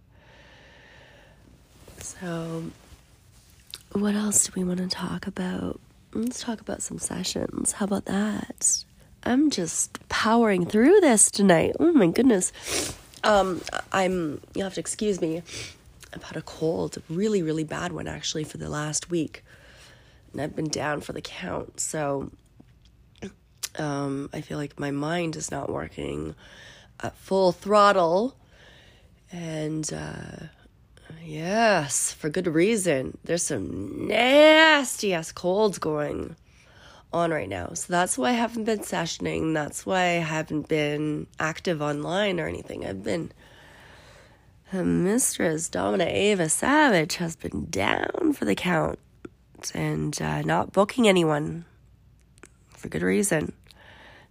So, 2.00 2.64
what 3.92 4.14
else 4.14 4.46
do 4.46 4.52
we 4.56 4.64
want 4.64 4.78
to 4.78 4.88
talk 4.88 5.26
about? 5.26 5.80
let's 6.14 6.42
talk 6.42 6.60
about 6.60 6.82
some 6.82 6.98
sessions. 6.98 7.72
How 7.72 7.84
about 7.84 8.06
that? 8.06 8.84
I'm 9.24 9.50
just 9.50 9.98
powering 10.08 10.66
through 10.66 11.00
this 11.00 11.30
tonight. 11.30 11.76
Oh 11.78 11.92
my 11.92 12.06
goodness. 12.08 12.52
Um, 13.24 13.60
I'm, 13.92 14.40
you'll 14.54 14.64
have 14.64 14.74
to 14.74 14.80
excuse 14.80 15.20
me. 15.20 15.42
I've 16.14 16.22
had 16.22 16.36
a 16.36 16.42
cold, 16.42 16.96
a 16.96 17.12
really, 17.12 17.42
really 17.42 17.64
bad 17.64 17.92
one 17.92 18.08
actually 18.08 18.44
for 18.44 18.58
the 18.58 18.68
last 18.68 19.10
week. 19.10 19.44
And 20.32 20.40
I've 20.40 20.56
been 20.56 20.68
down 20.68 21.00
for 21.00 21.12
the 21.12 21.20
count. 21.20 21.80
So, 21.80 22.30
um, 23.78 24.30
I 24.32 24.40
feel 24.40 24.58
like 24.58 24.78
my 24.78 24.90
mind 24.90 25.36
is 25.36 25.50
not 25.50 25.70
working 25.70 26.34
at 27.00 27.16
full 27.16 27.52
throttle. 27.52 28.36
And, 29.30 29.90
uh, 29.92 30.46
Yes, 31.24 32.12
for 32.12 32.28
good 32.30 32.46
reason. 32.46 33.18
There's 33.24 33.42
some 33.42 34.08
nasty 34.08 35.12
ass 35.12 35.32
colds 35.32 35.78
going 35.78 36.36
on 37.12 37.30
right 37.30 37.48
now. 37.48 37.72
So 37.74 37.92
that's 37.92 38.16
why 38.18 38.30
I 38.30 38.32
haven't 38.32 38.64
been 38.64 38.80
sessioning. 38.80 39.54
That's 39.54 39.84
why 39.86 40.00
I 40.00 40.24
haven't 40.24 40.68
been 40.68 41.26
active 41.38 41.82
online 41.82 42.40
or 42.40 42.46
anything. 42.46 42.86
I've 42.86 43.02
been. 43.02 43.32
Mistress 44.72 45.68
Domina 45.68 46.04
Ava 46.04 46.48
Savage 46.48 47.16
has 47.16 47.36
been 47.36 47.66
down 47.70 48.34
for 48.34 48.44
the 48.44 48.54
count 48.54 48.98
and 49.74 50.20
uh, 50.20 50.42
not 50.42 50.72
booking 50.72 51.08
anyone 51.08 51.64
for 52.68 52.88
good 52.88 53.02
reason. 53.02 53.52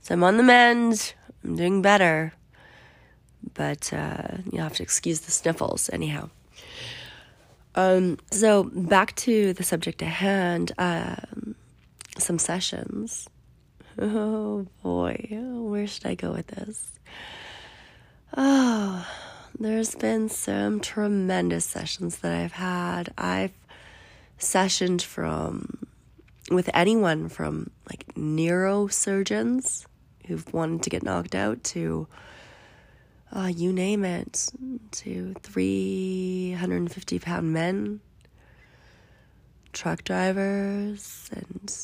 So 0.01 0.13
I'm 0.13 0.23
on 0.23 0.37
the 0.37 0.43
mend. 0.43 1.13
I'm 1.43 1.55
doing 1.55 1.81
better. 1.81 2.33
But 3.53 3.91
uh, 3.91 4.37
you 4.51 4.59
have 4.59 4.75
to 4.75 4.83
excuse 4.83 5.21
the 5.21 5.31
sniffles, 5.31 5.89
anyhow. 5.91 6.29
Um, 7.75 8.17
so 8.31 8.63
back 8.63 9.15
to 9.17 9.53
the 9.53 9.63
subject 9.63 10.01
at 10.01 10.07
hand, 10.07 10.71
um, 10.77 11.55
some 12.17 12.39
sessions. 12.39 13.27
Oh 13.99 14.67
boy, 14.83 15.27
where 15.29 15.87
should 15.87 16.05
I 16.05 16.15
go 16.15 16.31
with 16.31 16.47
this? 16.47 16.91
Oh, 18.35 19.07
there's 19.59 19.95
been 19.95 20.29
some 20.29 20.79
tremendous 20.79 21.65
sessions 21.65 22.19
that 22.19 22.31
I've 22.31 22.53
had. 22.53 23.13
I've 23.17 23.53
sessioned 24.39 25.01
from 25.01 25.87
with 26.51 26.69
anyone 26.73 27.27
from 27.27 27.71
like 27.89 28.05
neurosurgeons 28.15 29.85
who've 30.27 30.53
wanted 30.53 30.83
to 30.83 30.89
get 30.89 31.03
knocked 31.03 31.35
out 31.35 31.63
to 31.63 32.07
uh, 33.35 33.51
you 33.53 33.73
name 33.73 34.05
it, 34.05 34.49
to 34.91 35.33
350 35.41 37.19
pound 37.19 37.51
men, 37.53 37.99
truck 39.73 40.03
drivers, 40.03 41.29
and, 41.33 41.75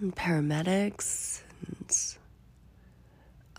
and 0.00 0.16
paramedics, 0.16 1.42
and 1.66 2.16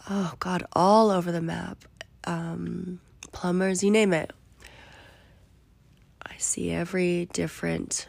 oh 0.10 0.34
God, 0.39 0.66
all 0.74 1.10
over 1.10 1.32
the 1.32 1.41
map. 1.41 1.86
Um, 2.30 2.99
plumbers, 3.32 3.84
you 3.84 3.89
name 3.89 4.13
it. 4.13 4.32
I 6.23 6.38
see 6.38 6.69
every 6.69 7.27
different 7.34 8.07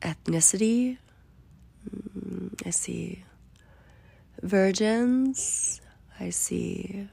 ethnicity. 0.00 0.98
Mm, 1.88 2.66
I 2.66 2.70
see 2.70 3.24
virgins. 4.42 5.80
I 6.18 6.30
see 6.30 7.06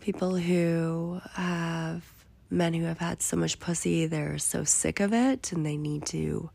people 0.00 0.36
who 0.36 1.22
have 1.32 2.02
men 2.50 2.74
who 2.74 2.84
have 2.84 2.98
had 2.98 3.22
so 3.22 3.38
much 3.38 3.58
pussy, 3.58 4.04
they're 4.04 4.36
so 4.36 4.64
sick 4.64 5.00
of 5.00 5.14
it 5.14 5.50
and 5.50 5.64
they 5.64 5.78
need 5.78 6.04
to 6.06 6.50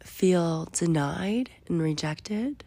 feel 0.00 0.68
denied 0.72 1.48
and 1.66 1.80
rejected 1.80 2.62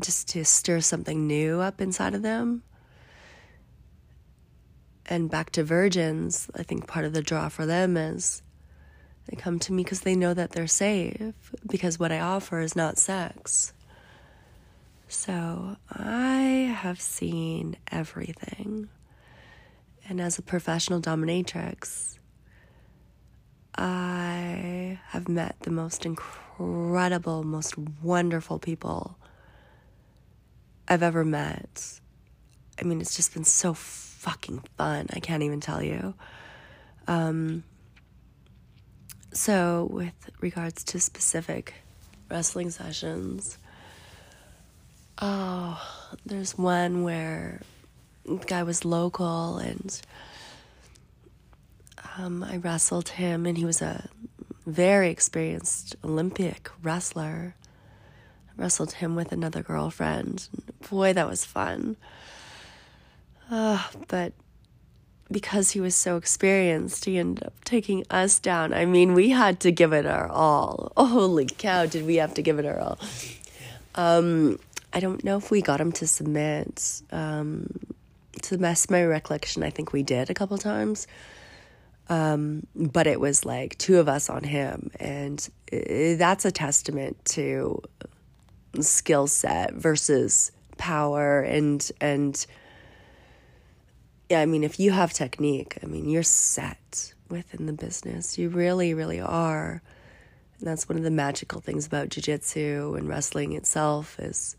just 0.00 0.28
to 0.28 0.44
stir 0.44 0.80
something 0.80 1.26
new 1.26 1.60
up 1.60 1.80
inside 1.80 2.14
of 2.14 2.22
them. 2.22 2.62
And 5.06 5.30
back 5.30 5.50
to 5.50 5.64
virgins, 5.64 6.48
I 6.54 6.62
think 6.62 6.86
part 6.86 7.04
of 7.04 7.12
the 7.12 7.22
draw 7.22 7.48
for 7.48 7.66
them 7.66 7.96
is 7.96 8.42
they 9.26 9.36
come 9.36 9.58
to 9.60 9.72
me 9.72 9.82
because 9.82 10.00
they 10.00 10.16
know 10.16 10.34
that 10.34 10.52
they're 10.52 10.66
safe, 10.66 11.34
because 11.66 11.98
what 11.98 12.12
I 12.12 12.20
offer 12.20 12.60
is 12.60 12.74
not 12.74 12.98
sex. 12.98 13.72
So 15.08 15.76
I 15.90 16.74
have 16.76 17.00
seen 17.00 17.76
everything. 17.92 18.88
And 20.08 20.20
as 20.20 20.38
a 20.38 20.42
professional 20.42 21.00
dominatrix, 21.00 22.18
I 23.76 24.98
have 25.08 25.28
met 25.28 25.56
the 25.60 25.70
most 25.70 26.04
incredible, 26.06 27.44
most 27.44 27.76
wonderful 28.02 28.58
people 28.58 29.18
I've 30.88 31.02
ever 31.02 31.24
met. 31.24 32.00
I 32.80 32.84
mean, 32.84 33.00
it's 33.00 33.16
just 33.16 33.34
been 33.34 33.44
so 33.44 33.74
fucking 33.74 34.64
fun. 34.76 35.06
I 35.12 35.20
can't 35.20 35.42
even 35.42 35.60
tell 35.60 35.82
you. 35.82 36.14
Um, 37.06 37.64
so, 39.32 39.88
with 39.90 40.30
regards 40.40 40.84
to 40.84 41.00
specific 41.00 41.74
wrestling 42.30 42.70
sessions, 42.70 43.58
Oh, 45.18 45.80
there's 46.26 46.58
one 46.58 47.04
where 47.04 47.60
the 48.24 48.36
guy 48.36 48.64
was 48.64 48.84
local 48.84 49.58
and 49.58 50.00
um, 52.18 52.42
I 52.42 52.56
wrestled 52.56 53.10
him, 53.10 53.46
and 53.46 53.56
he 53.56 53.64
was 53.64 53.80
a 53.82 54.08
very 54.66 55.10
experienced 55.10 55.96
Olympic 56.04 56.70
wrestler. 56.82 57.54
Wrestled 58.56 58.92
him 58.92 59.16
with 59.16 59.32
another 59.32 59.62
girlfriend. 59.62 60.48
Boy, 60.88 61.12
that 61.12 61.28
was 61.28 61.44
fun. 61.44 61.96
Uh, 63.50 63.82
but 64.08 64.32
because 65.30 65.72
he 65.72 65.80
was 65.80 65.94
so 65.94 66.16
experienced, 66.16 67.04
he 67.04 67.18
ended 67.18 67.44
up 67.44 67.64
taking 67.64 68.04
us 68.10 68.38
down. 68.38 68.72
I 68.72 68.84
mean, 68.84 69.14
we 69.14 69.30
had 69.30 69.60
to 69.60 69.72
give 69.72 69.92
it 69.92 70.06
our 70.06 70.28
all. 70.28 70.92
holy 70.96 71.46
cow, 71.46 71.86
did 71.86 72.06
we 72.06 72.16
have 72.16 72.34
to 72.34 72.42
give 72.42 72.58
it 72.58 72.66
our 72.66 72.78
all? 72.78 72.98
Um, 73.94 74.58
I 74.92 75.00
don't 75.00 75.24
know 75.24 75.36
if 75.36 75.50
we 75.50 75.60
got 75.60 75.80
him 75.80 75.92
to 75.92 76.06
submit. 76.06 77.02
Um, 77.10 77.68
to 78.42 78.50
the 78.56 78.60
best 78.60 78.86
of 78.86 78.90
my 78.90 79.04
recollection, 79.04 79.62
I 79.62 79.70
think 79.70 79.92
we 79.92 80.02
did 80.02 80.30
a 80.30 80.34
couple 80.34 80.58
times. 80.58 81.06
Um, 82.08 82.66
but 82.76 83.06
it 83.06 83.18
was 83.18 83.44
like 83.44 83.78
two 83.78 83.98
of 83.98 84.08
us 84.08 84.28
on 84.28 84.44
him, 84.44 84.90
and 85.00 85.48
that's 85.70 86.44
a 86.44 86.52
testament 86.52 87.16
to 87.26 87.80
skill 88.82 89.26
set 89.26 89.74
versus 89.74 90.50
power 90.76 91.40
and 91.40 91.90
and 92.00 92.46
yeah, 94.30 94.40
I 94.40 94.46
mean, 94.46 94.64
if 94.64 94.80
you 94.80 94.90
have 94.90 95.12
technique, 95.12 95.78
I 95.82 95.86
mean, 95.86 96.08
you're 96.08 96.22
set 96.22 97.14
within 97.28 97.66
the 97.66 97.72
business. 97.72 98.38
You 98.38 98.48
really, 98.48 98.94
really 98.94 99.20
are. 99.20 99.82
And 100.58 100.66
that's 100.66 100.88
one 100.88 100.96
of 100.96 101.04
the 101.04 101.10
magical 101.10 101.60
things 101.60 101.86
about 101.86 102.08
jiu-jitsu 102.08 102.94
and 102.96 103.08
wrestling 103.08 103.52
itself 103.52 104.18
is 104.18 104.56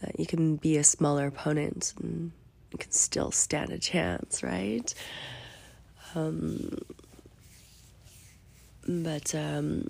that 0.00 0.20
you 0.20 0.26
can 0.26 0.56
be 0.56 0.76
a 0.76 0.84
smaller 0.84 1.26
opponent 1.26 1.94
and 2.00 2.32
you 2.70 2.78
can 2.78 2.90
still 2.90 3.30
stand 3.30 3.70
a 3.70 3.78
chance, 3.78 4.42
right? 4.42 4.92
Um, 6.14 6.78
but 8.86 9.34
um, 9.34 9.88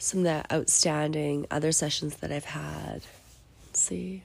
some 0.00 0.20
of 0.20 0.24
the 0.24 0.44
outstanding 0.52 1.46
other 1.50 1.72
sessions 1.72 2.16
that 2.16 2.32
I've 2.32 2.46
had, 2.46 3.02
let's 3.66 3.82
see, 3.82 4.22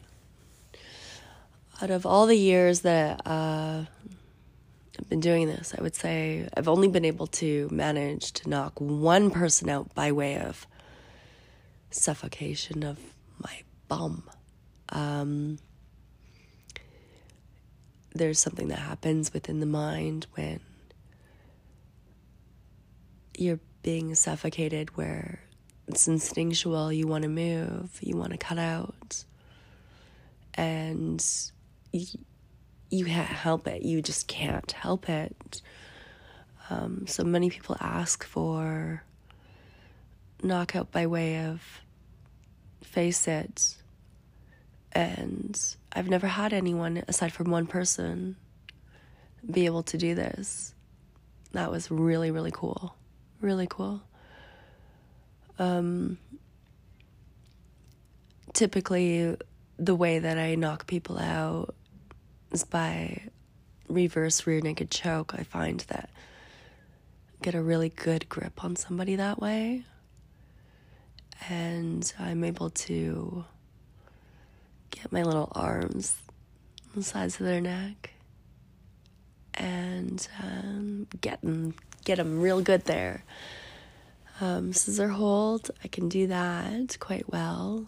out 1.82 1.89
of 1.91 2.05
all 2.05 2.28
the 2.28 2.38
years 2.38 2.82
that 2.82 3.21
uh, 3.28 3.84
I've 4.97 5.09
been 5.09 5.19
doing 5.19 5.47
this, 5.47 5.76
I 5.78 5.82
would 5.82 5.93
say 5.93 6.47
I've 6.55 6.69
only 6.69 6.88
been 6.88 7.03
able 7.03 7.28
to 7.28 7.67
manage 7.71 8.32
to 8.34 8.49
knock 8.49 8.80
one 8.80 9.32
person 9.32 9.69
out 9.69 9.93
by 9.93 10.13
way 10.13 10.38
of 10.39 10.65
suffocation 11.91 12.84
of 12.84 12.97
my 13.38 13.61
bum. 13.89 14.23
Um, 14.89 15.59
there's 18.13 18.39
something 18.39 18.69
that 18.69 18.80
happens 18.80 19.34
within 19.34 19.59
the 19.59 19.65
mind 19.65 20.28
when 20.36 20.61
you're 23.38 23.59
being 23.84 24.15
suffocated 24.15 24.95
where 24.95 25.41
it's 25.88 26.07
instinctual, 26.07 26.91
you 26.91 27.07
want 27.07 27.23
to 27.23 27.29
move, 27.29 27.99
you 28.01 28.17
want 28.17 28.31
to 28.31 28.38
cut 28.38 28.57
out, 28.57 29.23
and 30.55 31.23
you, 31.91 32.05
you 32.89 33.05
can't 33.05 33.27
help 33.27 33.67
it. 33.67 33.83
You 33.83 34.01
just 34.01 34.27
can't 34.27 34.71
help 34.71 35.09
it. 35.09 35.61
Um, 36.69 37.05
so 37.07 37.23
many 37.23 37.49
people 37.49 37.77
ask 37.79 38.23
for 38.23 39.03
knockout 40.41 40.91
by 40.91 41.07
way 41.07 41.45
of 41.45 41.61
facesit. 42.83 43.75
And 44.91 45.59
I've 45.91 46.09
never 46.09 46.27
had 46.27 46.53
anyone, 46.53 47.03
aside 47.07 47.33
from 47.33 47.51
one 47.51 47.67
person, 47.67 48.38
be 49.49 49.65
able 49.65 49.83
to 49.83 49.97
do 49.97 50.15
this. 50.15 50.73
That 51.51 51.69
was 51.69 51.91
really, 51.91 52.31
really 52.31 52.51
cool. 52.51 52.95
Really 53.41 53.67
cool. 53.69 54.01
Um, 55.58 56.18
typically, 58.53 59.36
the 59.78 59.95
way 59.95 60.20
that 60.20 60.38
I 60.38 60.56
knock 60.56 60.88
people 60.88 61.20
out 61.20 61.76
is 62.51 62.64
by 62.64 63.22
reverse 63.88 64.45
rear 64.47 64.62
naked 64.62 64.89
choke. 64.89 65.34
I 65.38 65.43
find 65.43 65.82
that 65.82 66.10
I 67.41 67.43
get 67.43 67.56
a 67.56 67.62
really 67.62 67.89
good 67.89 68.28
grip 68.30 68.64
on 68.64 68.76
somebody 68.76 69.16
that 69.16 69.39
way, 69.39 69.84
and 71.49 72.12
I'm 72.20 72.43
able 72.43 72.70
to 72.70 73.45
get 74.91 75.12
my 75.12 75.24
little 75.24 75.51
arms 75.53 76.16
on 76.88 77.01
the 77.01 77.03
sides 77.03 77.39
of 77.39 77.45
their 77.45 77.62
neck 77.62 78.12
and 79.53 80.28
um, 80.41 81.08
get 81.22 81.41
them 81.41 81.74
get 82.03 82.18
them 82.18 82.41
real 82.41 82.62
good 82.62 82.86
there. 82.86 83.24
Um, 84.41 84.73
scissor 84.73 85.07
hold, 85.07 85.71
I 85.83 85.88
can 85.88 86.09
do 86.09 86.27
that 86.27 86.97
quite 86.99 87.31
well. 87.31 87.88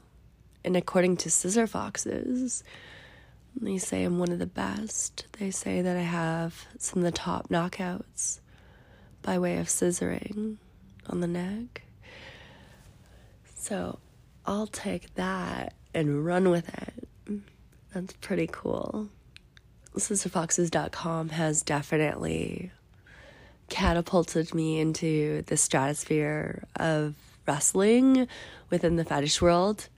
And 0.63 0.77
according 0.77 1.17
to 1.17 1.29
Scissor 1.29 1.67
Foxes, 1.67 2.63
they 3.59 3.77
say 3.77 4.03
I'm 4.03 4.19
one 4.19 4.31
of 4.31 4.39
the 4.39 4.45
best. 4.45 5.25
They 5.39 5.51
say 5.51 5.81
that 5.81 5.97
I 5.97 6.01
have 6.01 6.65
some 6.77 6.99
of 6.99 7.05
the 7.05 7.11
top 7.11 7.49
knockouts 7.49 8.39
by 9.21 9.39
way 9.39 9.57
of 9.57 9.67
scissoring 9.67 10.57
on 11.07 11.21
the 11.21 11.27
neck. 11.27 11.83
So 13.55 13.99
I'll 14.45 14.67
take 14.67 15.15
that 15.15 15.73
and 15.93 16.25
run 16.25 16.49
with 16.49 16.69
it. 16.69 17.43
That's 17.93 18.13
pretty 18.13 18.47
cool. 18.51 19.09
ScissorFoxes.com 19.95 21.29
has 21.29 21.63
definitely 21.63 22.71
catapulted 23.70 24.53
me 24.53 24.80
into 24.80 25.41
the 25.43 25.57
stratosphere 25.57 26.63
of 26.76 27.15
wrestling 27.47 28.28
within 28.70 28.95
the 28.95 29.05
fetish 29.05 29.41
world. 29.41 29.89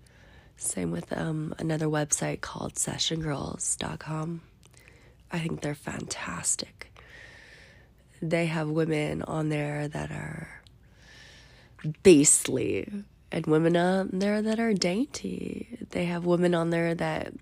Same 0.58 0.92
with 0.92 1.16
um, 1.18 1.56
another 1.58 1.86
website 1.88 2.42
called 2.42 2.76
sessiongirls.com. 2.76 4.42
I 5.32 5.40
think 5.40 5.62
they're 5.62 5.76
fantastic. 5.76 6.92
They 8.22 8.48
have 8.48 8.68
women 8.68 9.22
on 9.22 9.50
there 9.50 9.88
that 9.88 10.12
are 10.12 10.62
beastly 12.04 12.92
and 13.32 13.46
women 13.46 13.78
on 13.78 14.10
there 14.14 14.42
that 14.42 14.60
are 14.60 14.74
dainty. 14.74 15.78
They 15.92 16.06
have 16.06 16.26
women 16.26 16.54
on 16.54 16.72
there 16.72 16.94
that 16.96 17.34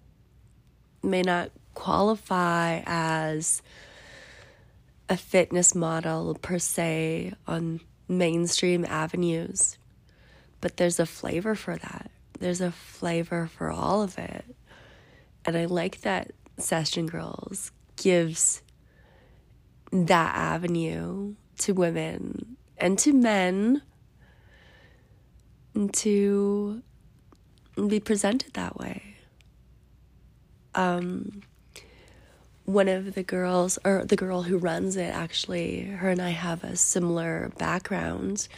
may 1.02 1.22
not 1.22 1.52
qualify 1.74 2.82
as 2.86 3.62
a 5.10 5.18
fitness 5.18 5.74
model 5.74 6.36
per 6.36 6.60
se 6.60 7.34
on 7.48 7.80
mainstream 8.08 8.86
avenues, 8.86 9.78
but 10.62 10.78
there's 10.78 11.00
a 11.00 11.06
flavor 11.06 11.56
for 11.56 11.78
that. 11.78 12.12
There's 12.40 12.62
a 12.62 12.72
flavor 12.72 13.48
for 13.48 13.72
all 13.72 14.02
of 14.02 14.18
it. 14.18 14.46
And 15.46 15.58
I 15.58 15.66
like 15.66 16.02
that 16.02 16.32
Session 16.58 17.08
Girls 17.08 17.72
gives 17.96 18.62
that 19.92 20.36
avenue 20.36 21.36
to 21.60 21.74
women 21.74 22.58
and 22.78 23.00
to 23.00 23.14
men 23.14 23.82
to 25.94 26.82
be 27.88 28.00
presented 28.00 28.54
that 28.54 28.78
way. 28.78 29.16
Um, 30.76 31.42
one 32.68 32.90
of 32.90 33.16
the 33.16 33.24
girls, 33.24 33.80
or 33.86 34.04
the 34.04 34.18
girl 34.18 34.44
who 34.44 34.58
runs 34.58 34.98
it, 34.98 35.14
actually, 35.14 35.84
her 35.84 36.10
and 36.10 36.22
I 36.22 36.32
have 36.32 36.66
a 36.66 36.76
similar 36.76 37.50
background. 37.58 38.50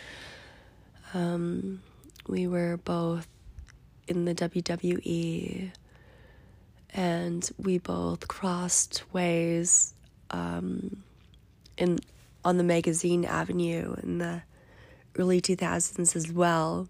Um, 1.14 1.84
we 2.28 2.48
were 2.48 2.78
both 2.78 3.28
in 4.08 4.26
the 4.26 4.34
WWE, 4.34 5.72
and 6.96 7.50
we 7.60 7.78
both 7.78 8.28
crossed 8.28 9.04
ways 9.14 9.94
um, 10.32 11.04
in 11.78 12.00
on 12.44 12.58
the 12.58 12.64
magazine 12.64 13.26
avenue 13.26 13.96
in 14.02 14.18
the 14.18 14.42
early 15.20 15.40
2000s 15.40 16.16
as 16.16 16.32
well. 16.32 16.88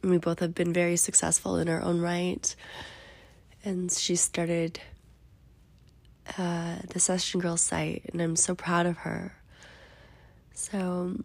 And 0.00 0.10
we 0.10 0.16
both 0.16 0.38
have 0.38 0.54
been 0.54 0.72
very 0.72 0.96
successful 0.96 1.58
in 1.58 1.68
our 1.68 1.82
own 1.82 2.00
right. 2.00 2.56
And 3.62 3.92
she 3.92 4.16
started 4.16 4.80
uh, 6.38 6.76
the 6.88 7.00
Session 7.00 7.40
Girl 7.40 7.56
site, 7.56 8.10
and 8.12 8.20
I'm 8.20 8.36
so 8.36 8.54
proud 8.54 8.86
of 8.86 8.98
her. 8.98 9.34
So 10.54 11.16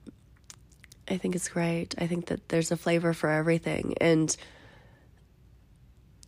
I 1.08 1.18
think 1.18 1.36
it's 1.36 1.50
great. 1.50 1.96
I 1.98 2.08
think 2.08 2.28
that 2.28 2.50
there's 2.50 2.72
a 2.72 2.78
flavor 2.78 3.14
for 3.14 3.30
everything. 3.30 3.96
And, 4.02 4.36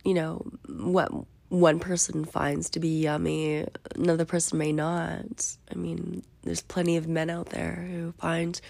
you 0.04 0.14
know, 0.14 0.46
what 0.66 1.10
one 1.48 1.80
person 1.80 2.24
finds 2.24 2.70
to 2.70 2.80
be 2.80 3.00
yummy, 3.00 3.66
another 3.94 4.24
person 4.24 4.58
may 4.58 4.72
not. 4.72 5.56
I 5.70 5.74
mean, 5.74 6.22
there's 6.42 6.62
plenty 6.62 6.96
of 6.96 7.08
men 7.08 7.28
out 7.28 7.50
there 7.50 7.86
who 7.90 8.12
find 8.12 8.60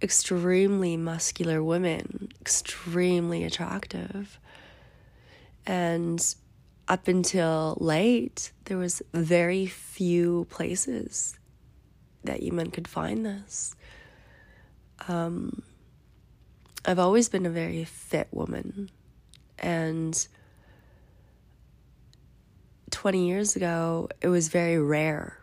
extremely 0.00 0.96
muscular 0.96 1.62
women 1.62 2.28
extremely 2.40 3.44
attractive. 3.44 4.38
And 5.66 6.34
up 6.88 7.06
until 7.06 7.76
late, 7.80 8.52
there 8.64 8.78
was 8.78 9.02
very 9.12 9.66
few 9.66 10.46
places 10.50 11.38
that 12.24 12.42
you 12.42 12.52
men 12.52 12.70
could 12.70 12.88
find 12.88 13.24
this. 13.24 13.76
Um, 15.06 15.62
I've 16.84 16.98
always 16.98 17.28
been 17.28 17.46
a 17.46 17.50
very 17.50 17.84
fit 17.84 18.28
woman, 18.32 18.90
and 19.58 20.26
20 22.90 23.28
years 23.28 23.54
ago, 23.54 24.08
it 24.20 24.28
was 24.28 24.48
very 24.48 24.78
rare 24.78 25.38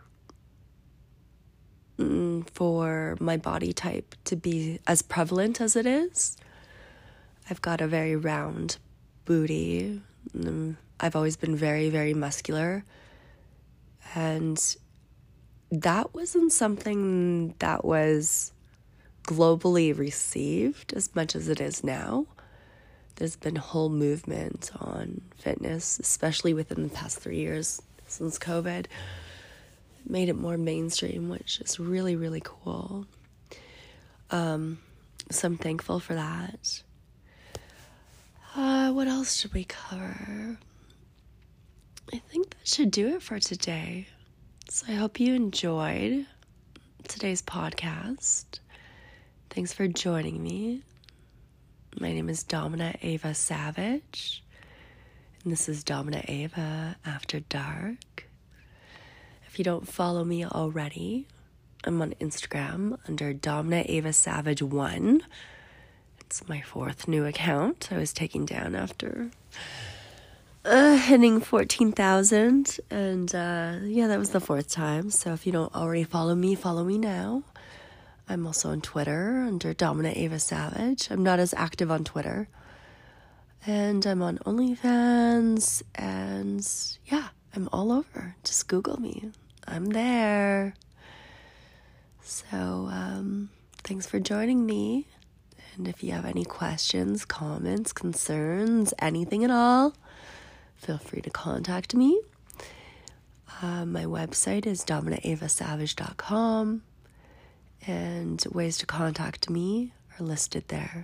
mm, 1.98 2.48
for 2.50 3.16
my 3.20 3.36
body 3.36 3.72
type 3.72 4.14
to 4.24 4.36
be 4.36 4.80
as 4.86 5.02
prevalent 5.02 5.60
as 5.60 5.76
it 5.76 5.86
is. 5.86 6.36
I've 7.48 7.62
got 7.62 7.80
a 7.80 7.86
very 7.86 8.16
round 8.16 8.78
booty. 9.24 10.02
Mm, 10.36 10.76
I've 10.98 11.16
always 11.16 11.36
been 11.36 11.56
very, 11.56 11.90
very 11.90 12.14
muscular. 12.14 12.84
And 14.14 14.58
that 15.70 16.14
wasn't 16.14 16.52
something 16.52 17.54
that 17.58 17.84
was 17.84 18.52
globally 19.24 19.96
received 19.96 20.92
as 20.94 21.14
much 21.14 21.34
as 21.34 21.48
it 21.48 21.60
is 21.60 21.82
now. 21.82 22.26
There's 23.16 23.36
been 23.36 23.56
a 23.56 23.60
whole 23.60 23.88
movement 23.88 24.70
on 24.78 25.22
fitness, 25.36 25.98
especially 25.98 26.54
within 26.54 26.82
the 26.82 26.88
past 26.90 27.18
three 27.18 27.38
years 27.38 27.82
since 28.06 28.38
COVID. 28.38 28.86
Made 30.08 30.28
it 30.28 30.36
more 30.36 30.56
mainstream, 30.56 31.28
which 31.28 31.60
is 31.60 31.80
really, 31.80 32.14
really 32.14 32.42
cool. 32.44 33.06
Um, 34.30 34.78
so 35.30 35.48
I'm 35.48 35.56
thankful 35.56 35.98
for 35.98 36.14
that. 36.14 36.82
Uh, 38.54 38.92
what 38.92 39.08
else 39.08 39.34
should 39.34 39.52
we 39.52 39.64
cover? 39.64 40.58
I 42.12 42.18
think 42.18 42.50
that 42.50 42.68
should 42.68 42.92
do 42.92 43.08
it 43.16 43.22
for 43.22 43.40
today. 43.40 44.06
So 44.70 44.86
I 44.88 44.92
hope 44.92 45.18
you 45.18 45.34
enjoyed 45.34 46.26
today's 47.08 47.42
podcast. 47.42 48.60
Thanks 49.50 49.72
for 49.72 49.88
joining 49.88 50.40
me. 50.40 50.82
My 51.98 52.12
name 52.12 52.28
is 52.28 52.44
Domina 52.44 52.94
Ava 53.02 53.34
Savage, 53.34 54.44
and 55.42 55.52
this 55.52 55.68
is 55.68 55.82
Domina 55.82 56.22
Ava 56.28 56.96
After 57.04 57.40
Dark. 57.40 58.28
If 59.48 59.58
you 59.58 59.64
don't 59.64 59.88
follow 59.88 60.22
me 60.22 60.44
already, 60.44 61.26
I'm 61.82 62.00
on 62.02 62.14
Instagram 62.20 62.98
under 63.08 63.32
Domina 63.32 63.82
Ava 63.86 64.12
Savage 64.12 64.62
1. 64.62 65.22
It's 66.20 66.48
my 66.48 66.60
fourth 66.60 67.08
new 67.08 67.24
account 67.24 67.88
I 67.90 67.96
was 67.98 68.12
taking 68.12 68.46
down 68.46 68.76
after 68.76 69.30
uh, 70.66 70.96
hitting 70.96 71.40
14,000. 71.40 72.80
And 72.90 73.34
uh, 73.34 73.76
yeah, 73.84 74.08
that 74.08 74.18
was 74.18 74.30
the 74.30 74.40
fourth 74.40 74.70
time. 74.70 75.10
So 75.10 75.32
if 75.32 75.46
you 75.46 75.52
don't 75.52 75.74
already 75.74 76.04
follow 76.04 76.34
me, 76.34 76.54
follow 76.54 76.84
me 76.84 76.98
now. 76.98 77.42
I'm 78.28 78.46
also 78.46 78.70
on 78.70 78.80
Twitter 78.80 79.44
under 79.46 79.72
Domina 79.72 80.12
Ava 80.14 80.38
Savage. 80.38 81.10
I'm 81.10 81.22
not 81.22 81.38
as 81.38 81.54
active 81.54 81.90
on 81.90 82.04
Twitter. 82.04 82.48
And 83.66 84.04
I'm 84.04 84.22
on 84.22 84.38
OnlyFans. 84.38 85.82
And 85.94 86.68
yeah, 87.06 87.28
I'm 87.54 87.68
all 87.72 87.92
over. 87.92 88.34
Just 88.44 88.68
Google 88.68 89.00
me. 89.00 89.30
I'm 89.66 89.86
there. 89.86 90.74
So, 92.22 92.56
um, 92.56 93.50
thanks 93.84 94.06
for 94.06 94.18
joining 94.18 94.66
me. 94.66 95.06
And 95.76 95.86
if 95.86 96.02
you 96.02 96.12
have 96.12 96.24
any 96.24 96.44
questions, 96.44 97.24
comments, 97.24 97.92
concerns, 97.92 98.94
anything 98.98 99.44
at 99.44 99.50
all, 99.50 99.94
feel 100.76 100.98
free 100.98 101.20
to 101.22 101.30
contact 101.30 101.94
me. 101.94 102.20
Uh, 103.62 103.86
my 103.86 104.04
website 104.04 104.66
is 104.66 104.84
dominaavasavage.com, 104.84 106.82
and 107.86 108.44
ways 108.52 108.78
to 108.78 108.86
contact 108.86 109.48
me 109.48 109.92
are 110.18 110.24
listed 110.24 110.64
there. 110.68 111.02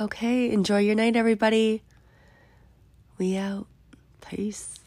Okay, 0.00 0.50
enjoy 0.50 0.78
your 0.78 0.94
night, 0.94 1.16
everybody. 1.16 1.82
We 3.18 3.36
out. 3.36 3.66
Peace. 4.20 4.78